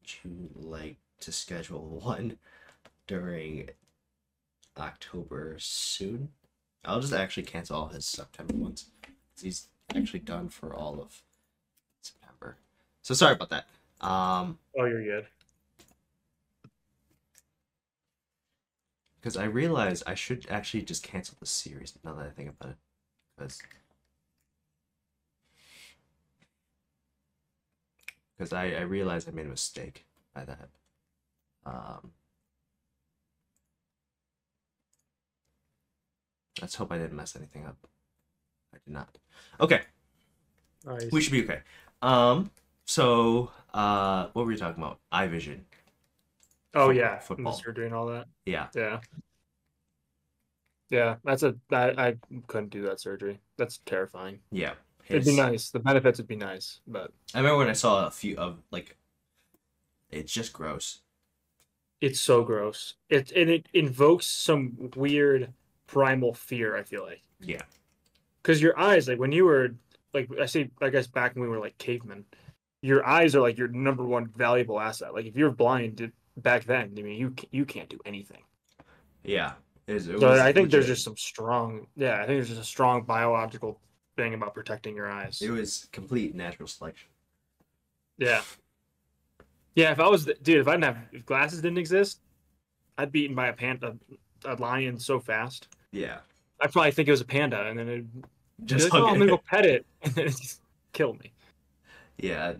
would 0.00 0.10
you 0.24 0.50
like 0.54 0.96
to 1.20 1.30
schedule 1.30 2.00
one 2.02 2.38
during 3.12 3.68
October 4.78 5.56
soon? 5.58 6.30
I'll 6.82 7.00
just 7.00 7.12
actually 7.12 7.42
cancel 7.42 7.76
all 7.76 7.88
his 7.88 8.06
September 8.06 8.54
ones. 8.54 8.86
He's 9.40 9.68
actually 9.94 10.20
done 10.20 10.48
for 10.48 10.74
all 10.74 10.98
of 11.00 11.22
September. 12.00 12.56
So 13.02 13.12
sorry 13.12 13.34
about 13.34 13.50
that. 13.50 13.66
Um, 14.00 14.58
Oh, 14.78 14.86
you're 14.86 15.04
good. 15.04 15.26
because 19.16 19.36
I 19.36 19.44
realized 19.44 20.02
I 20.06 20.14
should 20.16 20.46
actually 20.50 20.82
just 20.82 21.04
cancel 21.04 21.36
the 21.38 21.46
series 21.46 21.92
now 22.02 22.14
that 22.14 22.26
I 22.26 22.30
think 22.30 22.48
about 22.50 22.70
it. 22.70 22.76
Because 23.36 23.62
because 28.36 28.52
I, 28.52 28.70
I 28.72 28.80
realized 28.80 29.28
I 29.28 29.32
made 29.32 29.46
a 29.46 29.50
mistake 29.50 30.06
by 30.34 30.44
that. 30.44 30.68
Um, 31.64 32.10
let's 36.60 36.74
hope 36.74 36.92
I 36.92 36.98
didn't 36.98 37.16
mess 37.16 37.36
anything 37.36 37.66
up. 37.66 37.76
I 38.74 38.78
did 38.84 38.92
not. 38.92 39.18
Okay, 39.60 39.82
Nice. 40.84 41.10
we 41.12 41.20
should 41.20 41.32
be 41.32 41.44
okay. 41.44 41.60
Um, 42.02 42.50
so 42.84 43.50
uh, 43.74 44.28
what 44.32 44.44
were 44.46 44.52
you 44.52 44.58
talking 44.58 44.82
about? 44.82 44.98
Eye 45.10 45.26
vision. 45.28 45.64
oh 46.74 46.86
foot- 46.88 46.96
yeah, 46.96 47.18
football. 47.18 47.52
surgery 47.52 47.86
and 47.86 47.94
all 47.94 48.06
that. 48.06 48.26
Yeah. 48.46 48.68
Yeah. 48.74 49.00
Yeah, 50.90 51.16
that's 51.24 51.42
a. 51.42 51.54
I, 51.70 51.90
I 52.08 52.16
couldn't 52.48 52.68
do 52.70 52.82
that 52.82 53.00
surgery. 53.00 53.40
That's 53.56 53.78
terrifying. 53.86 54.40
Yeah. 54.50 54.74
It'd 55.08 55.24
be 55.24 55.34
nice. 55.36 55.70
The 55.70 55.78
benefits 55.80 56.18
would 56.18 56.28
be 56.28 56.36
nice, 56.36 56.80
but 56.86 57.10
I 57.34 57.38
remember 57.38 57.58
when 57.58 57.68
I 57.68 57.72
saw 57.72 58.06
a 58.06 58.10
few 58.10 58.36
of 58.36 58.58
like, 58.70 58.96
it's 60.10 60.32
just 60.32 60.52
gross. 60.52 61.00
it's 62.00 62.20
so 62.20 62.44
gross. 62.44 62.94
It 63.08 63.32
and 63.32 63.48
it 63.50 63.66
invokes 63.72 64.26
some 64.26 64.90
weird 64.94 65.52
primal 65.92 66.32
fear. 66.32 66.76
I 66.76 66.82
feel 66.82 67.02
like 67.04 67.22
Yeah. 67.40 67.60
because 68.42 68.60
your 68.62 68.78
eyes, 68.78 69.08
like 69.08 69.18
when 69.18 69.32
you 69.32 69.44
were 69.44 69.74
like 70.14 70.28
I 70.40 70.46
say, 70.46 70.70
I 70.80 70.88
guess 70.90 71.06
back 71.06 71.34
when 71.34 71.42
we 71.42 71.48
were 71.48 71.58
like 71.58 71.76
cavemen, 71.78 72.24
your 72.82 73.06
eyes 73.06 73.34
are 73.34 73.40
like 73.40 73.58
your 73.58 73.68
number 73.68 74.04
one 74.04 74.26
valuable 74.36 74.80
asset. 74.80 75.14
Like 75.14 75.26
if 75.26 75.36
you're 75.36 75.50
blind 75.50 76.10
back 76.36 76.64
then, 76.64 76.94
I 76.98 77.02
mean 77.02 77.18
you 77.18 77.34
you 77.50 77.64
can't 77.64 77.88
do 77.88 77.98
anything. 78.04 78.42
Yeah. 79.24 79.52
It 79.86 79.94
was- 79.94 80.08
it 80.08 80.20
So 80.20 80.32
I 80.32 80.52
think 80.52 80.70
there's 80.70 80.86
just 80.86 81.04
some 81.04 81.16
strong, 81.16 81.86
yeah, 81.96 82.14
I 82.16 82.18
think 82.26 82.38
there's 82.38 82.48
just 82.48 82.60
a 82.60 82.64
strong 82.64 83.02
biological 83.02 83.80
thing 84.16 84.32
about 84.34 84.54
protecting 84.54 84.94
your 84.96 85.10
eyes. 85.10 85.42
It 85.42 85.50
was 85.50 85.88
complete 85.92 86.34
natural 86.34 86.68
selection. 86.68 87.08
Yeah. 88.18 88.42
Yeah, 89.74 89.90
if 89.90 89.98
I 90.00 90.06
was, 90.08 90.26
the, 90.26 90.34
dude, 90.34 90.58
if 90.60 90.68
I 90.68 90.72
didn't 90.72 90.84
have, 90.84 90.98
if 91.12 91.24
glasses 91.24 91.62
didn't 91.62 91.78
exist, 91.78 92.20
I'd 92.98 93.10
be 93.10 93.22
eaten 93.22 93.34
by 93.34 93.48
a 93.48 93.52
panda, 93.54 93.96
a 94.44 94.54
lion 94.56 94.98
so 94.98 95.18
fast. 95.18 95.68
Yeah. 95.92 96.18
I'd 96.60 96.72
probably 96.72 96.92
think 96.92 97.08
it 97.08 97.12
was 97.12 97.20
a 97.20 97.26
panda, 97.26 97.66
and 97.66 97.78
then 97.78 97.88
it'd 97.88 98.24
Just 98.64 98.92
like, 98.92 99.02
oh, 99.02 99.08
I'm 99.08 99.18
gonna 99.18 99.26
go 99.30 99.38
pet 99.38 99.66
it, 99.66 99.86
and 100.02 100.14
then 100.14 100.26
it 100.26 100.36
just 100.36 100.60
kill 100.92 101.14
me. 101.14 101.32
Yeah. 102.16 102.54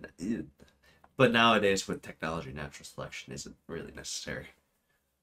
But 1.17 1.31
nowadays 1.31 1.87
with 1.87 2.01
technology, 2.01 2.51
natural 2.51 2.85
selection 2.85 3.33
isn't 3.33 3.55
really 3.67 3.91
necessary. 3.91 4.47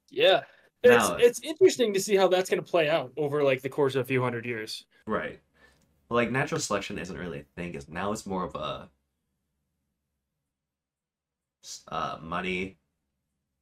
Yeah. 0.08 0.42
It's, 0.82 1.08
Now- 1.08 1.16
it's 1.16 1.40
interesting 1.42 1.92
to 1.94 2.00
see 2.00 2.16
how 2.16 2.28
that's 2.28 2.48
gonna 2.50 2.62
play 2.62 2.88
out 2.88 3.12
over 3.16 3.42
like 3.42 3.62
the 3.62 3.68
course 3.68 3.94
of 3.94 4.02
a 4.02 4.04
few 4.04 4.22
hundred 4.22 4.46
years. 4.46 4.84
Right. 5.06 5.40
Like 6.08 6.30
natural 6.30 6.60
selection 6.60 6.98
isn't 6.98 7.16
really 7.16 7.40
a 7.40 7.44
thing. 7.54 7.74
Is 7.74 7.88
now 7.88 8.12
it's 8.12 8.26
more 8.26 8.44
of 8.44 8.54
a 8.54 8.88
uh, 11.88 12.18
money, 12.22 12.78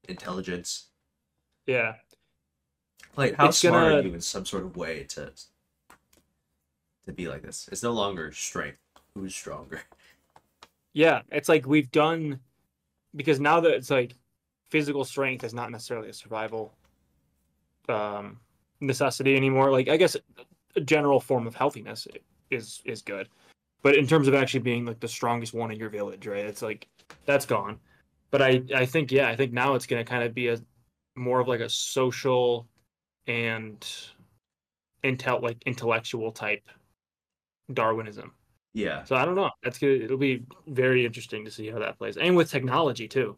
intelligence. 0.08 0.88
Yeah. 1.66 1.94
Like 3.18 3.34
how 3.34 3.48
It's 3.48 3.58
smart 3.58 3.74
are 3.74 3.90
gonna- 3.96 4.08
you 4.08 4.14
in 4.14 4.20
some 4.20 4.46
sort 4.46 4.62
of 4.62 4.76
way 4.76 5.02
to 5.10 5.32
to 7.06 7.12
be 7.12 7.26
like 7.26 7.42
this? 7.42 7.68
It's 7.72 7.82
no 7.82 7.92
longer 7.92 8.30
strength. 8.32 8.78
Who's 9.14 9.34
stronger? 9.34 9.82
Yeah, 10.92 11.22
it's 11.30 11.48
like 11.48 11.66
we've 11.66 11.90
done 11.90 12.38
because 13.16 13.40
now 13.40 13.58
that 13.60 13.72
it's 13.72 13.90
like 13.90 14.14
physical 14.70 15.04
strength 15.04 15.42
is 15.42 15.52
not 15.52 15.70
necessarily 15.72 16.08
a 16.10 16.12
survival 16.12 16.72
um 17.88 18.38
necessity 18.80 19.36
anymore. 19.36 19.72
Like 19.72 19.88
I 19.88 19.96
guess 19.96 20.16
a 20.76 20.80
general 20.80 21.18
form 21.18 21.46
of 21.46 21.56
healthiness 21.56 22.06
is 22.50 22.82
is 22.84 23.02
good. 23.02 23.28
But 23.82 23.96
in 23.96 24.06
terms 24.06 24.28
of 24.28 24.34
actually 24.34 24.60
being 24.60 24.84
like 24.86 25.00
the 25.00 25.08
strongest 25.08 25.54
one 25.54 25.72
in 25.72 25.78
your 25.78 25.88
village, 25.90 26.24
right? 26.26 26.44
It's 26.44 26.62
like 26.62 26.86
that's 27.26 27.46
gone. 27.46 27.80
But 28.30 28.42
I 28.42 28.62
I 28.74 28.86
think 28.86 29.10
yeah, 29.10 29.28
I 29.28 29.34
think 29.34 29.52
now 29.52 29.74
it's 29.74 29.86
going 29.86 30.04
to 30.04 30.08
kind 30.08 30.22
of 30.22 30.34
be 30.34 30.48
a 30.48 30.60
more 31.16 31.40
of 31.40 31.48
like 31.48 31.60
a 31.60 31.68
social 31.68 32.66
and 33.28 33.86
intel 35.04 35.40
like 35.40 35.62
intellectual 35.66 36.32
type 36.32 36.68
Darwinism. 37.72 38.32
Yeah. 38.74 39.04
So 39.04 39.14
I 39.14 39.24
don't 39.24 39.34
know. 39.34 39.50
That's 39.62 39.78
good. 39.78 40.02
It'll 40.02 40.16
be 40.16 40.44
very 40.66 41.06
interesting 41.06 41.44
to 41.44 41.50
see 41.50 41.70
how 41.70 41.78
that 41.78 41.98
plays, 41.98 42.16
and 42.16 42.36
with 42.36 42.50
technology 42.50 43.06
too. 43.06 43.36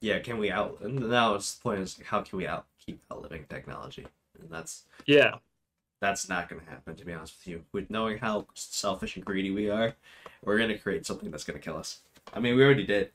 Yeah. 0.00 0.20
Can 0.20 0.38
we 0.38 0.50
out? 0.50 0.82
Now 0.82 1.34
it's 1.34 1.56
the 1.56 1.62
point 1.62 1.80
is 1.80 2.00
how 2.06 2.22
can 2.22 2.38
we 2.38 2.46
out 2.46 2.66
keep 2.84 3.02
outliving 3.12 3.44
technology? 3.48 4.06
And 4.40 4.48
that's 4.50 4.84
Yeah, 5.06 5.34
that's 6.00 6.28
not 6.28 6.48
going 6.48 6.62
to 6.62 6.70
happen. 6.70 6.94
To 6.94 7.04
be 7.04 7.12
honest 7.12 7.34
with 7.40 7.48
you, 7.48 7.64
with 7.72 7.90
knowing 7.90 8.18
how 8.18 8.46
selfish 8.54 9.16
and 9.16 9.24
greedy 9.24 9.50
we 9.50 9.68
are, 9.68 9.94
we're 10.44 10.58
going 10.58 10.70
to 10.70 10.78
create 10.78 11.04
something 11.04 11.30
that's 11.30 11.44
going 11.44 11.58
to 11.58 11.64
kill 11.64 11.76
us. 11.76 12.00
I 12.32 12.40
mean, 12.40 12.56
we 12.56 12.62
already 12.62 12.86
did. 12.86 13.10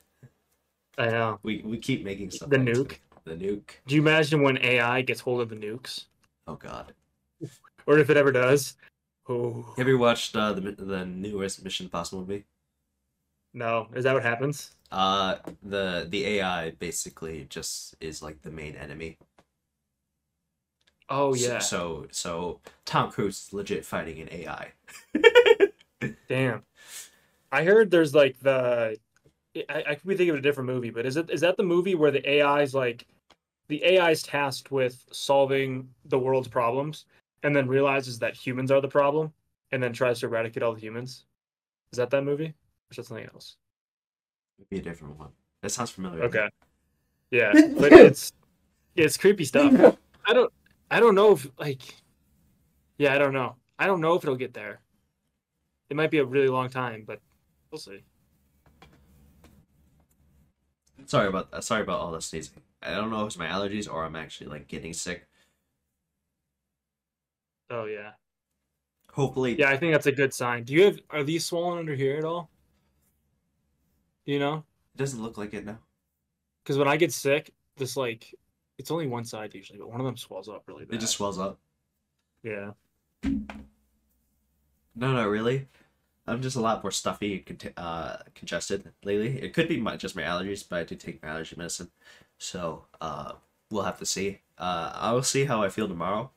I 0.98 1.06
know. 1.06 1.38
We 1.42 1.62
we 1.64 1.78
keep 1.78 2.04
making 2.04 2.30
stuff. 2.30 2.50
The 2.50 2.58
nuke? 2.58 2.98
The 3.24 3.34
nuke. 3.34 3.70
Do 3.86 3.94
you 3.94 4.02
imagine 4.02 4.42
when 4.42 4.58
AI 4.58 5.02
gets 5.02 5.20
hold 5.20 5.40
of 5.40 5.48
the 5.48 5.56
nukes, 5.56 6.04
Oh 6.46 6.56
God. 6.56 6.92
or 7.86 7.98
if 7.98 8.10
it 8.10 8.16
ever 8.16 8.32
does? 8.32 8.76
Oh 9.28 9.74
Have 9.76 9.88
you 9.88 9.98
watched 9.98 10.36
uh, 10.36 10.52
the 10.52 10.72
the 10.72 11.04
newest 11.06 11.64
Mission 11.64 11.86
Impossible 11.86 12.20
movie? 12.20 12.44
no! 13.54 13.88
Is 13.94 14.04
that 14.04 14.14
what 14.14 14.22
happens? 14.22 14.72
Uh, 14.90 15.36
the 15.62 16.06
the 16.08 16.26
AI 16.38 16.70
basically 16.72 17.46
just 17.48 17.96
is 18.00 18.22
like 18.22 18.42
the 18.42 18.50
main 18.50 18.76
enemy. 18.76 19.18
Oh 21.08 21.34
yeah. 21.34 21.58
So 21.58 22.06
so 22.10 22.60
Tom 22.84 23.10
Cruise 23.10 23.46
is 23.46 23.52
legit 23.52 23.84
fighting 23.84 24.20
an 24.20 24.28
AI. 24.30 24.72
Damn. 26.28 26.62
I 27.52 27.64
heard 27.64 27.90
there's 27.90 28.14
like 28.14 28.38
the 28.40 28.98
I, 29.68 29.84
I 29.88 29.94
could 29.94 30.08
be 30.08 30.16
thinking 30.16 30.30
of 30.30 30.36
a 30.36 30.42
different 30.42 30.68
movie, 30.68 30.90
but 30.90 31.06
is 31.06 31.16
it 31.16 31.30
is 31.30 31.40
that 31.42 31.56
the 31.56 31.62
movie 31.62 31.94
where 31.94 32.10
the 32.10 32.42
AI's 32.42 32.74
like 32.74 33.06
the 33.74 33.84
AI 33.84 34.12
is 34.12 34.22
tasked 34.22 34.70
with 34.70 35.04
solving 35.10 35.88
the 36.04 36.18
world's 36.18 36.46
problems 36.46 37.06
and 37.42 37.54
then 37.56 37.66
realizes 37.66 38.20
that 38.20 38.36
humans 38.36 38.70
are 38.70 38.80
the 38.80 38.86
problem 38.86 39.32
and 39.72 39.82
then 39.82 39.92
tries 39.92 40.20
to 40.20 40.26
eradicate 40.26 40.62
all 40.62 40.74
the 40.74 40.80
humans? 40.80 41.24
Is 41.92 41.96
that 41.96 42.08
that 42.10 42.22
movie? 42.22 42.46
Or 42.46 42.90
is 42.92 42.96
that 42.98 43.06
something 43.06 43.28
else? 43.34 43.56
It'd 44.58 44.70
be 44.70 44.78
a 44.78 44.82
different 44.82 45.18
one. 45.18 45.30
That 45.62 45.70
sounds 45.70 45.90
familiar. 45.90 46.22
Okay. 46.22 46.48
Yeah, 47.32 47.52
but 47.76 47.92
it's 47.92 48.32
it's 48.94 49.16
creepy 49.16 49.44
stuff. 49.44 49.96
I 50.24 50.32
don't 50.32 50.52
I 50.88 51.00
don't 51.00 51.16
know 51.16 51.32
if 51.32 51.50
like 51.58 51.82
yeah, 52.96 53.12
I 53.12 53.18
don't 53.18 53.32
know. 53.32 53.56
I 53.76 53.88
don't 53.88 54.00
know 54.00 54.14
if 54.14 54.22
it'll 54.22 54.36
get 54.36 54.54
there. 54.54 54.82
It 55.90 55.96
might 55.96 56.12
be 56.12 56.18
a 56.18 56.24
really 56.24 56.46
long 56.46 56.68
time, 56.68 57.02
but 57.04 57.18
we'll 57.72 57.80
see. 57.80 58.04
Sorry 61.06 61.26
about 61.26 61.50
that. 61.50 61.64
Sorry 61.64 61.82
about 61.82 61.98
all 61.98 62.12
the 62.12 62.20
sneezing. 62.20 62.62
I 62.84 62.94
don't 62.94 63.10
know 63.10 63.20
if 63.22 63.28
it's 63.28 63.38
my 63.38 63.46
allergies 63.48 63.90
or 63.92 64.04
I'm 64.04 64.16
actually 64.16 64.48
like 64.48 64.68
getting 64.68 64.92
sick. 64.92 65.26
Oh 67.70 67.86
yeah. 67.86 68.10
Hopefully, 69.12 69.58
Yeah, 69.58 69.70
I 69.70 69.76
think 69.76 69.92
that's 69.92 70.06
a 70.06 70.12
good 70.12 70.34
sign. 70.34 70.64
Do 70.64 70.72
you 70.72 70.84
have 70.84 70.98
are 71.10 71.22
these 71.22 71.44
swollen 71.46 71.78
under 71.78 71.94
here 71.94 72.16
at 72.16 72.24
all? 72.24 72.50
Do 74.26 74.32
you 74.32 74.38
know? 74.38 74.64
it 74.94 74.98
doesn't 74.98 75.22
look 75.22 75.38
like 75.38 75.54
it 75.54 75.64
now. 75.64 75.78
Because 76.62 76.78
when 76.78 76.88
I 76.88 76.96
get 76.96 77.12
sick, 77.12 77.52
this 77.76 77.96
like 77.96 78.34
it's 78.78 78.90
only 78.90 79.06
one 79.06 79.24
side 79.24 79.54
usually, 79.54 79.78
but 79.78 79.88
one 79.90 80.00
of 80.00 80.06
them 80.06 80.16
swells 80.16 80.48
up 80.48 80.64
really 80.66 80.84
bad. 80.84 80.96
It 80.96 81.00
just 81.00 81.14
swells 81.14 81.38
up. 81.38 81.58
yeah. 82.42 82.70
No, 84.96 85.12
no, 85.12 85.26
really. 85.28 85.68
I'm 86.26 86.40
just 86.40 86.56
a 86.56 86.60
lot 86.60 86.82
more 86.82 86.90
stuffy 86.90 87.44
and 87.48 87.58
cont- 87.60 87.74
uh, 87.76 88.16
congested 88.34 88.92
lately. 89.04 89.42
It 89.42 89.52
could 89.52 89.68
be 89.68 89.78
my, 89.80 89.96
just 89.96 90.16
my 90.16 90.22
allergies, 90.22 90.64
but 90.68 90.78
I 90.80 90.84
do 90.84 90.94
take 90.94 91.22
my 91.22 91.28
allergy 91.30 91.54
medicine, 91.56 91.90
so 92.38 92.86
uh, 93.00 93.34
we'll 93.70 93.82
have 93.84 93.98
to 93.98 94.06
see. 94.06 94.42
Uh, 94.58 94.92
I 94.94 95.12
will 95.12 95.22
see 95.22 95.44
how 95.46 95.62
I 95.62 95.68
feel 95.68 95.88
tomorrow, 95.88 96.32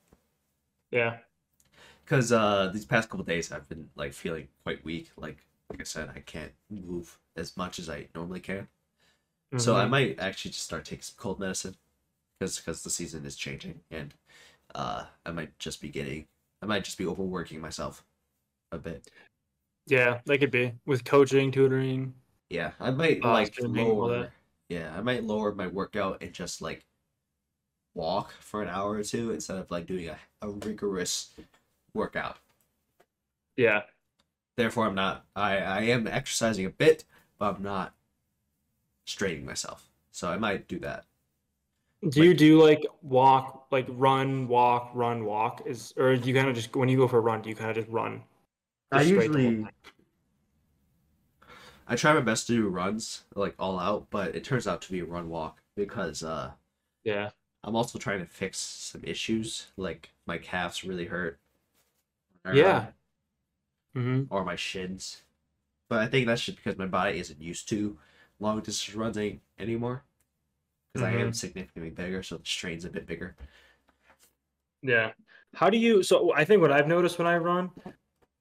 Yeah. 0.91 1.20
because 2.04 2.32
uh, 2.32 2.70
these 2.74 2.86
past 2.86 3.10
couple 3.10 3.26
days 3.26 3.52
I've 3.52 3.68
been 3.70 3.89
like 3.95 4.14
feeling 4.14 4.48
quite 4.64 4.84
weak. 4.84 5.12
Like 5.18 5.45
like 5.70 5.82
I 5.82 5.84
said, 5.84 6.10
I 6.10 6.20
can't 6.22 6.54
move 6.70 7.20
as 7.36 7.58
much 7.58 7.80
as 7.80 7.89
I 7.89 8.08
normally 8.16 8.39
can. 8.39 8.70
So 9.58 9.78
I 9.78 9.86
Mhm. 9.86 9.88
might 9.88 10.20
actually 10.20 10.52
just 10.52 10.66
start 10.66 10.86
taking 10.86 11.04
some 11.04 11.18
cold 11.20 11.39
medicine, 11.39 11.78
because 12.39 12.58
because 12.60 12.84
the 12.84 12.91
season 12.91 13.26
is 13.26 13.38
changing, 13.38 13.82
and 13.91 14.16
uh, 14.76 15.08
I 15.26 15.32
might 15.32 15.58
just 15.60 15.82
be 15.82 15.89
getting, 15.89 16.28
I 16.64 16.68
might 16.68 16.86
just 16.86 16.98
be 16.98 17.08
overworking 17.08 17.62
myself 17.62 18.06
a 18.72 18.80
bit. 18.80 19.10
Yeah, 19.88 20.22
that 20.26 20.38
could 20.39 20.52
be 20.52 20.74
with 20.86 21.04
coaching, 21.06 21.52
tutoring. 21.52 22.14
Yeah, 22.50 22.74
I 22.80 22.91
might 22.91 23.24
Uh, 23.24 23.32
like 23.32 23.56
lower. 23.62 24.34
That. 24.70 24.74
Yeah, 24.74 24.93
I 24.97 25.01
might 25.01 25.24
lower 25.24 25.53
my 25.53 25.68
workout 25.68 26.22
and 26.22 26.34
just 26.34 26.61
like 26.61 26.86
walk 27.93 28.34
for 28.39 28.61
an 28.61 28.70
hour 28.70 28.91
or 28.91 29.03
two 29.03 29.32
instead 29.32 29.57
of 29.57 29.72
like 29.72 29.86
doing 29.88 30.09
a, 30.09 30.18
a 30.41 30.49
rigorous 30.49 31.30
workout. 31.93 32.38
Yeah. 33.55 33.82
Therefore, 34.55 34.86
I'm 34.88 34.95
not. 34.95 35.26
I 35.36 35.57
I 35.57 35.82
am 35.82 36.07
exercising 36.07 36.65
a 36.65 36.70
bit, 36.70 37.03
but 37.38 37.55
I'm 37.55 37.63
not 37.63 37.93
straining 39.05 39.45
myself. 39.45 39.88
So 40.11 40.30
I 40.30 40.38
might 40.38 40.68
do 40.68 40.80
that. 40.80 41.05
Do 42.09 42.24
you 42.24 42.34
do 42.36 42.61
like 42.61 42.86
walk, 43.01 43.68
like 43.72 43.86
run, 43.89 44.47
walk, 44.47 44.91
run, 44.93 45.26
walk? 45.26 45.61
Is 45.65 45.93
or 45.97 46.15
do 46.15 46.28
you 46.28 46.36
kind 46.36 46.47
of 46.49 46.55
just 46.55 46.76
when 46.76 46.89
you 46.89 46.97
go 46.97 47.07
for 47.07 47.18
a 47.18 47.22
run, 47.22 47.41
do 47.41 47.49
you 47.49 47.55
kind 47.55 47.70
of 47.70 47.76
just 47.76 47.89
run? 47.89 48.24
I 48.91 48.99
Just 48.99 49.09
straight 49.09 49.32
the 49.32 49.34
whole 49.34 49.41
usually- 49.41 49.63
thing? 49.63 49.70
I 51.88 51.95
try 51.95 52.13
my 52.13 52.19
best 52.21 52.47
to 52.47 52.53
do 52.53 52.67
runs 52.67 53.23
like 53.35 53.55
all 53.57 53.79
out, 53.79 54.07
but 54.09 54.35
it 54.35 54.43
turns 54.43 54.67
out 54.67 54.81
to 54.83 54.91
be 54.91 54.99
a 54.99 55.05
run 55.05 55.29
walk 55.29 55.61
because 55.75 56.23
uh 56.23 56.51
Yeah. 57.03 57.29
I'm 57.63 57.75
also 57.75 57.97
trying 57.99 58.19
to 58.19 58.25
fix 58.25 58.59
some 58.59 59.03
issues 59.03 59.67
like 59.77 60.11
my 60.25 60.38
calves 60.38 60.83
really 60.83 61.05
hurt. 61.05 61.39
Yeah. 62.53 62.88
Mm-hmm. 63.95 64.33
or 64.33 64.45
my 64.45 64.55
shins. 64.55 65.23
But 65.89 65.99
I 65.99 66.07
think 66.07 66.27
that's 66.27 66.43
just 66.43 66.57
because 66.57 66.77
my 66.77 66.85
body 66.85 67.19
isn't 67.19 67.41
used 67.41 67.67
to 67.69 67.97
long 68.39 68.59
distance 68.59 68.95
running 68.95 69.41
anymore. 69.57 70.03
Because 70.93 71.07
I 71.07 71.11
am 71.13 71.33
significantly 71.33 71.89
bigger, 71.89 72.23
so 72.23 72.38
the 72.38 72.45
strain's 72.45 72.85
a 72.85 72.89
bit 72.89 73.05
bigger. 73.07 73.35
Yeah. 74.81 75.11
How 75.53 75.69
do 75.69 75.77
you? 75.77 76.03
So 76.03 76.33
I 76.33 76.45
think 76.45 76.61
what 76.61 76.71
I've 76.71 76.88
noticed 76.88 77.17
when 77.17 77.27
I 77.27 77.38
run, 77.38 77.71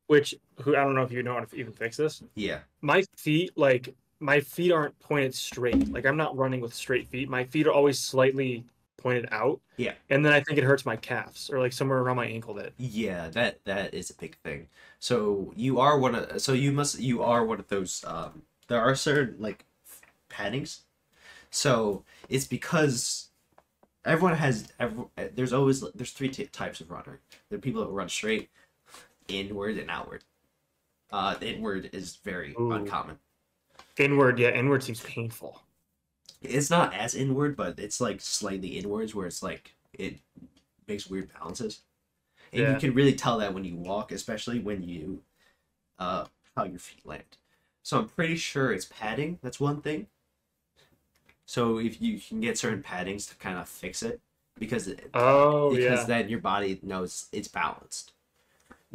which 0.07 0.35
who 0.63 0.77
I 0.77 0.85
don't 0.85 0.95
know 0.95 1.03
if 1.03 1.13
you 1.13 1.23
know 1.23 1.35
how 1.35 1.41
to 1.41 1.57
even 1.57 1.73
fix 1.73 1.97
this. 1.97 2.23
Yeah. 2.35 2.61
My 2.81 3.05
feet, 3.17 3.53
like 3.57 3.95
my 4.21 4.41
feet 4.41 4.73
aren't 4.73 4.99
pointed 5.01 5.35
straight. 5.35 5.91
Like 5.91 6.07
I'm 6.07 6.17
not 6.17 6.37
running 6.37 6.61
with 6.61 6.75
straight 6.75 7.09
feet. 7.09 7.29
My 7.29 7.45
feet 7.45 7.67
are 7.67 7.73
always 7.73 7.99
slightly 7.99 8.65
pointed 8.97 9.29
out. 9.31 9.61
Yeah. 9.77 9.93
And 10.11 10.25
then 10.25 10.33
I 10.33 10.41
think 10.41 10.59
it 10.59 10.65
hurts 10.65 10.87
my 10.87 10.97
calves 10.97 11.51
or 11.51 11.59
like 11.59 11.73
somewhere 11.73 11.99
around 11.99 12.17
my 12.17 12.27
ankle. 12.27 12.55
That 12.55 12.73
Yeah, 12.79 13.29
that 13.31 13.61
that 13.65 13.95
is 13.95 14.11
a 14.11 14.15
big 14.15 14.37
thing. 14.39 14.69
So 14.99 15.53
you 15.57 15.81
are 15.81 15.99
one 15.99 16.15
of 16.15 16.41
so 16.41 16.53
you 16.53 16.73
must 16.73 16.99
you 16.99 17.23
are 17.23 17.45
one 17.45 17.61
of 17.61 17.69
those 17.69 18.05
um 18.07 18.43
there 18.69 18.81
are 18.81 18.95
certain 18.95 19.37
like 19.39 19.65
paddings. 20.31 20.81
So 21.51 22.05
it's 22.29 22.47
because 22.47 23.29
everyone 24.05 24.37
has 24.37 24.69
every, 24.79 25.05
there's 25.35 25.53
always 25.53 25.83
there's 25.95 26.13
three 26.13 26.29
t- 26.29 26.47
types 26.47 26.81
of 26.81 26.91
runner. 26.91 27.21
There 27.49 27.59
are 27.59 27.63
people 27.63 27.83
that 27.83 27.91
run 27.91 28.09
straight, 28.09 28.49
inward, 29.29 29.79
and 29.79 29.91
outward. 29.91 30.25
Uh, 31.13 31.37
the 31.37 31.49
inward 31.55 31.91
is 31.93 32.17
very 32.17 32.55
Ooh. 32.59 32.73
uncommon. 32.73 33.19
inward, 33.99 34.39
yeah, 34.39 34.51
inward 34.51 34.83
seems 34.83 35.01
painful. 35.01 35.63
It's 36.43 36.71
not 36.71 36.95
as 36.95 37.15
inward, 37.15 37.57
but 37.57 37.79
it's 37.79 38.01
like 38.01 38.21
slightly 38.21 38.79
inwards 38.79 39.15
where 39.15 39.27
it's 39.27 39.43
like 39.43 39.75
it 39.93 40.19
makes 40.89 41.07
weird 41.09 41.33
balances. 41.33 41.81
And 42.53 42.63
Yeah. 42.63 42.75
you 42.75 42.81
can 42.81 42.95
really 42.95 43.15
tell 43.15 43.39
that 43.39 43.55
when 43.55 43.65
you 43.65 43.77
walk, 43.77 44.13
especially 44.13 44.61
when 44.61 44.83
you 44.83 45.23
uh 45.99 46.27
how 46.57 46.65
your 46.65 46.79
feet 46.79 47.07
land. 47.07 47.39
So 47.83 47.99
I'm 47.99 48.09
pretty 48.09 48.37
sure 48.37 48.73
it's 48.73 48.87
padding, 48.87 49.39
that's 49.43 49.61
one 49.61 49.81
thing. 49.83 50.09
So 51.47 51.79
if 51.79 52.01
you 52.03 52.19
can 52.21 52.41
get 52.41 52.59
certain 52.59 52.83
paddings 52.83 53.29
to 53.29 53.37
kind 53.37 53.59
of 53.59 53.69
fix 53.69 54.03
it 54.03 54.21
because 54.59 54.89
it, 54.89 55.13
Oh 55.15 55.71
because 55.71 56.01
yeah. 56.01 56.05
then 56.07 56.29
your 56.29 56.41
body 56.41 56.79
knows 56.83 57.29
it's 57.33 57.49
balanced. 57.49 58.13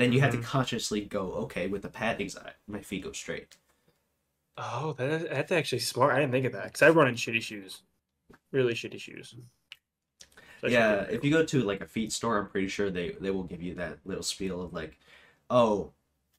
Then 0.01 0.11
you 0.13 0.19
have 0.21 0.31
to 0.31 0.37
Mhm. 0.37 0.43
consciously 0.43 1.01
go, 1.01 1.33
okay, 1.33 1.67
with 1.67 1.83
the 1.83 1.89
paddings 1.89 2.37
I, 2.37 2.53
my 2.67 2.81
feet 2.81 3.03
go 3.03 3.11
straight. 3.11 3.57
Oh, 4.57 4.93
that, 4.93 5.29
that's 5.29 5.51
actually 5.51 5.79
smart. 5.79 6.13
I 6.15 6.19
didn't 6.19 6.31
think 6.31 6.45
of 6.45 6.53
that 6.53 6.65
because 6.65 6.81
I 6.81 6.89
run 6.89 7.07
in 7.07 7.15
shitty 7.15 7.41
shoes, 7.41 7.83
really 8.51 8.73
shitty 8.73 8.99
shoes. 8.99 9.35
So 10.61 10.67
yeah, 10.67 11.01
if 11.09 11.23
you 11.23 11.31
go 11.31 11.43
to 11.45 11.61
like 11.63 11.81
a 11.81 11.87
feet 11.87 12.11
store, 12.11 12.37
I'm 12.37 12.47
pretty 12.49 12.67
sure 12.67 12.89
they 12.89 13.11
they 13.11 13.31
will 13.31 13.43
give 13.43 13.61
you 13.61 13.73
that 13.75 13.99
little 14.05 14.23
spiel 14.23 14.61
of 14.61 14.73
like, 14.73 14.99
oh, 15.49 15.91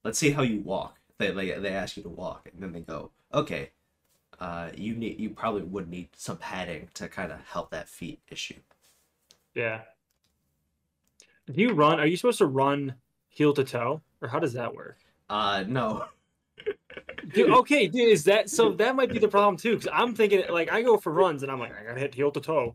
let's 0.05 0.19
see 0.19 0.31
how 0.31 0.43
you 0.43 0.61
walk. 0.61 0.99
They 1.19 1.31
they, 1.31 1.59
they 1.59 1.71
ask 1.73 1.97
you 1.97 2.03
to 2.05 2.09
walk, 2.09 2.49
and 2.53 2.63
then 2.63 2.73
they 2.73 2.81
go, 2.81 3.11
okay, 3.33 3.71
uh, 4.39 4.71
you 4.77 4.95
need 4.95 5.19
you 5.19 5.31
probably 5.31 5.63
would 5.63 5.89
need 5.89 6.11
some 6.17 6.37
padding 6.37 6.89
to 6.95 7.09
kind 7.09 7.33
of 7.33 7.41
help 7.41 7.71
that 7.71 7.89
feet 7.89 8.21
issue. 8.29 8.61
Yeah. 9.55 9.83
Do 11.47 11.61
you 11.61 11.73
run? 11.73 11.99
Are 11.99 12.07
you 12.07 12.17
supposed 12.17 12.39
to 12.39 12.47
run 12.47 12.95
heel 13.33 13.53
to 13.55 13.65
toe, 13.65 14.01
or 14.21 14.29
how 14.29 14.39
does 14.39 14.53
that 14.53 14.75
work? 14.75 14.99
Uh, 15.29 15.65
no, 15.67 16.05
Dude, 17.35 17.51
okay, 17.51 17.89
dude, 17.89 18.09
is 18.11 18.25
that 18.25 18.51
so? 18.51 18.73
That 18.73 18.95
might 18.95 19.11
be 19.11 19.19
the 19.19 19.29
problem 19.29 19.57
too. 19.57 19.77
Because 19.77 19.89
I'm 19.93 20.15
thinking, 20.15 20.43
like, 20.51 20.71
I 20.71 20.83
go 20.83 20.97
for 20.99 21.13
runs, 21.13 21.43
and 21.43 21.51
I'm 21.51 21.59
like, 21.59 21.73
I 21.79 21.83
gotta 21.85 21.99
hit 22.01 22.15
heel 22.15 22.31
to 22.31 22.41
toe. 22.41 22.75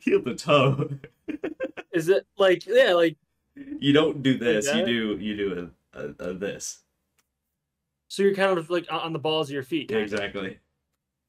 heel 0.00 0.22
to 0.22 0.34
toe. 0.34 0.88
Is 1.92 2.08
it 2.08 2.26
like, 2.38 2.66
yeah, 2.66 2.92
like, 2.94 3.16
you 3.54 3.92
don't 3.92 4.22
do 4.22 4.38
this. 4.38 4.66
You 4.74 4.84
do 4.86 5.16
you 5.20 5.36
do 5.36 5.70
a, 5.94 6.00
a, 6.00 6.30
a 6.30 6.34
this. 6.34 6.78
so 8.08 8.22
you're 8.22 8.34
kind 8.34 8.56
of 8.58 8.70
like 8.70 8.86
on 8.90 9.12
the 9.12 9.18
balls 9.18 9.48
of 9.48 9.54
your 9.54 9.62
feet, 9.62 9.90
Yeah, 9.90 9.98
exactly. 9.98 10.58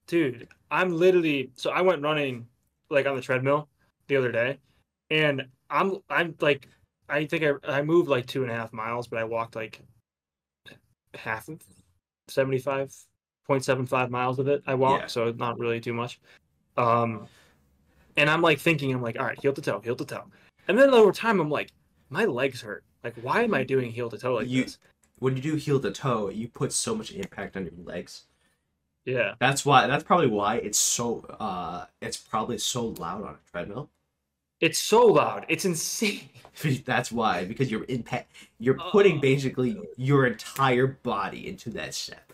dude 0.07 0.47
i'm 0.71 0.91
literally 0.91 1.51
so 1.55 1.69
i 1.71 1.81
went 1.81 2.01
running 2.01 2.45
like 2.89 3.05
on 3.07 3.15
the 3.15 3.21
treadmill 3.21 3.67
the 4.07 4.15
other 4.17 4.31
day 4.31 4.57
and 5.09 5.45
i'm 5.69 5.97
i'm 6.09 6.35
like 6.41 6.67
i 7.09 7.25
think 7.25 7.43
i, 7.43 7.53
I 7.77 7.81
moved 7.81 8.07
like 8.09 8.25
two 8.25 8.43
and 8.43 8.51
a 8.51 8.55
half 8.55 8.71
miles 8.73 9.07
but 9.07 9.19
i 9.19 9.23
walked 9.23 9.55
like 9.55 9.81
half 11.15 11.47
of 11.49 11.61
75.75 12.29 14.09
miles 14.09 14.39
of 14.39 14.47
it 14.47 14.61
i 14.67 14.73
walked 14.73 15.01
Yeah. 15.03 15.07
so 15.07 15.31
not 15.31 15.57
really 15.59 15.79
too 15.79 15.93
much 15.93 16.19
um 16.77 17.27
and 18.17 18.29
i'm 18.29 18.41
like 18.41 18.59
thinking 18.59 18.93
i'm 18.93 19.01
like 19.01 19.17
all 19.19 19.25
right 19.25 19.39
heel 19.41 19.53
to 19.53 19.61
toe 19.61 19.79
heel 19.79 19.95
to 19.95 20.05
toe 20.05 20.25
and 20.67 20.77
then 20.77 20.93
over 20.93 21.11
time 21.11 21.39
i'm 21.39 21.49
like 21.49 21.71
my 22.09 22.25
legs 22.25 22.61
hurt 22.61 22.83
like 23.03 23.15
why 23.21 23.43
am 23.43 23.53
i 23.53 23.63
doing 23.63 23.91
heel 23.91 24.09
to 24.09 24.17
toe 24.17 24.35
like 24.35 24.47
You- 24.47 24.63
this 24.65 24.77
When 25.19 25.35
you 25.35 25.41
do 25.41 25.55
heel 25.55 25.79
to 25.79 25.89
toe, 25.91 26.29
you 26.29 26.47
put 26.47 26.71
so 26.71 26.93
much 26.95 27.11
impact 27.11 27.57
on 27.57 27.63
your 27.65 27.73
legs. 27.83 28.27
Yeah. 29.03 29.33
That's 29.39 29.65
why. 29.65 29.87
That's 29.87 30.03
probably 30.03 30.27
why 30.27 30.57
it's 30.57 30.77
so. 30.77 31.25
Uh, 31.39 31.85
it's 32.03 32.17
probably 32.17 32.59
so 32.59 32.89
loud 32.89 33.23
on 33.23 33.33
a 33.33 33.49
treadmill. 33.51 33.89
It's 34.59 34.79
so 34.79 35.05
loud. 35.05 35.45
It's 35.49 35.65
insane. 35.65 36.29
that's 36.85 37.11
why 37.11 37.45
because 37.45 37.69
you're 37.69 37.85
impact. 37.87 38.31
You're 38.59 38.77
oh. 38.79 38.89
putting 38.91 39.17
Oh. 39.17 39.21
basically 39.21 39.79
your 39.95 40.25
entire 40.25 40.87
body 40.87 41.47
into 41.47 41.69
that 41.71 41.93
step. 41.93 42.33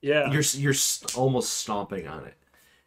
Yeah. 0.00 0.30
You're 0.30 0.42
you're 0.52 0.74
st- 0.74 1.16
almost 1.16 1.52
stomping 1.54 2.06
on 2.06 2.24
it. 2.24 2.34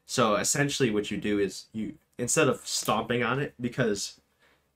So 0.05 0.35
essentially, 0.35 0.91
what 0.91 1.11
you 1.11 1.17
do 1.17 1.39
is 1.39 1.65
you 1.73 1.95
instead 2.17 2.47
of 2.47 2.65
stomping 2.65 3.23
on 3.23 3.39
it 3.39 3.53
because 3.59 4.19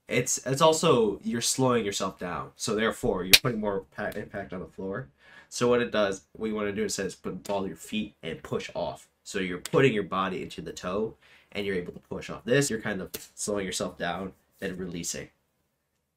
it's 0.07 0.38
it's 0.45 0.61
also 0.61 1.19
you're 1.23 1.41
slowing 1.41 1.86
yourself 1.86 2.19
down. 2.19 2.51
So 2.55 2.75
therefore, 2.75 3.23
you're 3.23 3.34
putting 3.41 3.59
more 3.59 3.86
pa- 3.95 4.11
impact 4.15 4.53
on 4.53 4.59
the 4.59 4.67
floor. 4.67 5.09
So 5.49 5.67
what 5.67 5.81
it 5.81 5.91
does, 5.91 6.23
what 6.34 6.47
you 6.47 6.55
want 6.55 6.67
to 6.67 6.73
do 6.73 6.84
instead 6.84 7.05
is 7.05 7.15
put 7.15 7.43
ball 7.43 7.67
your 7.67 7.75
feet 7.75 8.15
and 8.23 8.41
push 8.41 8.69
off. 8.73 9.07
So 9.23 9.39
you're 9.39 9.59
putting 9.59 9.93
your 9.93 10.03
body 10.03 10.41
into 10.41 10.61
the 10.61 10.73
toe, 10.73 11.15
and 11.53 11.65
you're 11.65 11.75
able 11.75 11.93
to 11.93 11.99
push 11.99 12.29
off. 12.29 12.43
This 12.45 12.69
you're 12.69 12.81
kind 12.81 13.01
of 13.01 13.09
slowing 13.35 13.65
yourself 13.65 13.97
down 13.97 14.33
and 14.61 14.77
releasing. 14.77 15.29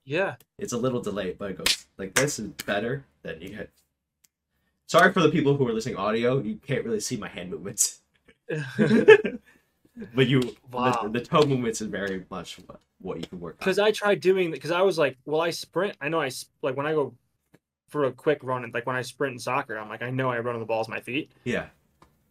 yeah. 0.05 0.37
It's 0.59 0.73
a 0.73 0.79
little 0.79 1.01
delayed, 1.01 1.39
but 1.39 1.51
it 1.53 1.59
goes 1.59 1.87
like 1.99 2.15
this 2.15 2.39
is 2.39 2.49
better 2.65 3.05
than 3.23 3.41
you 3.41 3.51
get. 3.51 3.71
Sorry 4.87 5.13
for 5.13 5.21
the 5.21 5.29
people 5.31 5.57
who 5.57 5.67
are 5.69 5.73
listening 5.73 5.97
audio. 5.97 6.39
You 6.41 6.57
can't 6.57 6.85
really 6.85 7.01
see 7.01 7.17
my 7.17 7.29
hand 7.29 7.51
movements, 7.51 8.01
but 10.15 10.27
you 10.27 10.57
Wow. 10.71 11.03
the, 11.05 11.19
the 11.19 11.25
toe 11.25 11.43
movements 11.45 11.81
is 11.81 11.89
very 11.89 12.25
much 12.31 12.59
what, 12.67 12.81
what 13.01 13.17
you 13.19 13.27
can 13.27 13.41
work. 13.41 13.59
Because 13.59 13.79
I 13.79 13.91
tried 13.93 14.21
doing 14.21 14.51
because 14.51 14.71
I 14.71 14.83
was 14.83 14.99
like, 14.99 15.17
well, 15.25 15.41
I 15.41 15.51
sprint. 15.51 15.97
I 16.01 16.09
know 16.09 16.21
I, 16.21 16.31
like 16.63 16.77
when 16.77 16.87
I 16.87 16.93
go 16.93 17.15
for 17.89 18.05
a 18.05 18.13
quick 18.13 18.41
run, 18.43 18.65
and 18.65 18.73
like 18.75 18.87
when 18.87 18.97
I 18.97 19.03
sprint 19.03 19.33
in 19.35 19.39
soccer, 19.39 19.77
I'm 19.79 19.89
like, 19.89 20.03
I 20.03 20.11
know 20.11 20.31
I 20.31 20.39
run 20.39 20.55
on 20.55 20.61
the 20.61 20.67
balls 20.67 20.87
of 20.89 20.91
my 20.95 21.01
feet. 21.01 21.31
Yeah, 21.45 21.67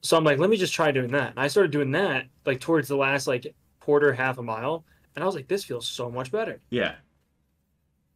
So 0.05 0.17
I'm 0.17 0.23
like, 0.23 0.39
let 0.39 0.49
me 0.49 0.57
just 0.57 0.73
try 0.73 0.91
doing 0.91 1.11
that. 1.11 1.31
And 1.31 1.39
I 1.39 1.47
started 1.47 1.71
doing 1.71 1.91
that 1.91 2.27
like 2.45 2.59
towards 2.59 2.87
the 2.87 2.95
last 2.97 3.27
like 3.27 3.55
quarter, 3.79 4.13
half 4.13 4.37
a 4.37 4.43
mile, 4.43 4.85
and 5.15 5.23
I 5.23 5.25
was 5.27 5.35
like, 5.35 5.47
this 5.47 5.63
feels 5.63 5.87
so 5.87 6.09
much 6.11 6.31
better. 6.31 6.61
yeah, 6.69 6.95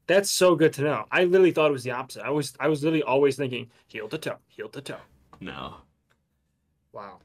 That's 0.07 0.29
so 0.31 0.55
good 0.55 0.73
to 0.73 0.81
know. 0.81 1.05
I 1.11 1.23
literally 1.23 1.51
thought 1.51 1.69
it 1.69 1.73
was 1.73 1.83
the 1.83 1.91
opposite. 1.91 2.23
I 2.25 2.31
was 2.31 2.53
I 2.59 2.67
was 2.67 2.83
literally 2.83 3.03
always 3.03 3.35
thinking 3.37 3.71
heel 3.87 4.07
to 4.09 4.17
toe, 4.17 4.39
heel 4.47 4.69
to 4.69 4.81
toe. 4.81 5.01
no, 5.41 5.81
Wow, 6.91 7.21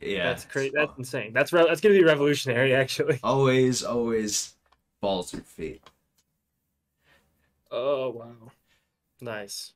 yeah. 0.00 0.24
that's 0.24 0.44
crazy. 0.44 0.72
That's 0.74 0.96
insane. 0.98 1.32
That's 1.32 1.52
re- 1.52 1.64
that's 1.66 1.80
gonna 1.80 1.94
be 1.94 2.04
revolutionary, 2.04 2.74
actually. 2.82 3.22
always, 3.22 3.82
always 3.82 4.54
balls 5.00 5.30
through 5.30 5.40
feet. 5.42 5.82
Oh 7.70 8.10
wow, 8.10 8.50
nice. 9.20 9.74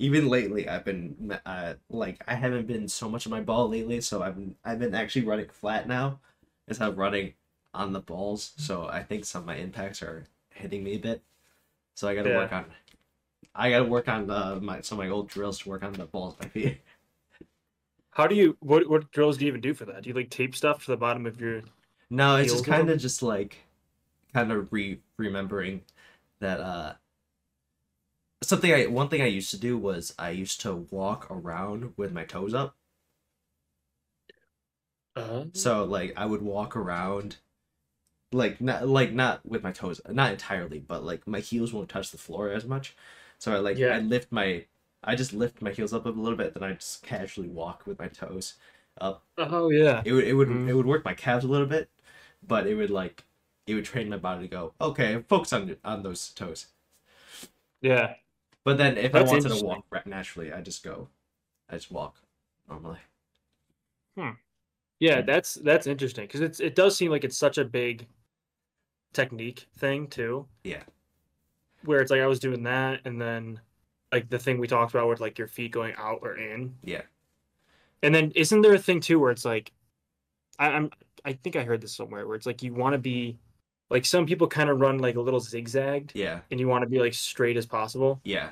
Even 0.00 0.28
lately, 0.28 0.68
I've 0.68 0.84
been 0.84 1.38
uh, 1.44 1.74
like 1.90 2.24
I 2.26 2.34
haven't 2.34 2.66
been 2.66 2.88
so 2.88 3.08
much 3.08 3.26
on 3.26 3.30
my 3.30 3.42
ball 3.42 3.68
lately, 3.68 4.00
so 4.00 4.22
I've 4.22 4.34
been 4.34 4.56
I've 4.64 4.78
been 4.78 4.94
actually 4.94 5.26
running 5.26 5.48
flat 5.50 5.86
now 5.86 6.20
instead 6.68 6.88
of 6.88 6.98
running 6.98 7.34
on 7.74 7.92
the 7.92 8.00
balls. 8.00 8.52
So 8.56 8.88
I 8.88 9.02
think 9.02 9.26
some 9.26 9.42
of 9.42 9.46
my 9.46 9.56
impacts 9.56 10.02
are 10.02 10.26
hitting 10.54 10.82
me 10.84 10.94
a 10.94 10.98
bit. 10.98 11.22
So 11.96 12.08
I 12.08 12.14
got 12.16 12.24
to 12.24 12.30
Yeah. 12.30 12.38
work 12.38 12.52
on. 12.52 12.66
I 13.54 13.70
got 13.70 13.80
to 13.80 13.84
work 13.86 14.08
on 14.08 14.30
uh, 14.30 14.58
my 14.62 14.80
some 14.82 15.00
of 15.00 15.06
my 15.06 15.10
old 15.10 15.28
drills 15.28 15.60
to 15.60 15.70
work 15.70 15.84
on 15.84 15.92
the 15.94 16.06
balls 16.06 16.34
of 16.34 16.40
my 16.42 16.48
feet. 16.48 16.80
How 18.12 18.26
do 18.26 18.34
you 18.34 18.56
what 18.60 18.88
what 18.88 19.10
drills 19.12 19.38
do 19.38 19.44
you 19.44 19.48
even 19.48 19.60
do 19.60 19.74
for 19.74 19.84
that? 19.86 20.02
Do 20.02 20.08
you 20.10 20.14
like 20.14 20.30
tape 20.30 20.54
stuff 20.56 20.84
to 20.84 20.92
the 20.92 20.96
bottom 20.96 21.26
of 21.26 21.40
your? 21.40 21.62
No, 22.10 22.36
it's 22.36 22.52
just 22.52 22.64
kind 22.64 22.88
of 22.90 22.98
just 23.00 23.22
like 23.22 23.58
kind 24.34 24.52
of 24.52 24.72
re 24.72 25.00
remembering 25.18 25.82
that 26.40 26.60
uh 26.60 26.94
something 28.42 28.72
I 28.72 28.86
one 28.86 29.08
thing 29.08 29.22
I 29.22 29.26
used 29.26 29.50
to 29.50 29.58
do 29.58 29.78
was 29.78 30.14
I 30.18 30.30
used 30.30 30.60
to 30.62 30.74
walk 30.74 31.30
around 31.30 31.94
with 31.96 32.12
my 32.12 32.24
toes 32.24 32.54
up. 32.54 32.76
Uh, 35.16 35.44
So 35.54 35.84
like 35.84 36.12
I 36.16 36.26
would 36.26 36.42
walk 36.42 36.76
around 36.76 37.38
like 38.32 38.60
not 38.60 38.88
like 38.88 39.12
not 39.12 39.46
with 39.46 39.62
my 39.64 39.72
toes 39.72 40.00
not 40.10 40.32
entirely, 40.32 40.80
but 40.80 41.04
like 41.04 41.26
my 41.26 41.40
heels 41.40 41.72
won't 41.72 41.88
touch 41.90 42.10
the 42.12 42.18
floor 42.18 42.50
as 42.52 42.66
much. 42.66 42.96
So 43.38 43.54
I 43.54 43.58
like 43.60 43.78
Yeah. 43.78 43.90
I 43.90 44.00
lift 44.00 44.32
my 44.32 44.66
I 45.04 45.16
just 45.16 45.32
lift 45.34 45.62
my 45.62 45.72
heels 45.72 45.92
up 45.94 46.06
a 46.06 46.10
little 46.10 46.38
bit, 46.38 46.54
then 46.54 46.62
I 46.64 46.74
just 46.74 47.02
casually 47.04 47.48
walk 47.48 47.86
with 47.86 47.98
my 47.98 48.08
toes 48.08 48.56
up. 49.00 49.26
oh 49.38 49.70
yeah. 49.70 50.04
It 50.04 50.12
would 50.14 50.24
it 50.26 50.34
would 50.34 50.50
Mhm. 50.50 50.66
it 50.66 50.74
would 50.74 50.86
work 50.86 51.04
my 51.04 51.14
calves 51.14 51.44
a 51.44 51.48
little 51.48 51.66
bit, 51.68 51.90
but 52.42 52.66
it 52.66 52.76
would 52.76 52.90
like 52.90 53.24
it 53.66 53.74
would 53.76 53.86
train 53.86 54.08
my 54.10 54.18
body 54.18 54.42
to 54.44 54.48
go, 54.48 54.74
okay, 54.80 55.22
focus 55.28 55.52
on 55.54 55.76
on 55.84 56.02
those 56.04 56.30
toes. 56.34 56.68
Yeah. 57.80 58.16
But 58.64 58.78
then 58.78 58.98
if 58.98 59.12
That's 59.12 59.30
I 59.30 59.34
wanted 59.34 59.58
to 59.58 59.64
walk 59.64 60.06
naturally, 60.06 60.52
I 60.52 60.60
just 60.60 60.84
go 60.84 61.08
I 61.68 61.76
just 61.76 61.90
walk 61.90 62.16
normally. 62.68 62.98
Hmm. 64.16 64.30
Yeah, 64.98 65.22
that's 65.22 65.54
that's 65.54 65.86
interesting 65.86 66.26
because 66.26 66.40
it's 66.40 66.60
it 66.60 66.74
does 66.74 66.96
seem 66.96 67.10
like 67.10 67.24
it's 67.24 67.38
such 67.38 67.58
a 67.58 67.64
big 67.64 68.06
technique 69.12 69.66
thing 69.78 70.08
too. 70.08 70.46
Yeah. 70.64 70.82
Where 71.84 72.00
it's 72.00 72.10
like 72.10 72.20
I 72.20 72.26
was 72.26 72.40
doing 72.40 72.62
that 72.64 73.00
and 73.06 73.20
then 73.20 73.60
like 74.12 74.28
the 74.28 74.38
thing 74.38 74.58
we 74.58 74.66
talked 74.66 74.92
about 74.92 75.08
with 75.08 75.20
like 75.20 75.38
your 75.38 75.48
feet 75.48 75.72
going 75.72 75.94
out 75.96 76.18
or 76.22 76.36
in. 76.36 76.74
Yeah. 76.84 77.02
And 78.02 78.14
then 78.14 78.32
isn't 78.34 78.60
there 78.60 78.74
a 78.74 78.78
thing 78.78 79.00
too 79.00 79.18
where 79.18 79.30
it's 79.30 79.44
like 79.44 79.72
I, 80.58 80.68
I'm 80.68 80.90
I 81.24 81.32
think 81.32 81.56
I 81.56 81.62
heard 81.62 81.80
this 81.80 81.96
somewhere 81.96 82.26
where 82.26 82.36
it's 82.36 82.46
like 82.46 82.62
you 82.62 82.74
want 82.74 82.92
to 82.92 82.98
be 82.98 83.38
like 83.90 84.04
some 84.06 84.24
people 84.26 84.46
kind 84.46 84.70
of 84.70 84.80
run 84.80 84.98
like 84.98 85.16
a 85.16 85.20
little 85.20 85.40
zigzagged 85.40 86.12
Yeah. 86.14 86.40
and 86.50 86.58
you 86.60 86.68
want 86.68 86.82
to 86.82 86.88
be 86.88 86.98
like 87.00 87.14
straight 87.14 87.56
as 87.56 87.66
possible. 87.66 88.20
Yeah. 88.24 88.50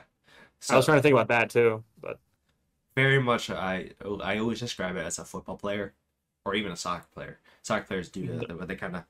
So, 0.61 0.75
I 0.75 0.77
was 0.77 0.87
trying 0.87 0.99
to 0.99 1.03
think 1.03 1.13
about 1.15 1.29
that 1.29 1.51
too, 1.51 1.85
but 2.01 2.19
very 2.97 3.23
much 3.23 3.49
I 3.51 3.93
I 4.23 4.39
always 4.39 4.59
describe 4.61 4.97
it 4.97 5.07
as 5.07 5.19
a 5.21 5.25
football 5.25 5.57
player 5.57 5.95
or 6.45 6.55
even 6.55 6.73
a 6.73 6.77
soccer 6.77 7.07
player. 7.15 7.39
Soccer 7.63 7.87
players 7.87 8.09
do 8.09 8.27
that, 8.27 8.59
but 8.59 8.67
they 8.69 8.75
kind 8.77 8.97
of 8.97 9.05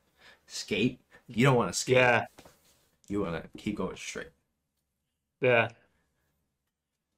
skate. 0.45 0.99
You 1.27 1.45
don't 1.45 1.55
want 1.55 1.71
to 1.73 1.77
skate. 1.77 1.95
yeah, 1.97 2.25
You 3.07 3.21
want 3.21 3.41
to 3.43 3.49
keep 3.57 3.77
going 3.77 3.95
straight. 3.95 4.29
Yeah. 5.41 5.69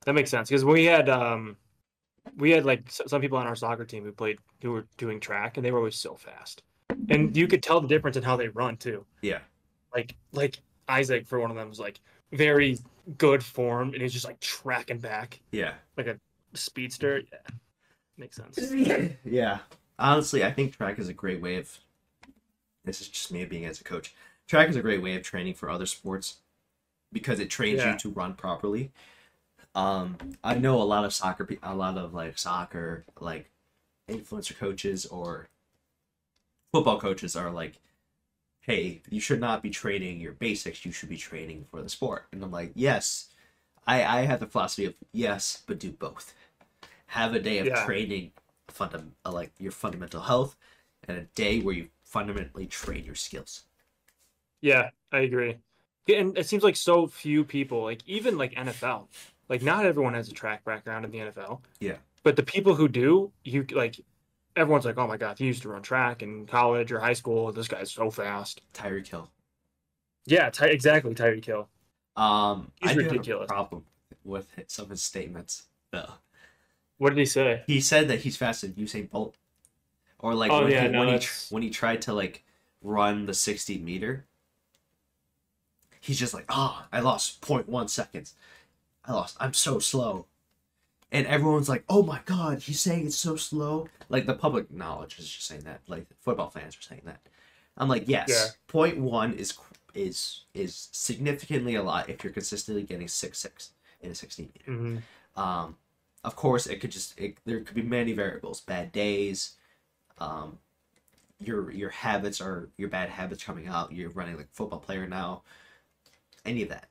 That 0.06 0.14
makes 0.14 0.30
sense 0.30 0.50
because 0.50 0.64
we 0.66 0.86
had 0.86 1.10
um 1.10 1.58
we 2.38 2.52
had 2.52 2.66
like 2.66 2.90
some 2.90 3.20
people 3.22 3.38
on 3.38 3.48
our 3.48 3.56
soccer 3.56 3.84
team 3.86 4.04
who 4.06 4.12
played 4.12 4.38
who 4.62 4.72
were 4.72 4.88
doing 4.98 5.20
track 5.20 5.58
and 5.58 5.66
they 5.66 5.72
were 5.72 5.80
always 5.80 5.96
so 5.96 6.16
fast. 6.16 6.64
And 7.10 7.36
you 7.38 7.48
could 7.48 7.64
tell 7.64 7.82
the 7.82 7.88
difference 7.88 8.18
in 8.18 8.24
how 8.24 8.36
they 8.38 8.48
run 8.50 8.78
too. 8.78 9.06
Yeah. 9.22 9.40
Like 9.94 10.16
like 10.32 10.60
Isaac 10.88 11.26
for 11.28 11.40
one 11.40 11.52
of 11.52 11.58
them 11.58 11.70
was 11.70 11.80
like 11.80 12.00
very 12.32 12.78
good 13.18 13.44
form 13.44 13.94
and 13.94 14.02
he's 14.02 14.14
just 14.14 14.26
like 14.26 14.40
tracking 14.40 15.00
back 15.00 15.40
Yeah. 15.52 15.74
like 15.98 16.08
a 16.08 16.18
speedster. 16.54 17.22
Yeah. 17.32 17.56
Makes 18.18 18.36
sense. 18.38 18.72
yeah. 19.26 19.60
Honestly, 19.98 20.44
I 20.44 20.52
think 20.52 20.76
track 20.76 21.00
is 21.00 21.10
a 21.10 21.14
great 21.14 21.42
way 21.42 21.56
of. 21.58 21.80
This 22.84 23.00
is 23.02 23.08
just 23.10 23.32
me 23.32 23.46
being 23.46 23.66
as 23.66 23.80
a 23.80 23.84
coach. 23.84 24.16
Track 24.48 24.70
is 24.70 24.76
a 24.76 24.82
great 24.82 25.02
way 25.04 25.16
of 25.16 25.22
training 25.24 25.54
for 25.54 25.70
other 25.70 25.86
sports 25.86 26.38
because 27.14 27.40
it 27.40 27.50
trains 27.50 27.80
Yeah. 27.80 27.94
you 27.94 28.00
to 28.00 28.10
run 28.10 28.34
properly. 28.34 28.92
Um, 29.76 30.18
I 30.44 30.56
know 30.56 30.82
a 30.82 30.84
lot 30.84 31.06
of 31.06 31.14
soccer, 31.14 31.46
pe- 31.46 31.58
a 31.64 31.76
lot 31.76 31.98
of 31.98 32.14
like 32.14 32.38
soccer, 32.38 33.06
like 33.20 33.50
influencer 34.10 34.58
coaches 34.58 35.06
or 35.06 35.48
football 36.72 37.00
coaches 37.00 37.36
are 37.36 37.52
like, 37.52 37.78
"Hey, 38.62 39.02
you 39.10 39.20
should 39.20 39.40
not 39.40 39.62
be 39.62 39.70
training 39.70 40.20
your 40.20 40.34
basics. 40.34 40.86
You 40.86 40.92
should 40.92 41.10
be 41.10 41.18
training 41.18 41.66
for 41.70 41.82
the 41.82 41.90
sport." 41.90 42.28
And 42.32 42.44
I'm 42.44 42.52
like, 42.52 42.72
"Yes, 42.76 43.30
I 43.88 44.04
I 44.04 44.22
have 44.22 44.40
the 44.40 44.48
philosophy 44.48 44.86
of 44.86 44.96
yes, 45.12 45.64
but 45.66 45.80
do 45.80 45.92
both. 45.92 46.34
Have 47.08 47.34
a 47.34 47.40
day 47.40 47.58
of 47.60 47.68
Yeah. 47.68 47.86
training, 47.86 48.32
fundam- 48.70 49.12
uh, 49.26 49.32
like 49.32 49.52
your 49.60 49.72
fundamental 49.72 50.22
health, 50.22 50.56
and 51.08 51.18
a 51.18 51.24
day 51.36 51.60
where 51.60 51.76
you 51.76 51.90
fundamentally 52.04 52.68
train 52.68 53.06
your 53.06 53.16
skills." 53.16 53.64
Yeah, 54.62 54.92
I 55.12 55.20
agree. 55.20 55.58
And 56.08 56.38
it 56.38 56.46
seems 56.48 56.64
like 56.64 56.76
so 56.76 57.08
few 57.08 57.44
people, 57.44 57.84
like 57.84 58.02
even 58.08 58.38
like 58.38 58.54
NFL, 58.54 59.08
like 59.50 59.62
not 59.62 59.86
everyone 59.86 60.14
has 60.14 60.30
a 60.30 60.34
track 60.34 60.64
background 60.64 61.06
in 61.06 61.12
the 61.12 61.20
NFL. 61.20 61.62
Yeah. 61.80 61.98
But 62.24 62.36
the 62.36 62.44
people 62.44 62.76
who 62.76 62.88
do, 62.88 63.32
you 63.44 63.64
like, 63.72 64.00
everyone's 64.56 64.86
like, 64.86 64.98
oh 64.98 65.08
my 65.08 65.18
god, 65.18 65.38
he 65.40 65.46
used 65.46 65.62
to 65.64 65.70
run 65.70 65.82
track 65.82 66.22
in 66.24 66.46
college 66.46 66.92
or 66.92 67.00
high 67.00 67.14
school. 67.14 67.52
This 67.52 67.68
guy's 67.68 67.92
so 67.92 68.10
fast. 68.12 68.62
Tyreek 68.74 69.08
Hill. 69.08 69.30
Yeah, 70.26 70.50
ty- 70.50 70.68
exactly. 70.68 71.14
Tyreek 71.16 71.46
Hill. 71.46 71.68
Um, 72.16 72.72
He's 72.82 72.92
I 72.92 72.94
do 72.96 73.00
have 73.04 73.12
ridiculous. 73.12 73.46
a 73.46 73.54
problem 73.54 73.86
with 74.24 74.48
some 74.68 74.86
of 74.86 74.92
his 74.92 75.02
statements. 75.04 75.64
Though 75.92 76.14
What 76.98 77.10
did 77.10 77.18
he 77.20 77.26
say? 77.26 77.64
he 77.68 77.82
said 77.82 78.08
that 78.10 78.20
he's 78.22 78.38
faster 78.38 78.68
than 78.68 78.76
Usain 78.76 79.10
Bolt, 79.10 79.36
or 80.20 80.34
like 80.36 80.52
Oh, 80.52 80.64
when, 80.64 80.72
yeah, 80.72 80.84
he, 80.84 80.88
no, 80.90 81.00
when 81.06 81.20
he 81.20 81.28
when 81.50 81.64
he 81.64 81.70
tried 81.70 82.02
to 82.04 82.14
like 82.14 82.44
run 82.82 83.26
the 83.26 83.34
sixty 83.34 83.78
meter, 83.78 84.26
he's 86.00 86.20
just 86.20 86.34
like, 86.34 86.46
"Ah, 86.50 86.88
I 86.92 87.00
lost 87.00 87.42
0.1 87.42 87.90
seconds. 87.90 88.36
I 89.06 89.14
lost. 89.14 89.38
I'm 89.40 89.54
so 89.54 89.80
slow." 89.80 90.28
And 91.12 91.28
everyone's 91.28 91.70
like, 91.70 91.84
"Oh 91.90 92.04
my 92.04 92.22
god, 92.26 92.62
he's 92.64 92.80
saying 92.80 93.08
it's 93.08 93.16
so 93.18 93.36
slow." 93.36 93.90
Like 94.10 94.26
the 94.26 94.34
public 94.34 94.72
knowledge 94.72 95.20
is 95.20 95.30
just 95.30 95.48
saying 95.48 95.64
that. 95.64 95.82
Like 95.88 96.08
football 96.22 96.50
fans 96.50 96.78
are 96.78 96.82
saying 96.82 97.02
that. 97.06 97.20
I'm 97.78 97.90
like, 97.90 98.08
yes, 98.08 98.30
Yeah. 98.30 98.48
point 98.68 98.98
one 99.00 99.34
is 99.34 99.58
is 99.94 100.46
is 100.54 100.90
significantly 100.92 101.76
a 101.76 101.84
lot 101.84 102.10
if 102.10 102.24
you're 102.24 102.34
consistently 102.34 102.84
getting 102.84 103.08
six 103.08 103.40
six 103.40 103.72
in 104.02 104.12
a 104.12 104.16
sixteen 104.16 104.52
meter. 104.54 104.72
hmm 104.72 104.98
Um, 105.36 105.78
of 106.24 106.36
course, 106.36 106.68
it 106.68 106.80
could 106.82 106.92
just 106.92 107.20
it, 107.20 107.38
there 107.46 107.62
could 107.62 107.76
be 107.76 107.82
many 107.82 108.14
variables, 108.14 108.62
bad 108.62 108.92
days, 108.92 109.56
um, 110.20 110.60
your 111.40 111.72
your 111.72 111.90
habits 111.92 112.42
are 112.42 112.70
your 112.78 112.90
bad 112.90 113.10
habits 113.10 113.44
coming 113.44 113.68
out. 113.68 113.92
You're 113.92 114.10
running 114.12 114.38
like 114.38 114.50
football 114.54 114.80
player 114.80 115.08
now, 115.08 115.44
any 116.46 116.64
of 116.64 116.70
that. 116.70 116.88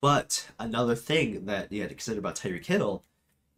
But 0.00 0.50
another 0.58 0.94
thing 0.96 1.46
that 1.46 1.70
you 1.72 1.80
had 1.82 1.90
to 1.90 1.94
consider 1.94 2.18
about 2.20 2.36
Tyreek 2.36 2.66
Hill 2.66 3.04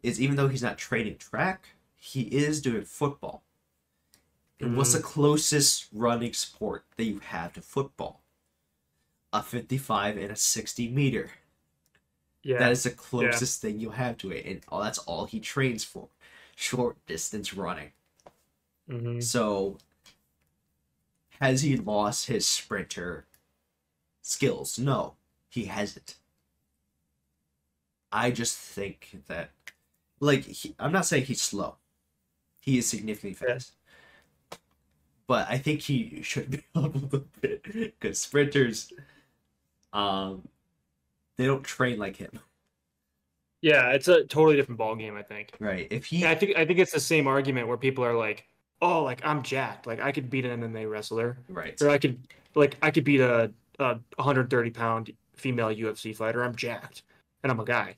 is 0.03 0.21
even 0.21 0.35
though 0.35 0.47
he's 0.49 0.63
not 0.63 0.77
training 0.77 1.17
track, 1.17 1.69
he 1.95 2.21
is 2.23 2.61
doing 2.61 2.85
football. 2.85 3.43
And 4.61 4.77
what's 4.77 4.93
the 4.93 5.01
closest 5.01 5.87
running 5.91 6.31
sport 6.33 6.85
that 6.95 7.03
you 7.03 7.19
have 7.19 7.53
to 7.53 7.61
football? 7.61 8.21
A 9.33 9.43
55 9.43 10.17
and 10.17 10.31
a 10.31 10.35
60 10.35 10.87
meter. 10.89 11.31
Yeah. 12.43 12.59
That 12.59 12.71
is 12.71 12.83
the 12.83 12.91
closest 12.91 13.61
thing 13.61 13.79
you 13.79 13.91
have 13.91 14.17
to 14.19 14.31
it, 14.31 14.45
and 14.45 14.61
all 14.67 14.81
that's 14.81 14.97
all 14.99 15.25
he 15.25 15.39
trains 15.39 15.83
for. 15.83 16.09
Short 16.55 17.03
distance 17.07 17.53
running. 17.53 17.91
hmm 18.87 19.19
So, 19.19 19.77
has 21.39 21.61
he 21.63 21.75
lost 21.75 22.27
his 22.27 22.47
sprinter 22.47 23.25
skills? 24.21 24.79
No, 24.79 25.15
he 25.49 25.65
hasn't. 25.65 26.15
I 28.11 28.31
just 28.31 28.57
think 28.57 29.21
that, 29.27 29.51
like, 30.19 30.43
he, 30.45 30.75
I'm 30.79 30.91
not 30.91 31.05
saying 31.05 31.25
he's 31.25 31.41
slow. 31.41 31.77
He 32.61 32.77
is 32.79 32.87
significantly 32.89 33.33
fast. 33.35 33.75
But 35.27 35.47
I 35.49 35.57
think 35.57 35.81
he 35.81 36.21
should 36.23 36.51
be 36.51 36.63
a 36.75 36.81
little 36.81 37.25
bit 37.41 37.63
because 37.63 38.19
sprinters, 38.19 38.91
um, 39.93 40.47
they 41.37 41.45
don't 41.45 41.63
train 41.63 41.99
like 41.99 42.17
him, 42.17 42.39
Yeah, 43.61 43.91
it's 43.91 44.07
a 44.07 44.23
totally 44.25 44.55
different 44.55 44.77
ball 44.79 44.95
game, 44.95 45.15
I 45.15 45.23
think. 45.23 45.51
right? 45.59 45.87
If 45.91 46.05
he, 46.05 46.19
Yeah, 46.21 46.31
I 46.31 46.35
think 46.35 46.57
I 46.57 46.65
think 46.65 46.79
it's 46.79 46.91
the 46.91 46.99
same 46.99 47.27
argument 47.27 47.67
where 47.67 47.77
people 47.77 48.03
are 48.03 48.15
like, 48.15 48.47
"Oh, 48.81 49.03
like 49.03 49.21
I'm 49.25 49.43
jacked. 49.43 49.85
Like 49.87 49.99
I 49.99 50.11
could 50.11 50.29
beat 50.29 50.45
an 50.45 50.51
MMA 50.61 50.85
wrestler, 50.89 51.37
right, 51.49 51.79
or 51.81 51.89
I 51.89 51.97
could 51.97 52.27
like 52.55 52.77
I 52.81 52.91
could 52.91 53.03
beat 53.03 53.21
a, 53.21 53.51
a 53.79 53.99
130 54.17 54.71
pound 54.71 55.11
female 55.35 55.69
UFC 55.69 56.13
fighter. 56.15 56.43
I'm 56.43 56.55
jacked, 56.55 57.03
and 57.43 57.51
I'm 57.51 57.59
a 57.59 57.65
guy." 57.65 57.95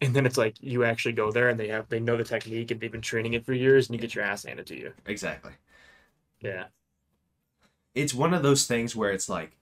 And 0.00 0.14
then 0.14 0.26
it's 0.26 0.36
like 0.38 0.56
you 0.60 0.84
actually 0.84 1.12
go 1.12 1.30
there 1.32 1.48
and 1.48 1.58
they 1.58 1.68
have 1.68 1.88
they 1.88 2.00
know 2.00 2.16
the 2.16 2.24
technique 2.24 2.70
and 2.70 2.80
they've 2.80 2.92
been 2.92 3.00
training 3.00 3.34
it 3.34 3.44
for 3.46 3.52
years, 3.54 3.88
and 3.88 3.94
you 3.94 4.00
get 4.00 4.14
your 4.14 4.24
ass 4.24 4.44
handed 4.44 4.66
to 4.68 4.76
you. 4.78 4.92
exactly. 5.06 5.52
Yeah, 6.40 6.66
it's 7.94 8.14
one 8.14 8.34
of 8.34 8.42
those 8.42 8.66
things 8.66 8.94
where 8.96 9.10
it's 9.10 9.28
like 9.28 9.52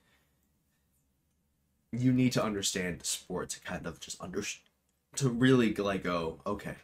you 1.92 2.12
need 2.12 2.32
to 2.32 2.42
understand 2.42 3.00
the 3.00 3.04
sport 3.04 3.50
to 3.50 3.60
kind 3.60 3.86
of 3.86 4.00
just 4.00 4.20
under 4.20 4.42
to 5.16 5.28
really 5.28 5.74
like 5.74 6.02
go 6.02 6.38
okay 6.46 6.76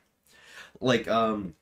like 0.80 1.09
um 1.09 1.55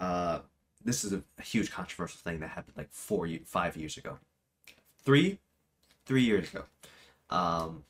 uh 0.00 0.40
this 0.84 1.04
is 1.04 1.12
a, 1.12 1.22
huge 1.42 1.70
controversial 1.70 2.18
thing 2.22 2.40
that 2.40 2.48
happened 2.48 2.76
like 2.76 2.90
four 2.90 3.26
ye- 3.26 3.42
five 3.46 3.76
years 3.76 3.96
ago 3.96 4.18
three 4.98 5.38
three 6.04 6.22
years 6.22 6.52
ago 6.52 6.64
um 7.30 7.84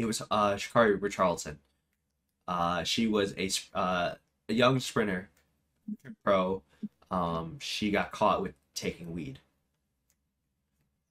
it 0.00 0.06
was 0.06 0.22
uh 0.30 0.54
Sha'Carri 0.54 1.00
Richardson 1.00 1.58
uh 2.48 2.82
she 2.84 3.06
was 3.06 3.34
a, 3.36 3.50
uh 3.78 4.14
a 4.48 4.52
young 4.52 4.80
sprinter 4.80 5.28
pro 6.24 6.62
um 7.10 7.58
she 7.60 7.90
got 7.90 8.10
caught 8.12 8.40
with 8.42 8.54
taking 8.74 9.12
weed 9.12 9.38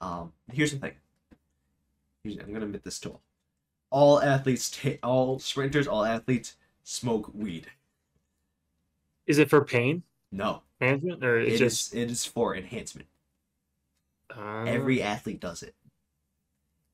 um, 0.02 0.32
here's 0.54 0.72
the 0.72 0.80
thing. 0.80 0.94
Here's, 2.24 2.38
I'm 2.38 2.54
gonna 2.54 2.64
admit 2.64 2.86
this 2.86 3.00
to 3.02 3.10
all. 3.10 3.22
All 3.90 4.22
athletes, 4.22 4.72
ta- 4.72 4.98
all 5.04 5.40
sprinters, 5.40 5.90
all 5.90 6.06
athletes 6.06 6.56
smoke 6.86 7.30
weed. 7.34 7.68
is 9.28 9.40
it 9.40 9.50
for 9.50 9.66
pain 9.66 10.04
No, 10.32 10.62
management 10.80 11.22
or 11.22 11.38
it 11.38 11.48
it's 11.50 11.56
is. 11.56 11.60
just 11.60 11.94
It 11.96 12.10
is 12.10 12.24
for 12.24 12.56
enhancement. 12.56 13.10
uh, 14.34 14.64
Every 14.64 15.02
athlete 15.02 15.42
does 15.42 15.64
it. 15.64 15.76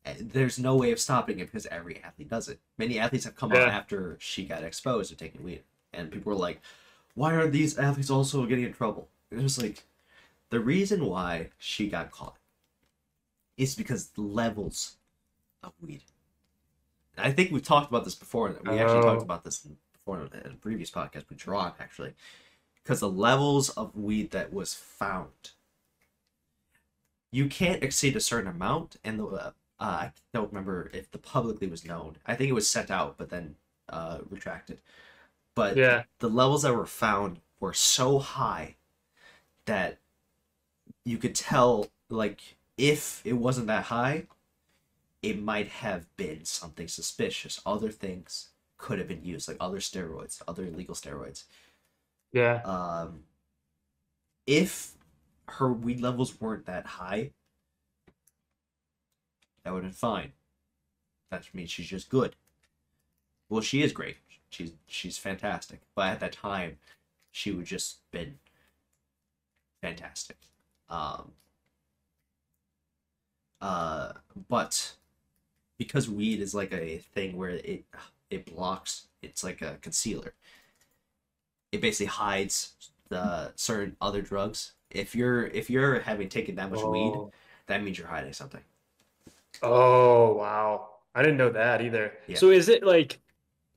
And 0.06 0.30
There's 0.32 0.60
no 0.60 0.76
way 0.76 0.92
of 0.92 1.00
stopping 1.00 1.40
it 1.40 1.46
because 1.48 1.66
every 1.66 2.02
athlete 2.04 2.30
does 2.30 2.48
it. 2.48 2.60
Many 2.78 3.00
athletes 3.00 3.26
have 3.26 3.36
come 3.36 3.52
out 3.52 3.58
Yeah. 3.68 3.76
after 3.78 4.18
she 4.20 4.46
got 4.46 4.64
exposed 4.64 5.10
to 5.10 5.16
taking 5.16 5.44
weed, 5.44 5.64
and 5.94 6.12
people 6.12 6.32
were 6.32 6.38
like, 6.38 6.62
"Why 7.16 7.34
are 7.34 7.48
these 7.48 7.78
athletes 7.78 8.12
also 8.12 8.46
getting 8.46 8.66
in 8.66 8.74
trouble?" 8.74 9.10
And 9.32 9.40
it 9.40 9.44
was 9.44 9.62
like, 9.62 9.84
the 10.52 10.60
reason 10.60 11.06
why 11.08 11.50
she 11.58 11.90
got 11.90 12.12
caught 12.12 12.38
is 13.58 13.76
because 13.76 14.10
the 14.10 14.22
levels 14.22 14.98
of 15.64 15.74
weed. 15.82 16.04
I 17.18 17.32
think 17.32 17.52
we've 17.52 17.64
talked 17.64 17.90
about 17.90 18.04
this 18.04 18.16
before. 18.16 18.50
We 18.50 18.78
actually 18.78 19.00
Oh. 19.00 19.02
talked 19.02 19.24
about 19.24 19.44
this 19.44 19.66
in- 19.66 19.78
before 19.94 20.22
in 20.26 20.52
a 20.52 20.56
previous 20.58 20.92
podcast 20.92 21.28
with 21.30 21.40
Gerard, 21.40 21.74
actually, 21.80 22.14
because 22.76 23.00
the 23.00 23.10
levels 23.10 23.70
of 23.72 23.96
weed 23.96 24.30
that 24.32 24.54
was 24.54 24.76
found, 24.76 25.52
you 27.32 27.48
can't 27.50 27.82
exceed 27.84 28.16
a 28.16 28.20
certain 28.22 28.50
amount, 28.52 28.98
and 29.04 29.20
the 29.20 29.26
uh, 29.26 29.52
I 29.80 30.12
don't 30.34 30.52
remember 30.52 30.90
if 30.94 31.12
the 31.12 31.18
publicly 31.18 31.68
was 31.68 31.86
known. 31.86 32.18
I 32.26 32.36
think 32.36 32.50
it 32.50 32.54
was 32.54 32.70
sent 32.70 32.90
out, 32.90 33.18
but 33.18 33.30
then 33.30 33.56
uh, 33.90 34.20
retracted. 34.30 34.80
But 35.56 35.78
yeah 35.78 36.04
the 36.20 36.30
levels 36.30 36.64
that 36.64 36.74
were 36.76 36.86
found 36.86 37.40
were 37.60 37.74
so 37.74 38.20
high 38.20 38.76
that 39.66 40.00
you 41.04 41.18
could 41.18 41.36
tell 41.36 41.88
like 42.10 42.58
if 42.78 43.22
it 43.26 43.34
wasn't 43.34 43.68
that 43.68 43.86
high 43.86 44.28
it 45.22 45.42
might 45.42 45.68
have 45.68 46.06
been 46.18 46.46
something 46.46 46.88
suspicious 46.88 47.62
other 47.66 47.90
things 47.90 48.50
could 48.78 49.00
have 49.00 49.08
been 49.08 49.24
used 49.24 49.48
like 49.48 49.58
other 49.60 49.80
steroids 49.80 50.42
other 50.48 50.64
illegal 50.64 50.96
steroids 50.96 51.46
yeah 52.32 52.62
um 52.66 53.24
if 54.46 54.94
her 55.48 55.72
weed 55.72 56.02
levels 56.02 56.40
weren't 56.42 56.66
that 56.66 56.86
high 56.86 57.32
that 59.66 59.74
would 59.74 59.84
have 59.84 59.92
been 59.92 59.98
fine. 59.98 60.32
That 61.32 61.44
means 61.54 61.72
she's 61.72 61.88
just 61.88 62.08
good. 62.10 62.36
Well 63.50 63.62
she 63.62 63.82
is 63.84 63.92
great. 63.92 64.18
She's 64.50 64.72
she's 64.88 65.18
fantastic. 65.18 65.82
But 65.96 66.08
at 66.12 66.20
that 66.22 66.32
time 66.34 66.78
she 67.32 67.52
would 67.52 67.66
just 67.66 67.98
been 68.12 68.36
fantastic. 69.82 70.38
Um 70.90 71.32
uh 73.60 74.14
but 74.48 74.94
because 75.78 76.10
weed 76.10 76.40
is 76.40 76.54
like 76.54 76.72
a 76.72 77.00
thing 77.00 77.36
where 77.36 77.50
it 77.50 77.84
it 78.30 78.46
blocks 78.46 79.08
it's 79.22 79.44
like 79.44 79.62
a 79.62 79.78
concealer. 79.82 80.34
It 81.72 81.82
basically 81.82 82.06
hides 82.06 82.74
the 83.10 83.52
certain 83.56 83.98
other 84.00 84.22
drugs. 84.22 84.74
If 84.92 85.16
you're 85.16 85.48
if 85.48 85.70
you're 85.72 86.00
having 86.02 86.30
taken 86.30 86.56
that 86.56 86.70
much 86.72 86.84
weed 86.84 87.14
Oh. 87.16 87.32
that 87.66 87.84
means 87.84 87.98
you're 87.98 88.08
hiding 88.08 88.34
something 88.34 88.62
Oh 89.62 90.34
wow. 90.34 90.90
I 91.14 91.22
didn't 91.22 91.38
know 91.38 91.50
that 91.52 91.82
either. 91.82 92.14
Yeah. 92.28 92.38
So 92.38 92.50
is 92.50 92.70
it 92.70 92.84
like 92.84 93.20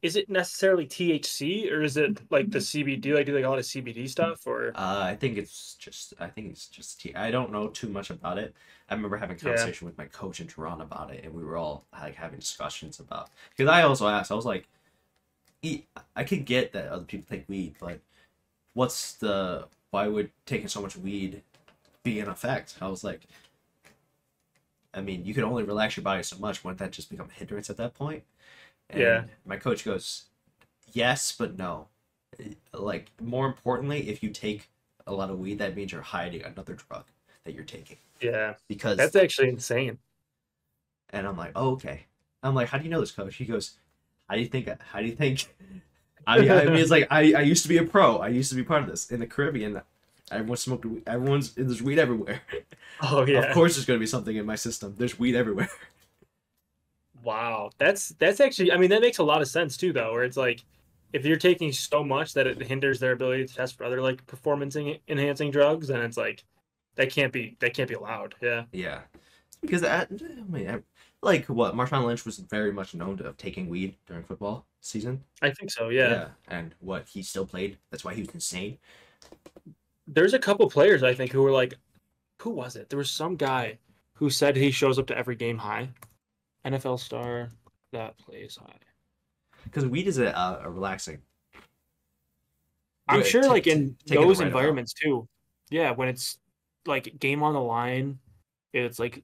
is 0.01 0.15
it 0.15 0.29
necessarily 0.31 0.87
THC 0.87 1.73
or 1.73 1.83
is 1.83 1.97
it 1.97 2.21
like 2.31 2.51
the 2.51 2.59
CBD? 2.61 3.15
Like 3.15 3.27
do 3.27 3.35
like 3.35 3.45
a 3.45 3.49
lot 3.49 3.59
of 3.59 3.65
CBD 3.65 4.09
stuff 4.09 4.47
or 4.47 4.69
Uh, 4.77 5.01
I 5.03 5.17
think 5.17 5.37
it's 5.39 5.75
just. 5.75 6.15
I 6.21 6.29
think 6.29 6.53
it's 6.53 6.69
just. 6.69 7.01
T- 7.01 7.15
I 7.17 7.33
don't 7.33 7.51
know 7.51 7.67
too 7.69 7.89
much 7.89 8.11
about 8.11 8.39
it. 8.39 8.55
I 8.89 8.95
remember 8.95 9.17
having 9.17 9.37
a 9.37 9.39
Yeah. 9.41 9.57
conversation 9.57 9.87
with 9.87 9.99
my 9.99 10.07
coach 10.07 10.41
in 10.41 10.47
Toronto 10.47 10.85
about 10.85 11.11
it, 11.13 11.25
and 11.25 11.35
we 11.35 11.43
were 11.43 11.57
all 11.57 11.85
like 11.93 12.15
having 12.15 12.39
discussions 12.39 13.01
about. 13.01 13.31
Because 13.51 13.69
I 13.69 13.83
also 13.83 14.07
asked, 14.07 14.31
I 14.31 14.37
was 14.37 14.47
like, 14.47 14.69
"E- 15.63 15.83
I 16.15 16.23
could 16.23 16.45
get 16.45 16.73
that 16.73 16.89
other 16.89 17.05
people 17.05 17.27
take 17.29 17.49
weed, 17.49 17.75
but 17.81 17.99
what's 18.75 19.15
the? 19.15 19.67
Why 19.91 20.07
would 20.07 20.31
taking 20.47 20.69
so 20.69 20.81
much 20.81 20.97
weed 20.97 21.43
be 22.05 22.21
an 22.21 22.29
effect? 22.29 22.77
I 22.81 22.87
was 22.87 23.03
like, 23.03 23.23
I 24.95 25.01
mean, 25.01 25.25
you 25.25 25.35
can 25.35 25.45
only 25.45 25.63
relax 25.63 25.97
your 25.97 26.05
body 26.05 26.23
so 26.23 26.39
much. 26.39 26.65
Wouldn't 26.65 26.79
that 26.79 26.93
just 26.93 27.11
become 27.11 27.29
a 27.31 27.39
hindrance 27.39 27.71
at 27.71 27.77
that 27.77 27.95
point? 27.95 28.23
And 28.91 29.01
Yeah. 29.01 29.25
My 29.45 29.57
coach 29.57 29.85
goes, 29.85 30.25
yes, 30.93 31.35
but 31.37 31.59
no 31.59 31.89
like 32.73 33.11
more 33.21 33.47
importantly 33.47 34.09
if 34.09 34.23
you 34.23 34.31
take 34.31 34.69
a 35.07 35.13
lot 35.13 35.31
of 35.31 35.39
weed 35.39 35.59
that 35.59 35.75
means 35.75 35.93
you're 35.93 36.03
hiding 36.03 36.43
another 36.45 36.75
drug 36.75 37.05
that 37.45 37.55
you're 37.55 37.65
taking 37.65 37.97
yeah. 38.21 38.55
because 38.69 38.97
That's 38.97 39.17
actually 39.17 39.49
insane. 39.49 39.99
and 41.11 41.27
i'm 41.27 41.37
like 41.37 41.53
oh, 41.57 41.71
okay 41.73 42.07
i'm 42.43 42.55
like 42.55 42.69
how 42.69 42.79
do 42.79 42.85
you 42.85 42.91
know 42.91 43.01
this 43.01 43.11
coach 43.11 43.35
he 43.37 43.45
goes 43.45 43.77
how 44.29 44.35
do 44.35 44.41
you 44.41 44.47
think 44.47 44.69
how 44.93 45.01
do 45.01 45.07
you 45.07 45.17
think 45.17 45.55
i 46.27 46.39
mean, 46.39 46.51
I 46.51 46.65
mean 46.67 46.77
it's 46.77 46.91
like 46.91 47.07
I, 47.11 47.33
I 47.33 47.41
used 47.41 47.63
to 47.63 47.69
be 47.69 47.79
a 47.79 47.85
pro 47.85 48.19
i 48.19 48.29
used 48.29 48.51
to 48.51 48.57
be 48.57 48.63
part 48.63 48.83
of 48.83 48.89
this 48.89 49.11
in 49.11 49.21
the 49.21 49.27
caribbean 49.27 49.81
everyone 50.31 50.57
smoked 50.57 50.85
weed 50.85 51.03
everyone's 51.07 51.55
there's 51.55 51.83
weed 51.83 51.99
everywhere 51.99 52.41
Oh 53.03 53.25
yeah. 53.27 53.41
of 53.41 53.55
course 53.55 53.75
there's 53.77 53.87
going 53.87 53.99
to 53.99 54.03
be 54.03 54.07
something 54.07 54.37
in 54.37 54.47
my 54.47 54.57
system 54.57 54.95
there's 54.99 55.19
weed 55.19 55.35
everywhere 55.37 55.69
Wow. 57.23 57.71
That's 57.79 58.11
that's 58.11 58.41
actually 58.41 58.73
I 58.73 58.77
mean 58.77 58.91
that 58.91 59.01
makes 59.01 59.19
a 59.19 59.23
lot 59.25 59.43
of 59.43 59.49
sense 59.49 59.77
too 59.77 59.93
though, 59.93 60.13
where 60.13 60.25
it's 60.25 60.37
like 60.37 60.65
if 61.13 61.25
you're 61.25 61.37
taking 61.37 61.73
so 61.73 62.05
much 62.05 62.35
that 62.35 62.47
it 62.47 62.61
hinders 62.63 63.01
their 63.01 63.13
ability 63.13 63.47
to 63.47 63.55
test 63.55 63.77
for 63.77 63.85
other 63.85 64.01
like 64.01 64.25
performance 64.27 64.77
enhancing 64.77 65.51
drugs, 65.51 65.89
then 65.89 66.01
it's 66.03 66.17
like 66.17 66.45
that 66.95 67.11
can't 67.11 67.33
be 67.33 67.57
that 67.61 67.75
can't 67.75 67.89
be 67.89 67.95
allowed. 67.97 68.35
Yeah. 68.41 68.65
yeah 68.73 69.01
because 69.61 69.83
I, 69.83 70.03
I 70.03 70.07
mean 70.49 70.71
I- 70.71 70.83
like 71.21 71.47
what 71.47 71.75
Marshawn 71.75 72.05
Lynch 72.05 72.25
was 72.25 72.39
very 72.39 72.73
much 72.73 72.95
known 72.95 73.17
to 73.17 73.25
of 73.27 73.37
taking 73.37 73.69
weed 73.69 73.97
during 74.07 74.23
football 74.23 74.67
season. 74.81 75.25
I 75.43 75.51
think 75.51 75.73
so. 75.73 75.89
Yeah. 75.89 76.11
Yeah. 76.11 76.29
and 76.47 76.75
what 76.79 77.09
he 77.09 77.23
still 77.23 77.45
played. 77.47 77.79
That's 77.91 78.05
why 78.05 78.15
he 78.15 78.21
was 78.23 78.31
insane. 78.31 78.79
There's 80.09 80.35
a 80.35 80.39
couple 80.39 80.69
players 80.71 81.03
I 81.03 81.15
think 81.15 81.33
who 81.33 81.43
were 81.43 81.53
like, 81.53 81.75
who 82.41 82.51
was 82.51 82.77
it? 82.77 82.89
There 82.89 82.99
was 82.99 83.11
some 83.11 83.37
guy 83.37 83.79
who 84.15 84.31
said 84.31 84.57
he 84.57 84.71
shows 84.71 84.99
up 84.99 85.07
to 85.09 85.17
every 85.17 85.37
game 85.37 85.59
high. 85.59 85.91
NFL 86.65 86.99
star 86.99 87.51
that 87.93 88.19
plays 88.19 88.59
high. 88.61 88.79
Because 89.65 89.87
weed 89.87 90.07
is 90.07 90.19
a, 90.19 90.27
a, 90.27 90.61
a 90.65 90.71
relaxing. 90.71 91.19
I'm 93.09 93.25
sure, 93.25 93.43
Ta- 93.43 93.49
like 93.49 93.67
in 93.67 93.97
the 94.07 94.17
those 94.17 94.39
right 94.39 94.47
environments 94.47 94.93
too. 94.93 95.29
Yeah, 95.71 95.93
when 95.93 96.09
it's 96.09 96.39
like 96.87 97.19
game 97.19 97.43
on 97.43 97.55
the 97.55 97.61
line, 97.61 98.19
it's 98.73 98.99
like 98.99 99.23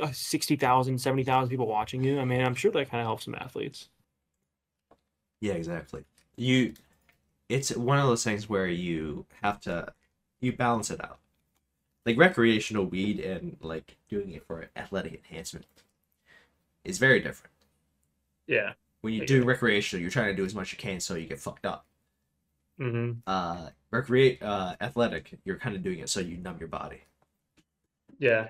uh, 0.00 0.10
60,000, 0.12 0.98
70,000 0.98 1.48
people 1.48 1.66
watching 1.66 2.02
you. 2.02 2.18
I 2.20 2.24
mean, 2.24 2.40
I'm 2.40 2.54
sure 2.54 2.70
that 2.72 2.90
kind 2.90 3.00
of 3.00 3.06
helps 3.06 3.24
some 3.24 3.34
athletes. 3.34 3.88
Yeah, 5.40 5.54
exactly. 5.54 6.04
You, 6.36 6.74
it's 7.48 7.76
one 7.76 7.98
of 7.98 8.06
those 8.06 8.24
things 8.24 8.48
where 8.48 8.66
you 8.66 9.26
have 9.42 9.60
to, 9.62 9.92
you 10.44 10.52
balance 10.52 10.90
it 10.90 11.02
out. 11.02 11.18
Like 12.06 12.18
recreational 12.18 12.84
weed 12.84 13.20
and 13.20 13.56
like 13.60 13.96
doing 14.08 14.32
it 14.32 14.46
for 14.46 14.68
athletic 14.76 15.14
enhancement 15.14 15.66
is 16.84 16.98
very 16.98 17.20
different. 17.20 17.52
Yeah. 18.46 18.72
When 19.00 19.14
you 19.14 19.26
do 19.26 19.44
recreational, 19.44 20.02
you're 20.02 20.10
trying 20.10 20.34
to 20.34 20.36
do 20.36 20.44
as 20.44 20.54
much 20.54 20.68
as 20.68 20.72
you 20.72 20.78
can 20.78 21.00
so 21.00 21.14
you 21.14 21.26
get 21.26 21.40
fucked 21.40 21.66
up. 21.66 21.86
hmm 22.78 23.12
Uh, 23.26 23.68
recreate, 23.90 24.42
uh, 24.42 24.76
athletic, 24.80 25.38
you're 25.44 25.58
kind 25.58 25.76
of 25.76 25.82
doing 25.82 26.00
it 26.00 26.08
so 26.08 26.20
you 26.20 26.36
numb 26.36 26.58
your 26.58 26.68
body. 26.68 27.02
Yeah. 28.18 28.48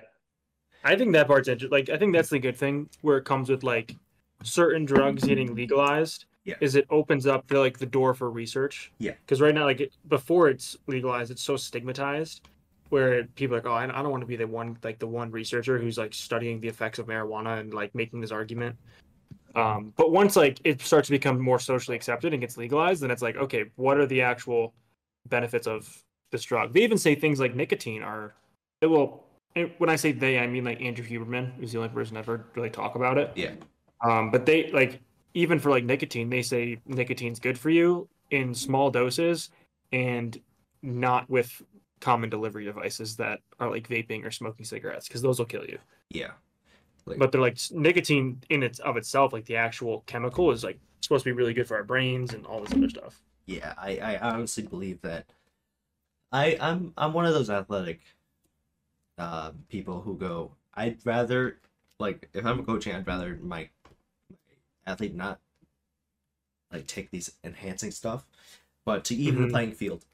I 0.82 0.97
think 0.97 1.12
that 1.12 1.26
part's 1.26 1.49
interesting. 1.49 1.70
Like, 1.70 1.88
I 1.88 1.97
think 1.97 2.12
that's 2.12 2.28
the 2.28 2.38
good 2.38 2.57
thing 2.57 2.88
where 3.01 3.18
it 3.18 3.24
comes 3.24 3.49
with 3.49 3.62
like 3.62 3.97
certain 4.42 4.84
drugs 4.84 5.24
getting 5.24 5.55
legalized. 5.55 6.26
Yeah. 6.45 6.57
Is 6.61 6.74
it 6.74 6.86
opens 6.90 7.26
up 7.26 7.47
the 7.49 7.59
like 7.59 7.78
the 7.78 7.86
door 7.86 8.14
for 8.14 8.30
research. 8.30 8.92
Yeah. 8.99 9.12
Because 9.24 9.40
right 9.40 9.55
now, 9.55 9.64
like 9.64 9.80
it, 9.80 9.97
before 10.09 10.49
it's 10.49 10.76
legalized, 10.86 11.30
it's 11.30 11.42
so 11.42 11.57
stigmatized, 11.57 12.49
where 12.90 13.24
people 13.34 13.57
are 13.57 13.61
like, 13.61 13.66
oh, 13.66 13.72
I 13.72 13.84
I 13.84 14.03
don't 14.03 14.11
want 14.11 14.20
to 14.20 14.26
be 14.26 14.36
the 14.36 14.47
one 14.47 14.76
like 14.82 14.99
the 14.99 15.07
one 15.07 15.30
researcher 15.30 15.78
who's 15.78 15.97
like 15.97 16.12
studying 16.12 16.61
the 16.61 16.68
effects 16.68 16.99
of 16.99 17.07
marijuana 17.07 17.61
and 17.61 17.72
like 17.72 17.95
making 17.95 18.20
this 18.20 18.30
argument. 18.30 18.76
Um, 19.55 19.92
but 19.97 20.11
once 20.11 20.36
like 20.36 20.61
it 20.64 20.82
starts 20.82 21.09
to 21.09 21.12
become 21.12 21.40
more 21.40 21.59
socially 21.59 21.97
accepted 21.97 22.32
and 22.32 22.40
gets 22.40 22.57
legalized, 22.57 23.03
then 23.03 23.11
it's 23.11 23.22
like, 23.22 23.36
okay, 23.36 23.64
what 23.76 23.99
are 23.99 24.07
the 24.07 24.20
actual 24.20 24.74
benefits 25.28 25.66
of 25.66 26.03
this 26.30 26.42
drug? 26.42 26.74
They 26.74 26.82
even 26.82 26.99
say 26.99 27.14
things 27.14 27.40
like 27.40 27.55
nicotine 27.55 28.03
are, 28.03 28.34
it 28.80 28.86
will. 28.86 29.24
and 29.57 29.70
When 29.78 29.88
I 29.88 29.97
say 29.97 30.12
they, 30.12 30.38
I 30.38 30.47
mean 30.47 30.64
like 30.64 30.82
Andrew 30.82 31.07
Huberman, 31.07 31.55
who's 31.55 31.72
the 31.72 31.78
only 31.78 31.90
person 31.90 32.16
I've 32.16 32.26
heard 32.26 32.45
really 32.55 32.70
talk 32.70 32.97
about 32.97 33.16
it. 33.16 33.32
Yeah. 33.34 33.53
Um, 34.03 34.30
but 34.30 34.45
they 34.45 34.70
like 34.72 35.01
even 35.35 35.59
for 35.59 35.70
like 35.70 35.85
nicotine, 35.85 36.30
they 36.30 36.43
say 36.43 36.80
nicotine's 36.87 37.41
good 37.41 37.59
for 37.59 37.70
you 37.70 38.09
in 38.30 38.55
small 38.55 38.91
doses 38.91 39.51
and 39.93 40.41
not 40.82 41.28
with 41.30 41.62
common 42.01 42.30
delivery 42.30 42.64
devices 42.64 43.16
that 43.16 43.41
are 43.61 43.70
like 43.70 43.89
vaping 43.89 44.24
or 44.24 44.30
smoking 44.30 44.64
cigarettes 44.64 45.09
because 45.09 45.22
those 45.22 45.39
will 45.39 45.47
kill 45.47 45.64
you. 45.64 45.78
Yeah. 46.11 46.32
Like, 47.07 47.18
But 47.18 47.32
they're 47.32 47.41
like 47.41 47.59
nicotine 47.70 48.43
in 48.51 48.62
its 48.62 48.78
of 48.80 48.97
itself, 48.97 49.32
like 49.32 49.47
the 49.47 49.57
actual 49.57 50.03
chemical, 50.07 50.51
is 50.51 50.64
like 50.64 50.78
supposed 51.01 51.24
to 51.24 51.30
be 51.30 51.32
really 51.37 51.55
good 51.55 51.68
for 51.68 51.76
our 51.76 51.85
brains 51.85 52.32
and 52.35 52.47
all 52.47 52.61
this 52.62 52.74
other 52.74 52.89
stuff. 52.89 53.22
yeah, 53.47 53.74
I, 53.76 53.99
I 53.99 54.18
honestly 54.18 54.62
believe 54.66 55.01
that 55.03 55.26
I 56.32 56.57
I'm 56.61 56.93
I'm 56.97 57.12
one 57.14 57.26
of 57.26 57.35
those 57.35 57.49
athletic 57.51 58.03
uh, 59.18 59.53
people 59.68 60.01
who 60.01 60.16
go 60.16 60.53
I'd 60.74 60.99
rather 61.05 61.61
like 61.99 62.28
if 62.35 62.45
I'm 62.45 62.64
coaching 62.64 62.95
I'd 62.95 63.07
rather 63.07 63.39
my, 63.43 63.59
my 63.61 63.68
athlete 64.87 65.14
not 65.14 65.41
like 66.72 66.87
take 66.87 67.11
these 67.11 67.32
enhancing 67.43 67.91
stuff 67.91 68.26
but 68.85 69.05
to 69.05 69.14
even 69.14 69.41
the 69.43 69.47
Mhm. 69.47 69.51
playing 69.51 69.72
field 69.72 70.05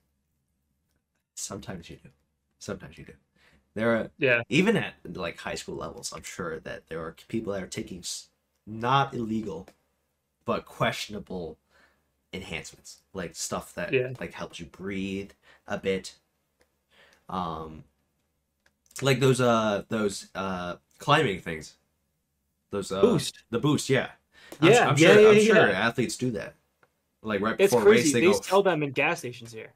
sometimes 1.35 1.89
you 1.91 1.97
do 1.97 2.09
sometimes 2.59 2.99
you 2.99 3.05
do 3.05 3.13
there 3.75 3.97
are 3.97 4.11
Yeah, 4.19 4.43
even 4.49 4.77
at 4.77 4.95
like 5.15 5.39
high 5.39 5.55
school 5.55 5.77
levels 5.77 6.13
i'm 6.15 6.23
sure 6.23 6.61
that 6.61 6.87
there 6.89 7.01
are 7.01 7.15
people 7.29 7.53
that 7.53 7.63
are 7.63 7.67
taking 7.67 8.03
not 8.67 9.15
illegal 9.15 9.69
but 10.45 10.67
questionable 10.67 11.59
enhancements 12.33 13.03
like 13.15 13.35
stuff 13.37 13.75
that 13.75 13.93
Yeah. 13.95 14.13
like 14.21 14.33
helps 14.35 14.61
you 14.61 14.67
breathe 14.67 15.33
a 15.69 15.79
bit 15.79 16.17
um 17.29 17.85
like 19.03 19.21
those 19.21 19.41
uh 19.41 19.83
those 19.89 20.29
uh 20.35 20.77
climbing 20.99 21.41
things 21.41 21.77
those 22.71 22.93
uh 22.93 23.01
boost. 23.03 23.45
the 23.51 23.59
boost 23.59 23.89
yeah 23.91 24.11
I'm, 24.61 24.69
Yeah, 24.73 24.89
I'm 24.89 24.97
yeah, 24.99 25.13
sure 25.15 25.21
yeah, 25.23 25.29
i'm 25.31 25.41
sure 25.41 25.71
athletes 25.71 26.17
do 26.17 26.31
that 26.33 26.55
like 27.23 27.41
right 27.41 27.57
It's 27.59 27.73
before 27.75 27.87
a 27.89 27.91
race 27.91 28.13
they 28.13 28.21
They 28.21 28.27
go 28.27 28.39
tell 28.39 28.63
them 28.63 28.83
in 28.83 28.93
gas 28.93 29.19
stations 29.21 29.53
here 29.53 29.73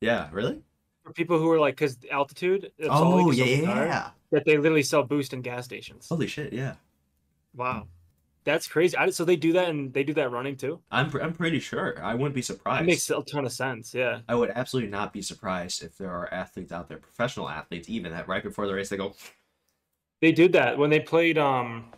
yeah 0.00 0.28
really 0.32 0.60
for 1.02 1.12
people 1.12 1.38
who 1.38 1.50
are 1.50 1.58
like 1.58 1.74
because 1.76 1.98
altitude. 2.10 2.72
it's 2.78 2.88
oh 2.90 3.30
yeah 3.30 3.44
yeah, 3.44 3.60
yeah 3.84 4.10
That 4.30 4.44
they 4.44 4.56
literally 4.56 4.82
sell 4.82 5.02
boost 5.02 5.32
in 5.32 5.42
gas 5.42 5.64
stations. 5.64 6.06
holy 6.08 6.26
shit 6.26 6.52
yeah 6.52 6.74
Wow, 7.56 7.86
that's 8.42 8.66
crazy. 8.66 8.96
I, 8.96 9.10
so 9.10 9.24
they 9.24 9.36
do 9.36 9.52
that 9.52 9.68
and 9.68 9.92
they 9.94 10.02
do 10.02 10.12
that 10.14 10.30
running 10.32 10.56
too. 10.56 10.80
i'm, 10.90 11.08
I'm 11.22 11.32
pretty 11.32 11.60
sure 11.60 12.02
i 12.02 12.14
wouldn't 12.14 12.34
be 12.34 12.42
surprised 12.42 12.82
It 12.82 12.86
makes 12.86 13.08
a 13.10 13.22
ton 13.22 13.44
of 13.46 13.52
sense. 13.52 13.94
Yeah. 13.94 14.20
I 14.28 14.34
would 14.34 14.50
absolutely 14.50 14.90
not 14.90 15.12
be 15.12 15.22
surprised 15.22 15.82
if 15.84 15.96
there 15.96 16.10
are 16.10 16.32
athletes 16.34 16.72
out 16.72 16.88
there, 16.88 16.98
professional 16.98 17.48
athletes, 17.48 17.88
even 17.88 18.10
that 18.12 18.26
right 18.28 18.42
before 18.42 18.66
the 18.66 18.74
race 18.74 18.88
they 18.88 18.96
go, 18.96 19.14
They 20.20 20.32
did 20.32 20.52
that 20.52 20.76
when 20.76 20.90
they 20.90 21.00
played. 21.00 21.38
Um, 21.38 21.92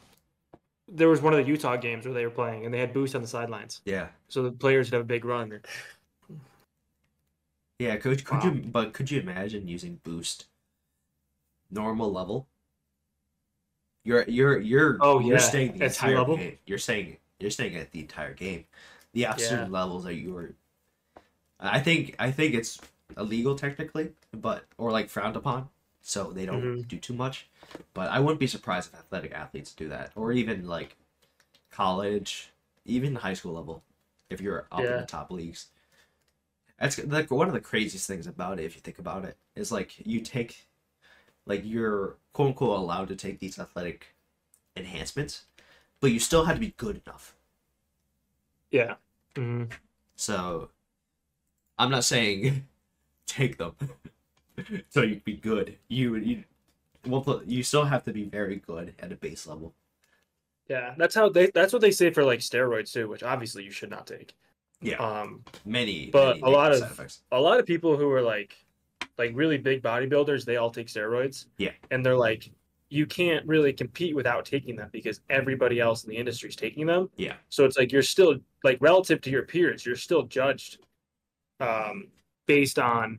there 0.88 1.08
was 1.08 1.20
one 1.20 1.32
of 1.32 1.38
the 1.38 1.46
Utah 1.50 1.76
games 1.76 2.04
where 2.04 2.14
they 2.14 2.24
were 2.24 2.30
playing, 2.30 2.64
and 2.64 2.72
they 2.74 2.78
had 2.78 2.92
boost 2.92 3.14
on 3.14 3.22
the 3.22 3.28
sidelines, 3.28 3.80
yeah, 3.84 4.08
so 4.28 4.42
the 4.42 4.52
players 4.52 4.88
would 4.88 4.94
have 4.96 5.02
a 5.02 5.06
big 5.06 5.24
run. 5.24 5.60
yeah. 7.78 7.96
Could 7.96 8.24
could 8.24 8.42
Wow. 8.42 8.54
you? 8.54 8.62
But 8.70 8.92
could 8.92 9.10
you 9.10 9.20
imagine 9.20 9.68
using 9.68 10.00
boost, 10.04 10.46
normal 11.70 12.10
level? 12.12 12.48
You're 14.04 14.24
you're 14.28 14.58
you're 14.60 14.98
Oh, 15.00 15.18
you're 15.18 15.38
yeah, 15.38 15.38
staying 15.38 15.72
the 15.78 15.84
at 15.84 15.96
high 15.96 16.06
entire 16.08 16.18
level? 16.20 16.36
game. 16.36 16.58
You're 16.66 16.78
staying 16.78 17.16
you're 17.40 17.50
staying 17.50 17.76
at 17.76 17.90
the 17.90 18.00
entire 18.00 18.34
game. 18.34 18.64
The 19.12 19.26
absolute 19.26 19.62
Yeah. 19.62 19.68
levels 19.68 20.04
that 20.04 20.14
you 20.14 20.32
were. 20.32 20.54
I 21.60 21.80
think 21.80 22.14
I 22.18 22.30
think 22.30 22.54
it's 22.54 22.78
illegal 23.16 23.56
technically, 23.56 24.12
but 24.32 24.64
or 24.78 24.90
like 24.92 25.08
frowned 25.08 25.36
upon, 25.36 25.68
so 26.06 26.30
they 26.32 26.46
don't 26.46 26.62
Mhm. 26.62 26.88
do 26.88 26.98
too 26.98 27.14
much. 27.14 27.48
But 27.92 28.10
I 28.10 28.20
wouldn't 28.20 28.38
be 28.40 28.46
surprised 28.46 28.92
if 28.92 28.98
athletic 29.00 29.32
athletes 29.32 29.72
do 29.74 29.88
that, 29.88 30.12
or 30.14 30.32
even 30.32 30.66
like 30.68 30.96
college, 31.70 32.52
even 32.84 33.16
high 33.16 33.34
school 33.34 33.54
level, 33.54 33.82
if 34.30 34.40
you're 34.40 34.68
up 34.70 34.84
in 34.84 34.96
the 35.00 35.06
top 35.06 35.30
leagues. 35.32 35.68
That's 36.78 36.98
like 37.04 37.30
one 37.30 37.48
of 37.48 37.54
the 37.54 37.60
craziest 37.60 38.06
things 38.06 38.26
about 38.26 38.60
it, 38.60 38.64
if 38.64 38.74
you 38.76 38.80
think 38.82 38.98
about 39.00 39.24
it, 39.24 39.36
is 39.56 39.72
like 39.72 40.06
you 40.06 40.20
take, 40.20 40.68
like 41.46 41.62
you're 41.64 42.18
quote 42.32 42.48
unquote 42.48 42.78
allowed 42.78 43.08
to 43.08 43.16
take 43.16 43.40
these 43.40 43.58
athletic 43.58 44.14
enhancements, 44.76 45.46
but 46.00 46.12
you 46.12 46.20
still 46.20 46.44
have 46.44 46.56
to 46.56 46.60
be 46.60 46.74
good 46.76 47.02
enough. 47.04 47.34
Yeah. 48.70 48.96
Mhm. 49.34 49.72
So, 50.16 50.70
I'm 51.78 51.90
not 51.90 52.04
saying 52.04 52.68
take 53.26 53.58
them 53.58 53.74
so 54.88 55.02
you'd 55.02 55.24
be 55.24 55.34
good. 55.36 55.76
You 55.88 56.16
you 56.16 56.44
well, 57.06 57.42
you 57.46 57.62
still 57.62 57.84
have 57.84 58.04
to 58.04 58.12
be 58.12 58.24
very 58.24 58.56
good 58.56 58.94
at 58.98 59.12
a 59.12 59.16
base 59.16 59.46
level. 59.46 59.74
Yeah. 60.68 60.94
That's 60.98 61.14
how 61.14 61.28
they. 61.28 61.50
That's 61.54 61.72
what 61.72 61.80
they 61.82 61.92
say 61.92 62.10
for 62.10 62.24
like 62.24 62.40
steroids 62.40 62.92
too, 62.92 63.08
which 63.08 63.22
obviously 63.22 63.62
you 63.64 63.70
should 63.70 63.90
not 63.90 64.06
take. 64.06 64.34
Yeah, 64.82 64.96
Um, 64.96 65.42
many. 65.64 66.10
but 66.10 66.40
many 66.40 66.40
a 66.42 66.48
lot 66.54 66.72
of- 66.72 66.82
effects. 66.82 67.22
a 67.32 67.40
lot 67.40 67.58
of 67.60 67.64
people 67.66 67.96
who 67.96 68.10
are 68.10 68.20
like 68.22 68.56
like 69.18 69.30
really 69.34 69.56
big 69.56 69.82
bodybuilders 69.82 70.44
they 70.44 70.56
all 70.58 70.70
take 70.70 70.88
steroids 70.88 71.46
Yeah. 71.56 71.70
and 71.90 72.04
they're 72.04 72.16
like 72.16 72.50
you 72.90 73.06
can't 73.06 73.46
really 73.46 73.72
compete 73.72 74.14
without 74.14 74.44
taking 74.44 74.76
them 74.76 74.90
because 74.92 75.20
everybody 75.30 75.80
else 75.80 76.04
in 76.04 76.10
the 76.10 76.16
industry 76.16 76.50
is 76.50 76.56
taking 76.56 76.84
them 76.86 77.08
Yeah. 77.16 77.36
so 77.48 77.64
it's 77.64 77.78
like 77.78 77.90
you're 77.92 78.02
still 78.02 78.36
like 78.64 78.76
relative 78.82 79.22
to 79.22 79.30
your 79.30 79.44
peers 79.44 79.86
you're 79.86 79.96
still 79.96 80.24
judged 80.24 80.78
um 81.60 82.08
based 82.44 82.78
on 82.78 83.18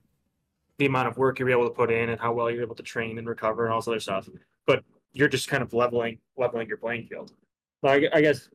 the 0.78 0.86
amount 0.86 1.08
of 1.08 1.18
work 1.18 1.40
you're 1.40 1.50
able 1.50 1.66
to 1.66 1.74
put 1.74 1.92
in 1.92 2.10
and 2.10 2.20
how 2.20 2.32
well 2.32 2.52
you're 2.52 2.64
able 2.64 2.76
to 2.76 2.84
train 2.84 3.18
and 3.18 3.28
recover 3.28 3.66
and 3.66 3.74
all 3.74 3.80
this 3.80 3.88
other 3.88 4.00
stuff 4.00 4.30
but 4.66 4.84
you're 5.14 5.28
just 5.28 5.48
kind 5.48 5.64
of 5.64 5.74
leveling 5.74 6.18
leveling 6.38 6.68
your 6.68 6.78
playing 6.78 7.06
field 7.08 7.34
like 7.84 8.04
i 8.14 8.22
guess 8.22 8.50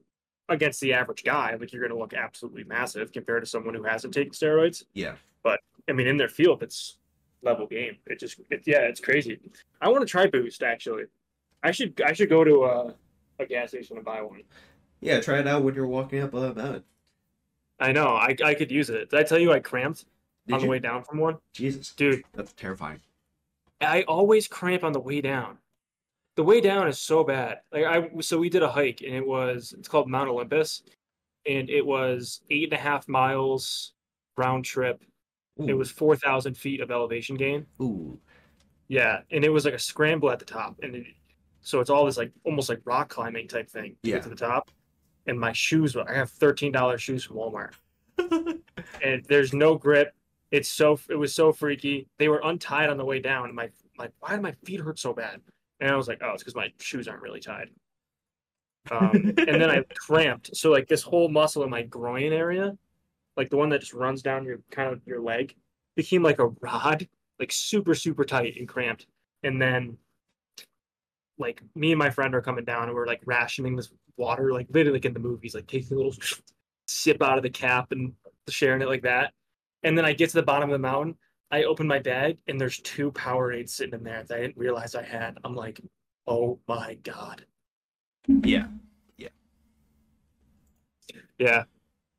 against 0.48 0.80
the 0.80 0.92
average 0.92 1.24
guy 1.24 1.54
like 1.58 1.72
you're 1.72 1.80
going 1.80 1.92
to 1.92 1.98
look 1.98 2.14
absolutely 2.14 2.64
massive 2.64 3.12
compared 3.12 3.42
to 3.42 3.48
someone 3.48 3.74
who 3.74 3.82
hasn't 3.82 4.12
taken 4.12 4.32
steroids 4.32 4.84
Yeah. 4.94 5.14
But 5.42 5.60
I 5.88 5.92
mean, 5.92 6.06
in 6.06 6.16
their 6.16 6.28
field, 6.28 6.62
it's 6.62 6.98
level 7.42 7.66
game. 7.66 7.96
It 8.06 8.20
just, 8.20 8.40
it, 8.50 8.62
yeah, 8.66 8.80
it's 8.82 9.00
crazy. 9.00 9.40
I 9.80 9.88
want 9.88 10.02
to 10.02 10.06
try 10.06 10.26
Boost 10.26 10.62
actually. 10.62 11.04
I 11.62 11.70
should, 11.70 12.00
I 12.00 12.12
should 12.12 12.28
go 12.28 12.44
to 12.44 12.64
a, 12.64 12.94
a 13.38 13.46
gas 13.46 13.70
station 13.70 13.96
and 13.96 14.04
buy 14.04 14.20
one. 14.22 14.42
Yeah, 15.00 15.20
try 15.20 15.40
it 15.40 15.48
out 15.48 15.64
when 15.64 15.74
you're 15.74 15.86
walking 15.86 16.20
up 16.22 16.34
a 16.34 16.54
mountain. 16.54 16.84
I 17.80 17.90
know, 17.90 18.08
I, 18.14 18.36
I 18.44 18.54
could 18.54 18.70
use 18.70 18.90
it. 18.90 19.10
Did 19.10 19.18
I 19.18 19.24
tell 19.24 19.38
you 19.38 19.52
I 19.52 19.58
cramped 19.58 20.04
Did 20.46 20.54
on 20.54 20.60
you? 20.60 20.66
the 20.66 20.70
way 20.70 20.78
down 20.78 21.04
from 21.04 21.18
one? 21.18 21.38
Jesus, 21.54 21.92
Dude, 21.94 22.22
that's 22.32 22.52
terrifying. 22.54 23.00
I 23.80 24.02
always 24.02 24.46
cramp 24.48 24.84
on 24.84 24.92
the 24.92 25.00
way 25.00 25.20
down. 25.20 25.58
the 26.36 26.42
way 26.44 26.60
down 26.60 26.88
is 26.88 26.98
so 26.98 27.24
bad. 27.24 27.58
Like 27.72 27.84
I 27.84 28.08
so 28.20 28.38
we 28.38 28.48
did 28.48 28.62
a 28.62 28.70
hike 28.70 29.02
and 29.02 29.14
it 29.14 29.26
was 29.26 29.74
it's 29.78 29.88
called 29.88 30.08
Mount 30.08 30.28
Olympus, 30.30 30.82
and 31.46 31.68
it 31.68 31.84
was 31.84 32.40
eight 32.50 32.64
and 32.64 32.72
a 32.72 32.76
half 32.82 33.06
miles 33.08 33.92
round 34.36 34.64
trip. 34.64 35.02
It 35.58 35.74
was 35.74 35.90
four 35.90 36.16
thousand 36.16 36.56
feet 36.56 36.80
of 36.80 36.90
elevation 36.90 37.36
gain. 37.36 37.66
ooh. 37.80 38.18
Yeah, 38.88 39.20
and 39.30 39.44
it 39.44 39.48
was 39.50 39.64
like 39.64 39.74
a 39.74 39.78
scramble 39.78 40.30
at 40.30 40.38
the 40.38 40.44
top, 40.44 40.76
and 40.82 40.94
it, 40.96 41.06
so 41.60 41.78
it's 41.80 41.90
all 41.90 42.04
this 42.06 42.16
like 42.16 42.32
almost 42.44 42.68
like 42.68 42.80
rock 42.84 43.08
climbing 43.10 43.48
type 43.48 43.68
thing 43.70 43.96
to 44.02 44.10
Yeah. 44.10 44.16
get 44.16 44.22
to 44.24 44.28
the 44.30 44.34
top. 44.36 44.70
And 45.26 45.38
my 45.38 45.52
shoes, 45.52 45.94
were 45.94 46.08
I 46.10 46.14
have 46.16 46.30
thirteen 46.30 46.72
dollars 46.72 47.00
shoes 47.02 47.22
from 47.24 47.36
Walmart, 47.36 47.72
and 49.02 49.24
there's 49.28 49.52
no 49.52 49.76
grip. 49.76 50.14
It's 50.52 50.68
so 50.68 51.00
it 51.08 51.16
was 51.16 51.34
so 51.34 51.50
freaky. 51.50 52.06
They 52.18 52.28
were 52.28 52.42
untied 52.44 52.90
on 52.90 52.98
the 52.98 53.04
way 53.04 53.20
down. 53.20 53.46
And 53.46 53.54
my 53.54 53.70
like, 53.98 54.12
why 54.20 54.36
do 54.36 54.42
my 54.42 54.52
feet 54.64 54.80
hurt 54.80 54.98
so 54.98 55.14
bad? 55.14 55.40
And 55.80 55.90
I 55.90 55.96
was 55.96 56.06
like, 56.06 56.20
oh, 56.22 56.32
it's 56.34 56.42
because 56.42 56.54
my 56.54 56.68
shoes 56.78 57.08
aren't 57.08 57.22
really 57.22 57.40
tied. 57.40 57.70
Um, 58.90 59.10
and 59.38 59.60
then 59.60 59.70
I 59.70 59.82
cramped. 59.96 60.54
So 60.54 60.70
like 60.70 60.88
this 60.88 61.02
whole 61.02 61.28
muscle 61.28 61.64
in 61.64 61.70
my 61.70 61.82
groin 61.82 62.32
area, 62.32 62.76
like 63.36 63.48
the 63.48 63.56
one 63.56 63.70
that 63.70 63.80
just 63.80 63.94
runs 63.94 64.20
down 64.20 64.44
your 64.44 64.58
kind 64.70 64.92
of 64.92 65.00
your 65.06 65.20
leg, 65.20 65.56
became 65.96 66.22
like 66.22 66.38
a 66.38 66.48
rod, 66.60 67.08
like 67.40 67.50
super 67.50 67.94
super 67.94 68.24
tight 68.24 68.56
and 68.58 68.68
cramped. 68.68 69.06
And 69.42 69.60
then, 69.60 69.96
like 71.38 71.62
me 71.74 71.92
and 71.92 71.98
my 71.98 72.10
friend 72.10 72.34
are 72.34 72.42
coming 72.42 72.64
down 72.64 72.84
and 72.84 72.94
we're 72.94 73.06
like 73.06 73.22
rationing 73.24 73.74
this 73.74 73.90
water, 74.18 74.52
like 74.52 74.66
literally 74.70 74.98
like 74.98 75.06
in 75.06 75.14
the 75.14 75.18
movies, 75.18 75.54
like 75.54 75.66
taking 75.66 75.94
a 75.94 75.96
little 75.96 76.14
sip 76.86 77.22
out 77.22 77.38
of 77.38 77.42
the 77.42 77.50
cap 77.50 77.90
and 77.92 78.12
sharing 78.48 78.82
it 78.82 78.88
like 78.88 79.02
that. 79.02 79.32
And 79.82 79.96
then 79.96 80.04
I 80.04 80.12
get 80.12 80.30
to 80.30 80.36
the 80.36 80.42
bottom 80.42 80.68
of 80.70 80.72
the 80.74 80.78
mountain. 80.78 81.16
I 81.50 81.64
open 81.64 81.86
my 81.86 81.98
bag 81.98 82.38
and 82.48 82.60
there's 82.60 82.78
two 82.80 83.12
Powerades 83.12 83.70
sitting 83.70 83.94
in 83.94 84.04
there 84.04 84.24
that 84.24 84.36
I 84.36 84.40
didn't 84.40 84.56
realize 84.56 84.94
I 84.94 85.02
had. 85.02 85.36
I'm 85.44 85.54
like, 85.54 85.80
oh 86.26 86.58
my 86.68 86.94
god. 87.02 87.44
yeah. 88.26 88.66
Yeah. 89.18 89.28
Yeah. 91.38 91.64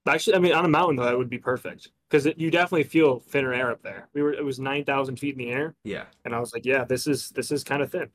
Actually, 0.08 0.36
I 0.36 0.40
mean, 0.40 0.54
on 0.54 0.66
a 0.66 0.70
mountain 0.70 0.98
though, 0.98 1.06
that 1.06 1.18
would 1.18 1.30
be 1.30 1.38
perfect 1.38 1.90
because 2.10 2.28
you 2.38 2.52
definitely 2.52 2.84
feel 2.84 3.20
thinner 3.22 3.54
air 3.54 3.72
up 3.72 3.82
there. 3.82 4.10
We 4.14 4.22
were 4.22 4.34
it 4.34 4.44
was 4.44 4.60
nine 4.60 4.84
thousand 4.84 5.16
feet 5.18 5.34
in 5.34 5.40
the 5.40 5.50
air, 5.50 5.76
Yeah. 5.84 6.06
and 6.26 6.36
I 6.36 6.40
was 6.40 6.54
like, 6.54 6.66
yeah, 6.66 6.84
this 6.84 7.08
is 7.08 7.30
this 7.30 7.50
is 7.52 7.64
kind 7.64 7.82
of 7.82 7.90
thin. 7.92 8.10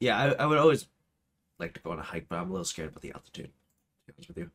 Yeah, 0.00 0.18
I, 0.18 0.42
I 0.42 0.46
would 0.46 0.58
always 0.58 0.88
like 1.58 1.72
to 1.74 1.80
go 1.80 1.92
on 1.92 1.98
a 2.00 2.02
hike, 2.02 2.26
but 2.28 2.38
I'm 2.40 2.48
a 2.50 2.52
little 2.52 2.64
scared 2.64 2.88
about 2.88 3.02
the 3.02 3.12
altitude. 3.12 3.46
To 3.46 3.52
be 4.06 4.12
honest 4.16 4.28
with 4.28 4.38
you. 4.38 4.50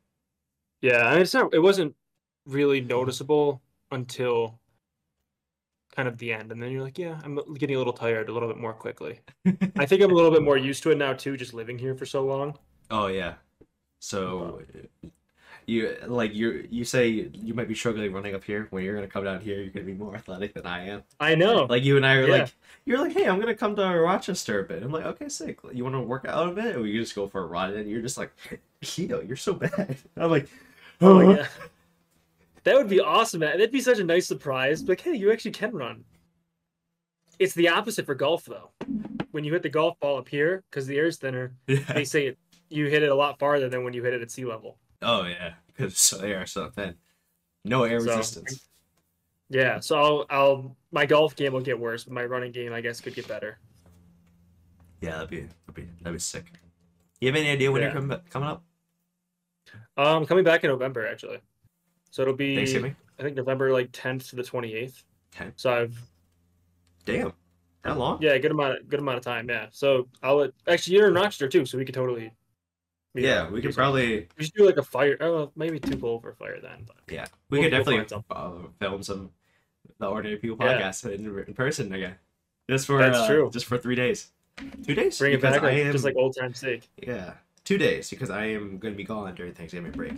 Yeah, 0.82 1.07
I 1.07 1.14
mean, 1.14 1.22
it's 1.22 1.34
not. 1.34 1.53
It 1.53 1.59
wasn't 1.59 1.95
really 2.45 2.82
noticeable 2.82 3.62
until 3.91 4.59
kind 5.95 6.07
of 6.07 6.17
the 6.17 6.31
end, 6.33 6.51
and 6.51 6.61
then 6.63 6.71
you're 6.71 6.81
like, 6.81 6.97
yeah, 6.97 7.19
I'm 7.23 7.37
getting 7.55 7.75
a 7.75 7.77
little 7.79 7.93
tired 7.93 8.29
a 8.29 8.33
little 8.33 8.47
bit 8.47 8.57
more 8.57 8.73
quickly. 8.73 9.19
I 9.75 9.85
think 9.85 10.01
I'm 10.01 10.11
a 10.11 10.15
little 10.15 10.31
bit 10.31 10.41
more 10.41 10.57
used 10.57 10.83
to 10.83 10.91
it 10.91 10.97
now 10.97 11.13
too, 11.13 11.35
just 11.37 11.53
living 11.53 11.77
here 11.77 11.95
for 11.95 12.05
so 12.05 12.23
long. 12.25 12.57
Oh 12.89 13.07
yeah. 13.07 13.33
So 13.99 14.61
you 15.67 15.95
like 16.07 16.33
you 16.33 16.67
you 16.71 16.83
say 16.83 17.07
you 17.33 17.53
might 17.53 17.67
be 17.67 17.75
struggling 17.75 18.11
running 18.11 18.33
up 18.33 18.43
here 18.43 18.67
when 18.71 18.83
you're 18.83 18.95
gonna 18.95 19.07
come 19.07 19.23
down 19.23 19.41
here. 19.41 19.61
You're 19.61 19.69
gonna 19.71 19.85
be 19.85 19.93
more 19.93 20.15
athletic 20.21 20.53
than 20.53 20.65
I 20.65 20.87
am. 20.87 21.03
I 21.19 21.35
know. 21.35 21.65
Like 21.65 21.83
you 21.83 21.97
and 21.97 22.05
I 22.05 22.15
are 22.15 22.27
Yeah. 22.27 22.33
like 22.35 22.53
you're 22.85 22.97
like, 22.97 23.13
hey, 23.13 23.27
I'm 23.27 23.39
gonna 23.39 23.53
come 23.55 23.75
to 23.75 23.83
Rochester 23.83 24.59
a 24.59 24.63
bit. 24.63 24.81
I'm 24.83 24.91
like, 24.91 25.05
okay, 25.05 25.29
sick. 25.29 25.59
You 25.71 25.83
want 25.83 25.95
to 25.95 26.01
work 26.01 26.25
out 26.27 26.47
a 26.47 26.51
bit, 26.51 26.75
or 26.75 26.81
we 26.81 26.93
just 26.97 27.15
go 27.15 27.27
for 27.27 27.43
a 27.43 27.45
run? 27.45 27.73
And 27.75 27.89
you're 27.89 28.01
just 28.01 28.17
like, 28.17 28.31
Hito, 28.81 29.21
you're 29.21 29.35
so 29.35 29.53
bad. 29.53 29.97
I'm 30.17 30.31
like, 30.31 30.47
Oh 30.99 31.35
god. 31.35 31.47
That 32.64 32.76
would 32.78 32.89
be 32.89 32.99
awesome. 32.99 33.39
That'd 33.41 33.72
be 33.72 33.82
such 33.82 33.99
a 33.99 34.03
nice 34.03 34.28
surprise. 34.28 34.84
Like, 34.88 35.01
hey, 35.01 35.16
you 35.16 35.32
actually 35.32 35.51
can 35.51 35.72
run. 35.74 36.03
It's 37.39 37.53
the 37.55 37.70
opposite 37.70 38.05
for 38.05 38.14
golf, 38.16 38.45
though. 38.45 38.70
When 39.32 39.43
you 39.43 39.53
hit 39.53 39.64
the 39.64 39.70
golf 39.70 39.99
ball 39.99 40.18
up 40.18 40.28
here, 40.30 40.64
because 40.70 40.86
the 40.86 40.97
air's 40.97 41.18
thinner, 41.18 41.53
yeah. 41.68 41.80
they 41.93 42.03
say 42.03 42.28
it, 42.28 42.38
you 42.70 42.86
hit 42.88 43.01
it 43.03 43.09
a 43.09 43.16
lot 43.16 43.39
farther 43.39 43.68
than 43.70 43.84
when 43.84 43.93
you 43.93 44.03
hit 44.03 44.14
it 44.14 44.22
at 44.22 44.30
sea 44.32 44.45
level. 44.45 44.78
oh 45.01 45.24
yeah, 45.24 45.53
because 45.68 45.97
so 45.97 46.18
they 46.18 46.34
are 46.34 46.45
so 46.45 46.70
thin. 46.70 46.95
No 47.66 47.84
air 47.84 47.99
So- 47.99 48.16
resistance. 48.18 48.68
Yeah, 49.49 49.80
so 49.82 49.97
I'll, 49.99 50.26
I'll 50.30 50.78
my 50.93 51.05
golf 51.05 51.36
game 51.36 51.51
will 51.51 51.59
get 51.62 51.78
worse, 51.78 52.05
but 52.05 52.14
my 52.14 52.24
running 52.24 52.53
game, 52.53 52.72
I 52.72 52.80
guess, 52.80 53.01
could 53.01 53.14
get 53.16 53.28
better. 53.28 53.57
Yeah, 55.01 55.12
that'd 55.12 55.30
be 55.30 55.41
that'd 55.41 55.74
be 55.74 55.88
that'd 56.01 56.14
be 56.16 56.20
sick. 56.20 56.45
You 57.20 57.28
have 57.28 57.36
any 57.36 57.49
idea 57.49 57.70
when 57.72 57.82
Yeah. 57.82 57.88
you're 57.91 58.01
coming 58.01 58.20
coming 58.30 58.47
up? 58.49 58.64
Um, 59.97 60.26
coming 60.26 60.43
back 60.45 60.64
in 60.64 60.70
November 60.70 61.05
actually, 61.07 61.39
so 62.12 62.22
it'll 62.22 62.36
be 62.36 62.55
Thanksgiving. 62.55 62.95
I 63.20 63.24
think 63.24 63.36
November 63.36 63.72
like 63.74 63.91
10th 63.91 64.30
to 64.30 64.36
the 64.36 64.43
28th. 64.43 65.03
Okay. 65.36 65.51
So 65.55 65.74
I've 65.74 65.99
Damn, 67.05 67.34
that 67.84 67.97
long? 67.97 68.22
yeah, 68.22 68.38
good 68.38 68.51
amount 68.51 68.88
good 68.88 68.99
amount 68.99 69.18
of 69.18 69.24
time. 69.24 69.49
Yeah, 69.49 69.68
so 69.72 70.07
I'll 70.22 70.36
let, 70.38 70.51
actually 70.68 70.97
you're 70.97 71.07
in 71.07 71.16
Rochester 71.16 71.47
too, 71.47 71.66
so 71.66 71.78
we 71.78 71.86
could 71.86 71.95
totally. 71.95 72.32
Yeah, 73.14 73.49
we 73.49 73.62
could 73.62 73.76
probably 73.76 74.28
We 74.38 74.45
should 74.45 74.53
do 74.53 74.66
like 74.66 74.78
a 74.78 74.84
fire. 74.84 75.18
Oh, 75.20 75.51
maybe 75.55 75.80
two 75.80 75.97
cold 75.97 76.22
for 76.22 76.34
fire 76.34 76.59
then. 76.62 76.86
But 76.86 76.97
yeah 77.09 77.26
we 77.49 77.59
We'll- 77.59 77.70
could 77.70 77.76
definitely 77.78 78.18
uh, 78.30 78.51
film 78.80 79.03
some 79.03 79.32
the 79.99 80.07
ordinary 80.07 80.38
people 80.38 80.57
Yeah. 80.59 80.80
podcast 80.82 81.12
in, 81.14 81.26
in 81.47 81.53
person 81.53 81.91
again. 81.93 82.16
Just 82.70 82.86
for 82.88 82.99
That's 82.99 83.18
uh, 83.18 83.28
true. 83.28 83.49
Just 83.51 83.66
for 83.66 83.78
three 83.78 83.95
days. 83.95 84.32
Two 84.86 84.93
days. 84.95 85.18
bring 85.18 85.34
it 85.34 85.41
back, 85.41 85.62
I 85.62 85.66
like, 85.68 85.78
am, 85.78 85.91
just 85.91 86.05
like 86.05 86.16
old 86.16 86.36
time 86.39 86.53
sake. 86.53 86.88
yeah, 86.97 87.34
two 87.64 87.78
days 87.78 88.09
because 88.09 88.30
I 88.30 88.45
am 88.45 88.78
going 88.78 88.93
to 88.93 88.97
be 88.97 89.03
gone 89.03 89.34
during 89.34 89.53
Thanksgiving 89.53 89.91
break. 89.91 90.14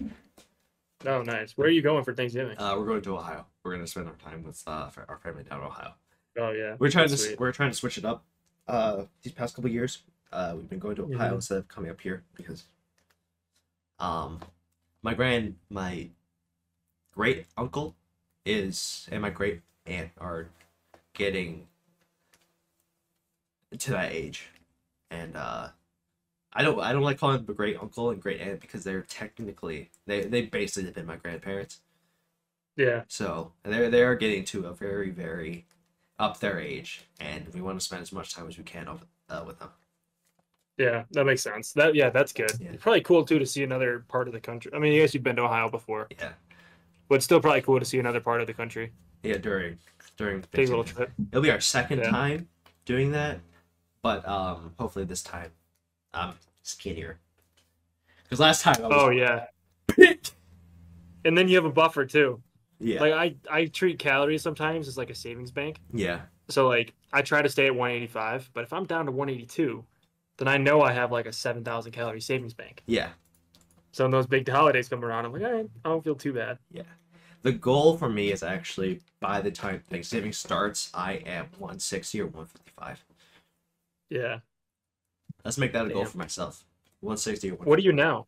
Oh, 1.06 1.22
nice. 1.22 1.58
Where 1.58 1.68
are 1.68 1.72
you 1.72 1.82
going 1.82 2.04
for 2.04 2.14
Thanksgiving? 2.14 2.58
Uh, 2.58 2.76
we're 2.78 2.86
going 2.86 3.02
to 3.02 3.18
Ohio. 3.18 3.46
We're 3.64 3.72
going 3.72 3.84
to 3.84 3.90
spend 3.92 4.08
our 4.08 4.16
time 4.16 4.44
with 4.44 4.62
uh, 4.68 4.90
our 5.10 5.18
family 5.24 5.44
down 5.44 5.60
in 5.60 5.66
Ohio. 5.68 5.94
oh 6.40 6.52
yeah, 6.52 6.76
We're 6.80 6.90
trying 6.90 7.08
that's 7.10 7.22
to 7.22 7.28
sweet. 7.30 7.40
we're 7.40 7.52
trying 7.52 7.72
to 7.72 7.76
switch 7.76 7.98
it 7.98 8.06
up. 8.06 8.24
Uh, 8.68 9.04
these 9.22 9.34
past 9.34 9.56
couple 9.56 9.70
years, 9.70 10.04
uh, 10.32 10.54
we've 10.56 10.70
been 10.70 10.80
going 10.80 10.96
to 10.96 11.04
Ohio 11.04 11.32
Mhm. 11.32 11.36
instead 11.36 11.58
of 11.58 11.68
coming 11.68 11.92
up 11.92 12.00
here 12.02 12.24
because, 12.36 12.64
um, 14.00 14.40
my 15.02 15.14
grand 15.14 15.58
my 15.70 16.10
great 17.12 17.46
uncle 17.58 17.96
is 18.46 19.08
and 19.12 19.22
my 19.22 19.30
great 19.30 19.62
aunt 19.86 20.12
are 20.18 20.48
getting 21.14 21.68
to 23.78 23.92
that 23.92 24.12
age, 24.12 24.48
and 25.12 25.36
uh, 25.36 25.70
I 26.56 26.62
don't 26.64 26.80
I 26.80 26.92
don't 26.94 27.02
like 27.02 27.18
calling 27.20 27.44
them 27.46 27.56
great 27.56 27.78
uncle 27.82 28.10
and 28.12 28.22
great 28.22 28.40
aunt 28.42 28.62
because 28.62 28.84
they're 28.84 29.02
technically 29.02 29.90
they 30.06 30.22
they 30.22 30.44
basically 30.44 30.86
have 30.86 30.96
been 30.96 31.06
my 31.06 31.16
grandparents. 31.18 31.82
Yeah, 32.76 33.04
So 33.08 33.54
they're 33.64 33.90
they 33.90 34.04
are 34.04 34.16
getting 34.16 34.44
to 34.46 34.66
a 34.68 34.74
very 34.74 35.12
very 35.12 35.66
up 36.20 36.40
their 36.40 36.60
age, 36.60 37.06
and 37.20 37.48
we 37.54 37.62
want 37.62 37.80
to 37.80 37.86
spend 37.86 38.02
as 38.02 38.12
much 38.12 38.34
time 38.34 38.48
as 38.48 38.58
we 38.58 38.64
can 38.64 38.88
uh, 39.30 39.44
with 39.46 39.60
them. 39.60 39.70
yeah, 40.78 41.04
that 41.12 41.26
makes 41.26 41.42
sense. 41.44 41.74
That 41.74 41.94
yeah, 41.96 42.10
that's 42.10 42.32
good. 42.34 42.52
Yeah. 42.60 42.72
Probably 42.80 43.02
cool 43.02 43.26
too 43.26 43.40
to 43.40 43.46
see 43.46 43.64
another 43.64 44.06
part 44.08 44.28
of 44.28 44.34
the 44.34 44.40
country. 44.40 44.72
I 44.76 44.80
mean, 44.80 44.94
I 44.94 44.98
guess 44.98 45.14
you've 45.14 45.24
been 45.24 45.36
to 45.36 45.44
Ohio 45.44 45.70
before, 45.70 46.08
Yeah, 46.20 46.34
but 47.10 47.16
it's 47.16 47.26
still 47.26 47.40
probably 47.42 47.62
cool 47.62 47.80
to 47.80 47.86
see 47.86 48.00
another 48.00 48.20
part 48.22 48.42
of 48.42 48.48
the 48.48 48.54
country. 48.54 48.92
yeah. 49.24 49.38
During 49.38 49.78
during 50.18 50.42
Take 50.52 50.68
a 50.68 50.70
little 50.72 50.84
trip. 50.84 51.12
It'll 51.32 51.42
be 51.44 51.52
our 51.52 51.60
second 51.62 52.00
Yeah. 52.00 52.10
time 52.12 52.48
doing 52.86 53.12
that, 53.12 53.40
but 54.02 54.28
um, 54.28 54.74
hopefully 54.80 55.06
this 55.06 55.22
time 55.24 55.52
I'm 56.14 56.34
skinnier. 56.62 57.20
Because 58.24 58.40
last 58.40 58.62
time 58.62 58.76
I 58.84 58.88
was 58.88 58.98
Oh 59.00 59.10
yeah, 59.10 59.46
and 61.26 61.38
then 61.38 61.48
you 61.48 61.56
have 61.56 61.66
a 61.66 61.72
buffer 61.72 62.06
too. 62.06 62.42
yeah 62.80 63.00
Like 63.02 63.14
I 63.14 63.36
I 63.50 63.66
treat 63.66 64.00
calories 64.00 64.42
sometimes 64.42 64.88
as 64.88 64.98
like 64.98 65.10
a 65.10 65.16
savings 65.16 65.52
bank. 65.52 65.80
yeah 65.94 66.22
So 66.50 66.68
like 66.68 66.94
I 67.12 67.22
try 67.22 67.42
to 67.42 67.50
stay 67.50 67.68
at 67.68 67.76
185, 67.76 68.50
but 68.54 68.64
if 68.64 68.74
I'm 68.74 68.86
down 68.86 69.06
to 69.06 69.12
182, 69.12 69.86
then 70.38 70.48
I 70.48 70.58
know 70.58 70.82
I 70.82 70.92
have 70.94 71.12
like 71.12 71.28
a 71.28 71.34
7,000 71.34 71.92
calorie 71.92 72.22
savings 72.22 72.54
bank. 72.54 72.82
yeah. 72.88 73.10
So 73.92 74.04
when 74.06 74.12
those 74.12 74.26
big 74.26 74.50
holidays 74.50 74.90
come 74.90 75.06
around, 75.06 75.26
I'm 75.26 75.34
like, 75.34 75.44
all 75.44 75.52
right, 75.52 75.70
I 75.86 75.90
don't 75.90 76.04
feel 76.04 76.16
too 76.16 76.34
bad. 76.34 76.58
Yeah 76.72 76.82
the 77.44 77.52
goal 77.52 77.98
for 77.98 78.10
me 78.10 78.32
is 78.32 78.42
actually 78.42 79.02
by 79.20 79.42
the 79.42 79.52
time 79.52 79.82
Thanksgiving 79.90 80.34
starts, 80.34 80.90
I 80.94 81.16
am 81.26 81.46
160 81.60 82.22
or 82.22 82.28
155. 82.28 83.06
Yeah. 84.10 84.40
Let's 85.44 85.58
make 85.58 85.74
that 85.74 85.86
a 85.86 85.90
goal 85.90 86.06
for 86.06 86.18
myself. 86.18 86.64
160 87.02 87.50
or 87.50 87.56
155. 87.56 87.68
What 87.68 87.80
are 87.80 87.82
you 87.82 87.92
now? 87.92 88.28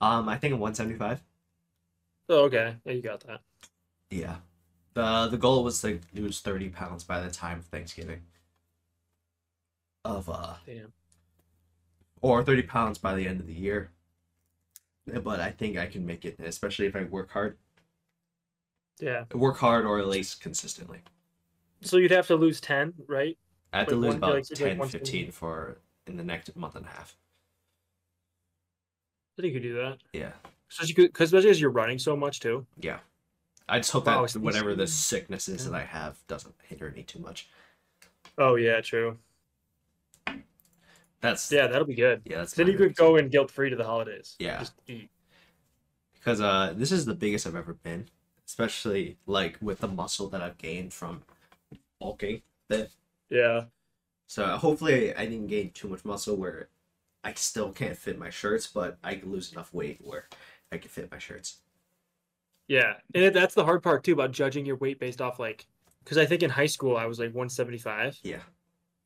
Um, 0.00 0.28
I 0.28 0.36
think 0.36 0.52
I'm 0.52 0.60
175. 0.60 1.22
Oh, 2.28 2.44
okay. 2.46 2.74
Yeah, 2.84 2.92
you 2.92 3.02
got 3.02 3.20
that. 3.20 3.40
Yeah. 4.10 4.36
The 4.94 5.28
the 5.30 5.36
goal 5.36 5.62
was 5.62 5.80
to 5.82 6.00
lose 6.14 6.40
30 6.40 6.70
pounds 6.70 7.04
by 7.04 7.20
the 7.20 7.30
time 7.30 7.58
of 7.58 7.66
Thanksgiving. 7.66 8.22
Of 10.04 10.28
uh 10.28 10.54
Damn. 10.64 10.92
or 12.20 12.42
30 12.42 12.62
pounds 12.62 12.98
by 12.98 13.14
the 13.14 13.26
end 13.28 13.40
of 13.40 13.46
the 13.46 13.52
year. 13.52 13.90
But 15.06 15.38
I 15.40 15.50
think 15.50 15.76
I 15.76 15.86
can 15.86 16.04
make 16.04 16.24
it, 16.24 16.36
especially 16.40 16.86
if 16.86 16.96
I 16.96 17.04
work 17.04 17.30
hard. 17.30 17.56
Yeah. 19.00 19.24
Work 19.34 19.58
hard 19.58 19.84
or 19.84 19.98
at 20.00 20.08
least 20.08 20.40
consistently. 20.40 21.00
So 21.82 21.96
you'd 21.98 22.10
have 22.10 22.26
to 22.28 22.36
lose 22.36 22.60
10, 22.60 22.94
right? 23.06 23.36
I 23.72 23.80
have 23.80 23.88
to 23.88 23.94
lose 23.96 24.08
one- 24.08 24.16
about 24.16 24.34
like- 24.34 24.50
like 24.50 24.58
10, 24.58 24.78
one- 24.78 24.88
15 24.88 25.30
for 25.30 25.78
in 26.06 26.16
the 26.16 26.24
next 26.24 26.54
month 26.56 26.76
and 26.76 26.86
a 26.86 26.88
half. 26.88 27.16
I 29.38 29.42
think 29.42 29.52
you 29.54 29.60
could 29.60 29.66
do 29.68 29.74
that. 29.74 29.98
Yeah. 30.12 30.32
So 30.68 30.84
you 30.84 30.94
could, 30.94 31.12
because 31.12 31.28
especially 31.32 31.50
as 31.50 31.60
you're 31.60 31.70
running 31.70 31.98
so 31.98 32.16
much 32.16 32.40
too. 32.40 32.66
Yeah. 32.80 32.98
I 33.68 33.78
just 33.78 33.90
hope 33.90 34.06
Wow, 34.06 34.24
that 34.26 34.40
whatever 34.40 34.74
the 34.74 34.86
sickness 34.86 35.48
is 35.48 35.64
Yeah. 35.64 35.72
that 35.72 35.76
I 35.80 35.84
have 35.84 36.16
doesn't 36.28 36.54
hinder 36.68 36.90
me 36.90 37.02
too 37.02 37.18
much. 37.18 37.48
Oh 38.38 38.54
yeah, 38.56 38.80
true. 38.80 39.18
That's 41.20 41.50
Yeah, 41.50 41.66
that'll 41.66 41.86
be 41.86 41.94
good. 41.94 42.22
yeah. 42.24 42.38
That's 42.38 42.54
Then 42.54 42.66
you 42.68 42.76
could 42.76 42.94
go 42.94 43.16
in 43.16 43.28
guilt 43.28 43.50
free 43.50 43.70
to 43.70 43.76
the 43.76 43.84
holidays. 43.84 44.36
Yeah. 44.38 44.58
Just 44.60 44.74
eat. 44.86 45.10
because 46.14 46.40
uh 46.40 46.72
this 46.76 46.92
is 46.92 47.04
the 47.04 47.14
biggest 47.14 47.46
I've 47.46 47.56
ever 47.56 47.74
been, 47.74 48.08
especially 48.46 49.16
like 49.26 49.58
with 49.60 49.80
the 49.80 49.88
muscle 49.88 50.28
that 50.30 50.40
I've 50.42 50.58
gained 50.58 50.92
from 50.92 51.22
bulking. 52.00 52.42
That 52.68 52.90
Yeah. 53.28 53.64
So 54.26 54.44
hopefully 54.56 55.14
I 55.14 55.24
didn't 55.26 55.46
gain 55.46 55.70
too 55.70 55.88
much 55.88 56.04
muscle 56.04 56.36
where 56.36 56.68
I 57.22 57.32
still 57.34 57.72
can't 57.72 57.96
fit 57.96 58.18
my 58.18 58.30
shirts, 58.30 58.66
but 58.66 58.98
I 59.02 59.16
can 59.16 59.32
lose 59.32 59.52
enough 59.52 59.72
weight 59.72 59.98
where 60.02 60.28
I 60.72 60.78
can 60.78 60.88
fit 60.88 61.10
my 61.10 61.18
shirts. 61.18 61.58
Yeah. 62.68 62.94
And 63.14 63.34
that's 63.34 63.54
the 63.54 63.64
hard 63.64 63.82
part 63.82 64.04
too 64.04 64.12
about 64.12 64.32
judging 64.32 64.66
your 64.66 64.76
weight 64.76 64.98
based 64.98 65.20
off 65.20 65.38
like 65.38 65.66
because 66.04 66.18
I 66.18 66.26
think 66.26 66.42
in 66.42 66.50
high 66.50 66.66
school 66.66 66.96
I 66.96 67.06
was 67.06 67.18
like 67.18 67.28
175 67.28 68.18
Yeah, 68.22 68.40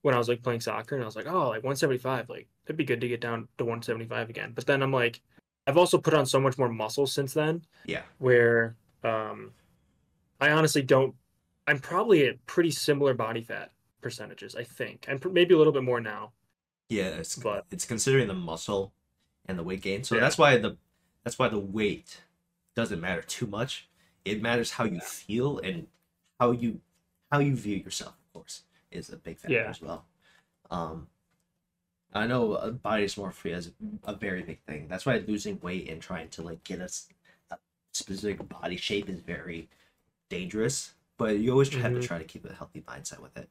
when 0.03 0.15
I 0.15 0.19
was 0.19 0.29
like 0.29 0.43
playing 0.43 0.61
soccer 0.61 0.95
and 0.95 1.03
I 1.03 1.07
was 1.07 1.17
like, 1.17 1.27
oh, 1.27 1.49
like 1.49 1.63
175, 1.63 2.29
like 2.29 2.49
it'd 2.65 2.77
be 2.77 2.85
good 2.85 3.01
to 3.01 3.09
get 3.09 3.21
down 3.21 3.49
to 3.59 3.65
175 3.65 4.31
again. 4.31 4.53
But 4.55 4.67
then 4.67 4.83
I'm 4.83 4.93
like, 4.93 5.21
I've 5.67 5.77
also 5.77 5.99
put 5.99 6.15
on 6.15 6.27
so 6.27 6.41
much 6.41 6.59
more 6.59 6.69
muscle 6.69 7.07
since 7.07 7.35
then 7.35 7.63
yeah, 7.85 8.03
where 8.19 8.77
um 9.05 9.53
I 10.41 10.51
honestly 10.51 10.83
don't 10.83 11.15
I'm 11.67 11.79
probably 11.79 12.27
at 12.27 12.45
pretty 12.47 12.71
similar 12.71 13.15
body 13.15 13.43
fat 13.43 13.71
percentages, 14.01 14.55
I 14.55 14.65
think. 14.65 15.07
I'm 15.09 15.21
maybe 15.33 15.55
a 15.55 15.59
little 15.59 15.73
bit 15.73 15.83
more 15.85 16.01
now. 16.01 16.33
yeah. 16.89 17.11
It's 17.21 17.37
But- 17.37 17.67
it's 17.71 17.85
considering 17.85 18.27
the 18.29 18.35
muscle 18.35 18.93
and 19.47 19.59
the 19.59 19.63
weight 19.63 19.81
gain. 19.83 20.03
So 20.05 20.15
Yeah. 20.17 20.23
that's 20.23 20.37
why 20.39 20.57
the 20.59 20.77
that's 21.23 21.39
why 21.39 21.49
the 21.49 21.59
weight 21.59 22.23
doesn't 22.75 23.01
matter 23.01 23.23
too 23.23 23.47
much. 23.47 23.89
It 24.25 24.41
matters 24.43 24.73
how 24.73 24.85
you 24.85 25.01
feel 25.01 25.59
and 25.59 25.87
how 26.41 26.51
you 26.53 26.81
how 27.31 27.39
you 27.39 27.55
view 27.55 27.77
yourself. 27.77 28.15
Of 28.27 28.33
course, 28.33 28.63
is 28.91 29.09
a 29.11 29.17
big 29.17 29.39
factor 29.39 29.55
Yeah. 29.55 29.69
as 29.71 29.81
well. 29.81 30.07
Um, 30.71 31.09
I 32.13 32.27
know 32.27 32.55
uh, 32.55 32.71
body 32.71 33.05
dysmorphia 33.05 33.55
is 33.57 33.73
a 34.05 34.15
very 34.17 34.43
big 34.43 34.61
thing. 34.63 34.89
That's 34.89 35.07
why 35.07 35.19
losing 35.19 35.61
weight 35.61 35.89
and 35.89 36.03
trying 36.03 36.29
to 36.31 36.43
like 36.43 36.65
get 36.65 36.81
us 36.81 37.09
a 37.53 37.59
specific 37.93 38.49
body 38.49 38.77
shape 38.77 39.09
is 39.09 39.21
very 39.21 39.69
dangerous. 40.29 40.95
But 41.19 41.39
you 41.39 41.53
always 41.53 41.69
have 41.75 41.93
to 41.93 42.03
try 42.03 42.19
to 42.19 42.25
keep 42.25 42.45
a 42.47 42.53
healthy 42.55 42.81
mindset 42.83 43.21
with 43.21 43.37
it. 43.37 43.49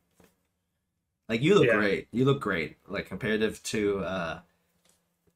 Like 1.30 1.41
you 1.41 1.55
look 1.55 1.67
Yeah. 1.67 1.77
great. 1.77 2.07
You 2.11 2.25
look 2.25 2.41
great. 2.41 2.77
Like 2.88 3.07
comparative 3.07 3.61
to 3.63 3.99
uh 3.99 4.39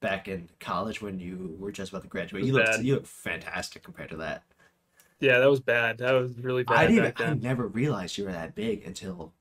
back 0.01 0.27
in 0.27 0.49
college 0.59 1.01
when 1.01 1.19
you 1.19 1.55
were 1.57 1.71
just 1.71 1.91
about 1.91 2.01
to 2.01 2.09
graduate. 2.09 2.43
You 2.43 2.53
look 2.53 2.81
you 2.81 2.95
look 2.95 3.05
fantastic 3.05 3.83
compared 3.83 4.09
to 4.09 4.17
that. 4.17 4.43
Yeah, 5.19 5.39
that 5.39 5.49
was 5.49 5.61
bad. 5.61 5.99
That 5.99 6.11
was 6.11 6.37
really 6.39 6.63
bad 6.63 6.77
I 6.77 6.87
didn't 6.87 7.21
I 7.21 7.33
never 7.35 7.67
realized 7.67 8.17
you 8.17 8.25
were 8.25 8.33
that 8.33 8.55
big 8.55 8.85
until 8.85 9.31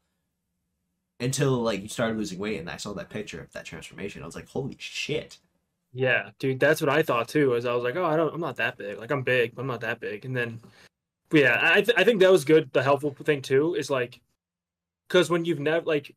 until 1.19 1.53
like 1.63 1.83
you 1.83 1.89
started 1.89 2.19
losing 2.19 2.39
weight 2.39 2.61
and 2.61 2.69
I 2.69 2.77
saw 2.77 2.93
that 2.95 3.09
picture 3.09 3.41
of 3.41 3.53
that 3.53 3.65
transformation. 3.65 4.23
I 4.23 4.27
was 4.27 4.35
like, 4.37 4.49
holy 4.49 4.77
shit. 4.79 5.39
Yeah, 5.93 6.31
dude, 6.39 6.59
that's 6.59 6.81
what 6.81 6.89
I 6.91 7.03
thought 7.03 7.29
too. 7.29 7.55
Is 7.55 7.67
I 7.67 7.75
was 7.75 7.85
like, 7.85 7.97
oh, 7.97 8.05
I 8.05 8.17
don't, 8.17 8.35
I'm 8.35 8.41
not 8.41 8.57
that 8.57 8.79
big. 8.79 8.99
Like 8.99 9.11
I'm 9.11 9.23
big, 9.23 9.55
but 9.55 9.63
I'm 9.63 9.69
not 9.69 9.83
that 9.83 10.01
big. 10.01 10.25
And 10.25 10.35
then, 10.37 10.61
yeah, 11.33 11.59
I, 11.61 11.83
th- 11.83 11.97
I 11.99 12.05
think 12.05 12.21
that 12.21 12.33
was 12.33 12.45
good. 12.45 12.73
The 12.73 12.83
helpful 12.83 13.15
thing 13.25 13.43
too 13.43 13.75
is 13.75 13.91
like, 13.91 14.21
because 15.09 15.29
when 15.31 15.45
you've 15.45 15.61
never 15.61 15.85
like, 15.85 16.15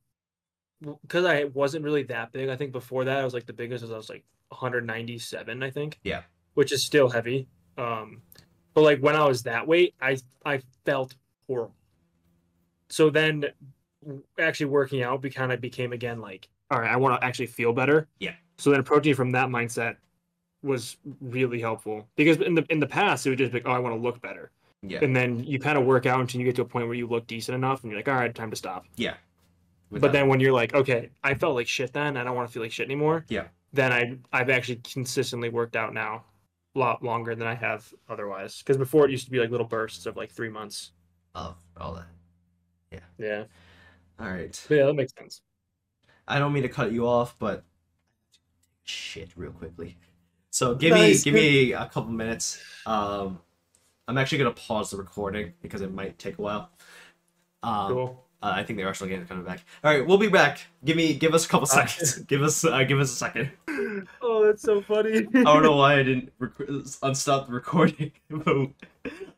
because 1.02 1.26
I 1.26 1.46
wasn't 1.46 1.84
really 1.84 2.04
that 2.04 2.32
big. 2.32 2.50
I 2.50 2.56
think 2.56 2.72
before 2.72 3.06
that 3.06 3.18
I 3.18 3.24
was 3.24 3.34
like 3.34 3.46
the 3.46 3.54
biggest 3.54 3.82
was 3.82 3.92
I 3.92 3.98
was 3.98 4.10
like 4.10 4.24
197, 4.50 5.64
I 5.64 5.70
think. 5.70 6.00
Yeah. 6.04 6.22
Which 6.54 6.72
is 6.72 6.84
still 6.86 7.10
heavy. 7.10 7.48
Um, 7.78 8.22
but 8.74 8.82
like 8.82 9.00
when 9.00 9.16
I 9.16 9.26
was 9.28 9.44
that 9.44 9.68
weight, 9.68 9.96
I 10.02 10.18
I 10.46 10.62
felt 10.86 11.16
horrible. 11.48 11.76
So 12.90 13.10
then, 13.10 13.46
actually 14.40 14.68
working 14.68 15.02
out, 15.02 15.22
be 15.22 15.30
kind 15.30 15.52
of 15.52 15.60
became 15.60 15.92
again 15.92 16.22
like, 16.22 16.48
all 16.72 16.80
right, 16.80 16.92
I 16.92 16.96
want 16.98 17.20
to 17.20 17.26
actually 17.26 17.48
feel 17.48 17.74
better. 17.74 18.08
Yeah. 18.20 18.34
So 18.58 18.70
then 18.72 18.80
approaching 18.80 19.16
from 19.16 19.32
that 19.32 19.50
mindset 19.50 19.96
was 20.64 20.98
really 21.22 21.60
helpful 21.60 22.08
because 22.16 22.38
in 22.38 22.56
the 22.56 22.66
in 22.70 22.80
the 22.80 22.88
past 22.88 23.26
it 23.26 23.30
would 23.30 23.38
just 23.40 23.52
be 23.52 23.60
like, 23.60 23.68
oh, 23.68 23.72
I 23.72 23.80
want 23.80 23.96
to 23.96 24.02
look 24.02 24.22
better, 24.22 24.52
Yeah. 24.82 25.00
and 25.04 25.16
then 25.16 25.44
you 25.44 25.60
kind 25.60 25.78
of 25.78 25.86
work 25.86 26.06
out 26.06 26.20
until 26.22 26.40
you 26.40 26.46
get 26.46 26.56
to 26.56 26.62
a 26.64 26.66
point 26.66 26.88
where 26.88 26.96
you 26.96 27.08
look 27.08 27.28
decent 27.28 27.56
enough, 27.56 27.84
and 27.84 27.92
you're 27.92 28.00
like, 28.00 28.08
all 28.08 28.16
right, 28.16 28.34
time 28.34 28.50
to 28.50 28.56
stop. 28.56 28.86
Yeah. 28.96 29.16
But 30.02 30.12
then 30.12 30.28
when 30.28 30.40
you're 30.40 30.54
like, 30.54 30.74
okay, 30.74 31.10
I 31.24 31.34
felt 31.36 31.56
like 31.56 31.68
shit 31.68 31.94
then, 31.94 32.18
I 32.18 32.24
don't 32.24 32.36
want 32.36 32.48
to 32.48 32.54
feel 32.54 32.62
like 32.64 32.72
shit 32.72 32.86
anymore. 32.86 33.26
Yeah. 33.30 33.48
Then 33.74 33.92
I 33.92 34.18
I've 34.32 34.50
actually 34.50 34.78
consistently 34.78 35.50
worked 35.50 35.76
out 35.76 35.94
now, 35.94 36.24
a 36.76 36.80
lot 36.80 37.04
longer 37.04 37.36
than 37.36 37.48
I 37.48 37.56
have 37.56 37.94
otherwise. 38.10 38.60
Because 38.60 38.78
before 38.78 39.06
it 39.06 39.12
used 39.12 39.26
to 39.26 39.32
be 39.32 39.40
like 39.40 39.50
little 39.52 39.68
bursts 39.68 40.06
of 40.06 40.16
like 40.18 40.32
three 40.32 40.50
months. 40.50 40.92
of 41.34 41.56
all 41.78 41.94
that. 41.96 42.08
Yeah. 42.92 43.00
Yeah. 43.18 43.44
All 44.20 44.30
right. 44.32 44.66
But 44.70 44.76
yeah, 44.76 44.86
that 44.86 44.94
makes 44.94 45.14
sense. 45.18 45.42
I 46.28 46.40
don't 46.40 46.54
mean 46.54 46.64
to 46.64 46.70
cut 46.70 46.92
you 46.92 47.08
off, 47.08 47.36
but 47.40 47.64
shit 48.84 49.30
real 49.36 49.52
quickly. 49.52 49.98
So 50.52 50.76
give 50.76 50.92
Nice. 50.92 51.26
me 51.26 51.32
give 51.32 51.34
me 51.34 51.72
a 51.74 51.86
couple 51.88 52.12
minutes. 52.12 52.62
Um 52.86 53.40
I'm 54.08 54.18
actually 54.18 54.38
gonna 54.40 54.52
pause 54.52 54.92
the 54.92 54.98
recording 54.98 55.54
because 55.62 55.82
it 55.82 55.94
might 55.94 56.18
take 56.20 56.38
a 56.38 56.42
while. 56.42 56.70
Um 57.64 57.92
Cool. 57.94 58.25
Uh, 58.46 58.52
I 58.56 58.64
think 58.64 58.78
the 58.78 58.84
Arsenal 58.84 59.10
game 59.10 59.24
is 59.24 59.28
coming 59.28 59.44
back. 59.44 59.62
All 59.84 59.92
right, 59.92 60.06
we'll 60.06 60.20
be 60.20 60.28
back. 60.28 60.60
Give 60.84 60.96
me 60.96 61.16
give 61.16 61.34
us 61.34 61.46
a 61.46 61.50
couple 61.50 61.66
seconds. 61.80 62.20
give 62.20 62.44
us 62.44 62.64
uh, 62.64 62.84
give 62.84 63.00
us 63.00 63.12
a 63.12 63.16
second. 63.16 63.52
Oh, 64.22 64.46
that's 64.46 64.62
so 64.62 64.82
funny. 64.82 65.26
I 65.34 65.44
don't 65.44 65.64
know 65.64 65.76
why 65.76 66.00
I 66.00 66.04
didn't 66.04 66.32
rec- 66.40 66.54
unstop 67.02 67.48
the 67.48 67.54
recording, 67.54 68.12
but 68.30 68.70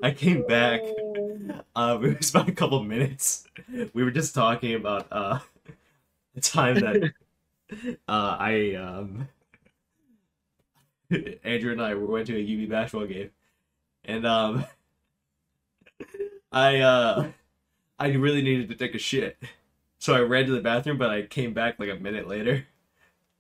I 0.04 0.12
came 0.12 0.46
back. 0.46 0.82
Uh, 1.74 2.00
it 2.02 2.18
was 2.18 2.32
about 2.32 2.50
a 2.50 2.52
couple 2.52 2.84
minutes. 2.84 3.48
We 3.94 4.04
were 4.04 4.12
just 4.12 4.36
talking 4.36 4.76
about 4.76 5.08
uh, 5.10 5.40
the 6.36 6.42
time 6.42 6.76
that 6.76 7.14
uh, 8.10 8.38
I 8.40 8.76
um, 8.76 9.30
Andrew 11.46 11.72
and 11.72 11.82
I 11.82 11.94
went 11.94 12.28
to 12.28 12.36
a 12.36 12.64
UB 12.64 12.70
basketball 12.70 13.08
game, 13.08 13.30
and 14.04 14.28
um, 14.28 14.66
I 16.52 16.80
uh, 16.82 17.28
I 18.00 18.08
really 18.14 18.42
needed 18.42 18.70
to 18.70 18.76
take 18.76 18.96
a 18.96 19.00
shit, 19.00 19.38
so 20.00 20.14
I 20.14 20.20
ran 20.20 20.46
to 20.46 20.52
the 20.52 20.62
bathroom, 20.62 20.98
but 20.98 21.10
I 21.10 21.24
came 21.24 21.54
back 21.54 21.80
like 21.80 21.90
a 21.90 21.96
minute 21.96 22.28
later. 22.28 22.66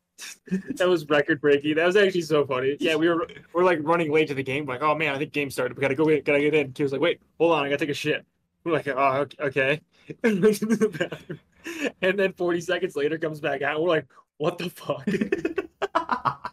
that 0.76 0.88
was 0.88 1.08
record 1.08 1.40
breaking. 1.40 1.76
That 1.76 1.86
was 1.86 1.96
actually 1.96 2.22
so 2.24 2.44
funny. 2.46 2.76
Yeah, 2.80 2.96
we 2.96 3.08
were 3.08 3.28
we're 3.54 3.64
like 3.64 3.80
running 3.84 4.12
late 4.12 4.28
to 4.30 4.34
the 4.34 4.42
game. 4.44 4.66
Like, 4.66 4.82
oh 4.82 4.96
man, 4.96 5.14
I 5.14 5.18
think 5.20 5.32
game 5.32 5.52
started. 5.52 5.78
We 5.78 5.82
gotta 5.82 5.96
go 5.96 6.08
in. 6.10 6.24
Gotta 6.24 6.40
get 6.40 6.56
in. 6.56 6.74
He 6.76 6.84
was 6.84 6.92
like, 6.92 7.02
wait, 7.02 7.22
hold 7.38 7.54
on, 7.54 7.64
I 7.66 7.70
gotta 7.70 7.78
take 7.78 7.90
a 7.90 7.94
shit. 7.94 8.26
We're 8.64 8.74
like, 8.74 8.88
oh, 8.88 8.94
ok- 8.98 9.38
okay. 9.46 9.82
And 10.24 10.42
we 10.42 10.54
the 10.54 10.88
bathroom. 10.90 11.40
And 12.02 12.18
then 12.18 12.32
40 12.34 12.62
seconds 12.62 12.96
later 12.96 13.18
comes 13.18 13.42
back 13.42 13.62
out. 13.62 13.82
We're 13.82 13.90
like, 13.90 14.08
what 14.38 14.58
the 14.58 14.70
fuck? 14.70 15.06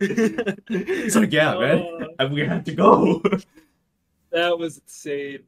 It's 0.00 1.14
like, 1.14 1.32
yeah, 1.32 1.56
man, 1.58 1.78
Oh, 1.78 2.06
I'm 2.18 2.30
gonna 2.30 2.48
have 2.48 2.64
to 2.64 2.74
go. 2.74 3.22
that 4.32 4.58
was 4.58 4.78
insane. 4.78 5.44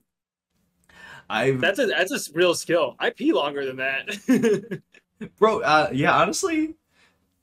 I've 1.29 1.61
That's 1.61 1.79
a 1.79 1.87
that's 1.87 2.13
a 2.13 2.33
real 2.33 2.55
skill. 2.55 2.97
I 2.99 3.11
pee 3.11 3.33
longer 3.33 3.65
than 3.65 3.77
that. 3.77 4.83
bro 5.39 5.61
uh 5.61 5.89
yeah 5.93 6.15
honestly 6.15 6.75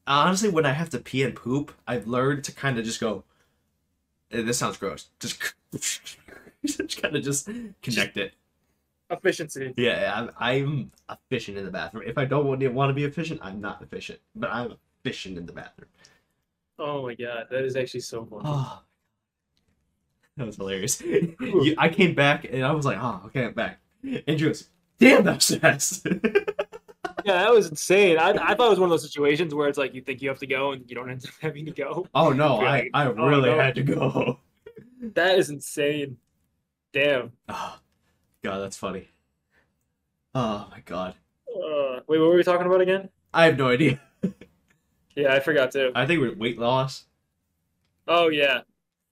honestly 0.06 0.50
when 0.50 0.66
i 0.66 0.72
have 0.72 0.90
to 0.90 1.00
pee 1.00 1.24
and 1.24 1.36
poop 1.36 1.72
i've 1.88 2.06
learned 2.06 2.44
to 2.44 2.52
kind 2.54 2.78
of 2.78 2.86
just 2.86 3.00
go 3.00 3.24
eh, 4.32 4.42
this 4.42 4.58
sounds 4.60 4.78
gross 4.78 5.10
just 5.20 5.42
just 6.66 7.02
kind 7.02 7.16
of 7.16 7.24
just 7.24 7.50
connect 7.82 8.18
it 8.18 8.34
Efficiency. 9.10 9.74
yeah 9.78 10.12
I'm, 10.16 10.32
I'm 10.38 10.92
efficient 11.10 11.58
in 11.58 11.66
the 11.66 11.72
bathroom 11.72 12.04
if 12.06 12.18
i 12.18 12.26
don't 12.26 12.46
want 12.46 12.60
to, 12.60 12.68
want 12.68 12.90
to 12.90 12.94
be 12.94 13.06
efficient 13.06 13.40
i'm 13.42 13.60
not 13.62 13.82
efficient 13.82 14.20
but 14.36 14.52
i'm 14.52 14.76
efficient 15.04 15.38
in 15.38 15.46
the 15.46 15.54
bathroom 15.54 15.90
Oh 16.78 17.04
my 17.04 17.14
god, 17.14 17.46
that 17.52 17.64
is 17.64 17.76
actually 17.76 18.00
so 18.00 18.26
funny. 18.26 18.42
oh 18.46 18.82
that 20.42 20.48
was 20.48 20.56
hilarious 20.58 21.02
You- 21.02 21.76
i 21.78 21.88
came 21.90 22.14
back 22.16 22.46
and 22.52 22.64
i 22.66 22.72
was 22.72 22.86
like 22.86 22.98
oh 23.00 23.22
okay 23.28 23.46
i'm 23.46 23.54
back 23.54 23.80
andrew 24.28 24.50
goes 24.50 24.68
damn 25.00 25.24
that's 25.24 25.56
fast 25.56 26.06
Yeah, 27.24 27.44
that 27.44 27.54
was 27.54 27.70
insane. 27.70 28.18
I, 28.18 28.30
I 28.32 28.56
thought 28.56 28.66
it 28.66 28.70
was 28.72 28.80
one 28.80 28.88
of 28.88 28.90
those 28.90 29.04
situations 29.04 29.54
where 29.54 29.68
it's 29.70 29.78
like 29.78 29.94
you 29.94 30.02
think 30.02 30.24
you 30.24 30.30
have 30.30 30.40
to 30.40 30.48
go 30.48 30.72
and 30.72 30.90
you 30.90 30.96
don't 30.96 31.08
end 31.12 31.24
up 31.24 31.32
having 31.42 31.66
to 31.68 31.72
go. 31.72 32.08
oh 32.16 32.32
no 32.32 32.58
i 32.58 32.64
Right. 32.64 32.92
i 32.96 33.06
Oh, 33.06 33.12
really 33.14 33.52
no. 33.52 33.60
had 33.60 33.76
to 33.76 33.84
go 33.84 34.40
That 35.14 35.38
is 35.38 35.50
insane. 35.52 36.18
Damn. 36.94 37.32
Oh, 37.48 37.78
God, 38.44 38.60
that's 38.60 38.76
funny. 38.78 39.10
Oh 40.34 40.68
my 40.72 40.80
God, 40.86 41.14
Uh, 41.48 42.00
wait, 42.08 42.18
what 42.20 42.30
were 42.30 42.36
we 42.36 42.44
talking 42.44 42.66
about 42.66 42.82
again? 42.82 43.10
I 43.34 43.46
have 43.46 43.58
no 43.58 43.68
idea. 43.68 44.00
Yeah, 45.16 45.34
I 45.34 45.40
forgot 45.42 45.72
too. 45.72 45.92
I 45.94 46.06
think 46.08 46.22
we're 46.22 46.36
weight 46.36 46.58
loss. 46.58 47.06
Oh 48.08 48.30
yeah, 48.30 48.62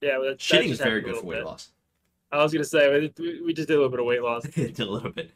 yeah. 0.01 0.17
well, 0.17 0.29
that- 0.29 0.39
Shitting 0.39 0.69
is 0.69 0.79
very 0.79 1.01
good 1.01 1.17
for 1.17 1.25
weight 1.25 1.37
bit. 1.37 1.45
loss. 1.45 1.69
I 2.31 2.43
was 2.43 2.53
gonna 2.53 2.63
say 2.63 3.11
we, 3.17 3.41
we 3.41 3.53
just 3.53 3.67
did 3.67 3.73
a 3.73 3.77
little 3.77 3.89
bit 3.89 3.99
of 3.99 4.05
weight 4.05 4.21
loss. 4.21 4.43
did 4.47 4.79
a 4.79 4.85
little 4.85 5.11
bit, 5.11 5.31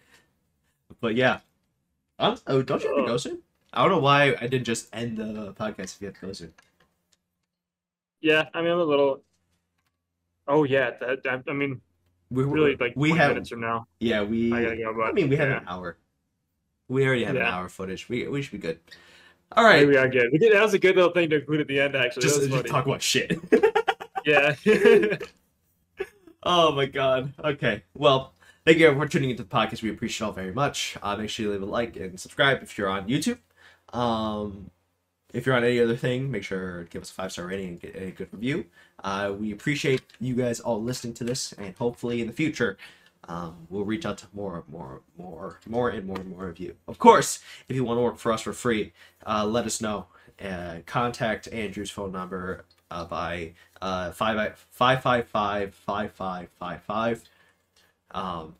but 1.01 1.15
yeah. 1.15 1.39
Um, 2.19 2.37
oh, 2.47 2.61
don't 2.61 2.81
you 2.83 2.89
have 2.89 2.97
to 2.97 3.05
go 3.07 3.13
Oh. 3.13 3.17
soon? 3.17 3.39
I 3.73 3.81
don't 3.81 3.91
know 3.91 3.97
why 3.99 4.35
I 4.39 4.45
didn't 4.45 4.65
just 4.65 4.87
end 4.93 5.17
the 5.17 5.53
podcast 5.53 5.95
if 5.95 6.01
you 6.01 6.07
have 6.07 6.19
to 6.19 6.25
go 6.27 6.33
soon. 6.33 6.53
Yeah, 8.21 8.45
I 8.53 8.61
mean 8.61 8.71
I'm 8.71 8.79
a 8.79 8.83
little. 8.83 9.21
Oh 10.47 10.63
yeah, 10.65 10.91
that, 10.99 11.43
I 11.47 11.53
mean 11.53 11.81
We 12.29 12.43
really 12.43 12.75
like 12.75 12.93
we 12.95 13.09
20 13.09 13.19
have 13.21 13.29
minutes 13.31 13.49
from 13.49 13.61
now. 13.61 13.87
yeah 13.99 14.21
we 14.21 14.53
I 14.53 14.63
gotta 14.63 14.77
go, 14.77 14.93
but 14.95 15.03
I 15.03 15.11
mean 15.13 15.29
we 15.29 15.35
have 15.37 15.49
yeah. 15.49 15.57
an 15.61 15.65
hour. 15.67 15.97
We 16.89 17.07
already 17.07 17.23
have 17.23 17.35
an 17.35 17.41
hour 17.41 17.69
footage. 17.69 18.07
We 18.07 18.27
we 18.27 18.43
should 18.43 18.51
be 18.51 18.57
good. 18.59 18.79
All 19.53 19.63
right. 19.63 19.85
Maybe 19.87 19.97
I 19.97 20.07
get 20.07 20.25
it. 20.31 20.51
That 20.53 20.61
was 20.61 20.73
a 20.75 20.79
good 20.79 20.95
little 20.95 21.11
thing 21.11 21.29
to 21.31 21.37
include 21.39 21.61
at 21.61 21.67
the 21.67 21.79
end. 21.79 21.95
Actually, 21.95 22.23
Just, 22.23 22.49
just 22.49 22.67
talk 22.67 22.85
about 22.85 23.01
shit. 23.01 23.39
Yeah. 24.25 24.55
oh 26.43 26.71
my 26.73 26.85
god. 26.85 27.33
Okay. 27.43 27.83
Well, 27.93 28.33
thank 28.65 28.77
you 28.77 28.93
for 28.93 29.07
tuning 29.07 29.31
into 29.31 29.43
the 29.43 29.49
podcast. 29.49 29.81
We 29.81 29.89
appreciate 29.89 30.25
all 30.25 30.33
very 30.33 30.53
much. 30.53 30.97
Uh, 31.01 31.15
make 31.15 31.29
sure 31.29 31.45
you 31.45 31.51
leave 31.51 31.61
a 31.61 31.65
like 31.65 31.95
and 31.95 32.19
subscribe 32.19 32.63
if 32.63 32.77
you're 32.77 32.89
on 32.89 33.07
YouTube. 33.07 33.39
Um, 33.91 34.71
if 35.33 35.45
you're 35.45 35.55
on 35.55 35.63
any 35.63 35.79
other 35.79 35.97
thing, 35.97 36.29
make 36.29 36.43
sure 36.43 36.83
to 36.83 36.89
give 36.89 37.01
us 37.01 37.09
a 37.09 37.13
five 37.13 37.31
star 37.31 37.47
rating 37.47 37.69
and 37.69 37.79
get 37.79 37.95
a 37.95 38.11
good 38.11 38.29
review. 38.31 38.65
Uh, 39.03 39.33
we 39.37 39.51
appreciate 39.51 40.01
you 40.19 40.35
guys 40.35 40.59
all 40.59 40.81
listening 40.81 41.13
to 41.15 41.23
this, 41.23 41.53
and 41.53 41.75
hopefully 41.75 42.21
in 42.21 42.27
the 42.27 42.33
future, 42.33 42.77
um, 43.27 43.67
we'll 43.69 43.85
reach 43.85 44.05
out 44.05 44.17
to 44.19 44.27
more, 44.33 44.63
more, 44.67 45.01
more, 45.17 45.59
more, 45.67 45.89
and 45.89 46.05
more 46.05 46.17
and 46.17 46.29
more 46.29 46.47
of 46.47 46.59
you. 46.59 46.75
Of 46.87 46.99
course, 46.99 47.39
if 47.67 47.75
you 47.75 47.83
want 47.83 47.97
to 47.97 48.01
work 48.01 48.17
for 48.17 48.31
us 48.31 48.41
for 48.41 48.53
free, 48.53 48.93
uh, 49.25 49.45
let 49.45 49.65
us 49.65 49.81
know. 49.81 50.07
Uh, 50.43 50.79
contact 50.85 51.47
Andrew's 51.49 51.91
phone 51.91 52.11
number 52.11 52.65
uh, 52.91 53.05
by 53.05 53.53
uh, 53.83 54.11
five 54.13 54.57
five 54.71 55.01
five 55.01 55.27
five 55.27 55.73
five 55.75 56.11
five 56.13 56.49
five 56.57 56.81
five. 56.83 57.23
Um, 58.11 58.55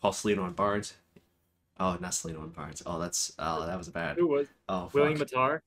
call 0.00 0.12
Cellino 0.12 0.46
and 0.46 0.56
Barnes. 0.56 0.94
Oh, 1.78 1.98
not 2.00 2.12
Cellino 2.12 2.42
and 2.42 2.54
Barnes. 2.54 2.82
Oh, 2.86 2.98
that's 2.98 3.32
oh, 3.38 3.66
that 3.66 3.76
was 3.76 3.88
bad. 3.90 4.16
Who 4.16 4.26
was 4.26 4.46
Oh, 4.68 4.84
fuck. 4.84 4.94
William 4.94 5.18
Mattar? 5.18 5.60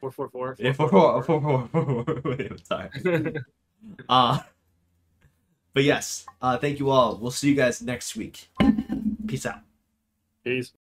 Four 0.00 0.10
four 0.10 0.28
four. 0.28 0.54
Yeah, 0.58 0.72
four, 0.72 0.88
four, 0.90 1.22
four, 1.22 1.40
four, 1.40 1.68
four, 1.68 2.04
four, 2.04 2.20
William 2.24 2.56
Mattar. 2.58 3.44
Uh, 4.08 4.40
but 5.72 5.84
yes, 5.84 6.26
uh, 6.42 6.58
thank 6.58 6.78
you 6.78 6.90
all. 6.90 7.16
We'll 7.16 7.30
see 7.30 7.48
you 7.48 7.54
guys 7.54 7.80
next 7.80 8.16
week. 8.16 8.48
Peace 9.26 9.46
out. 9.46 9.60
Peace. 10.44 10.72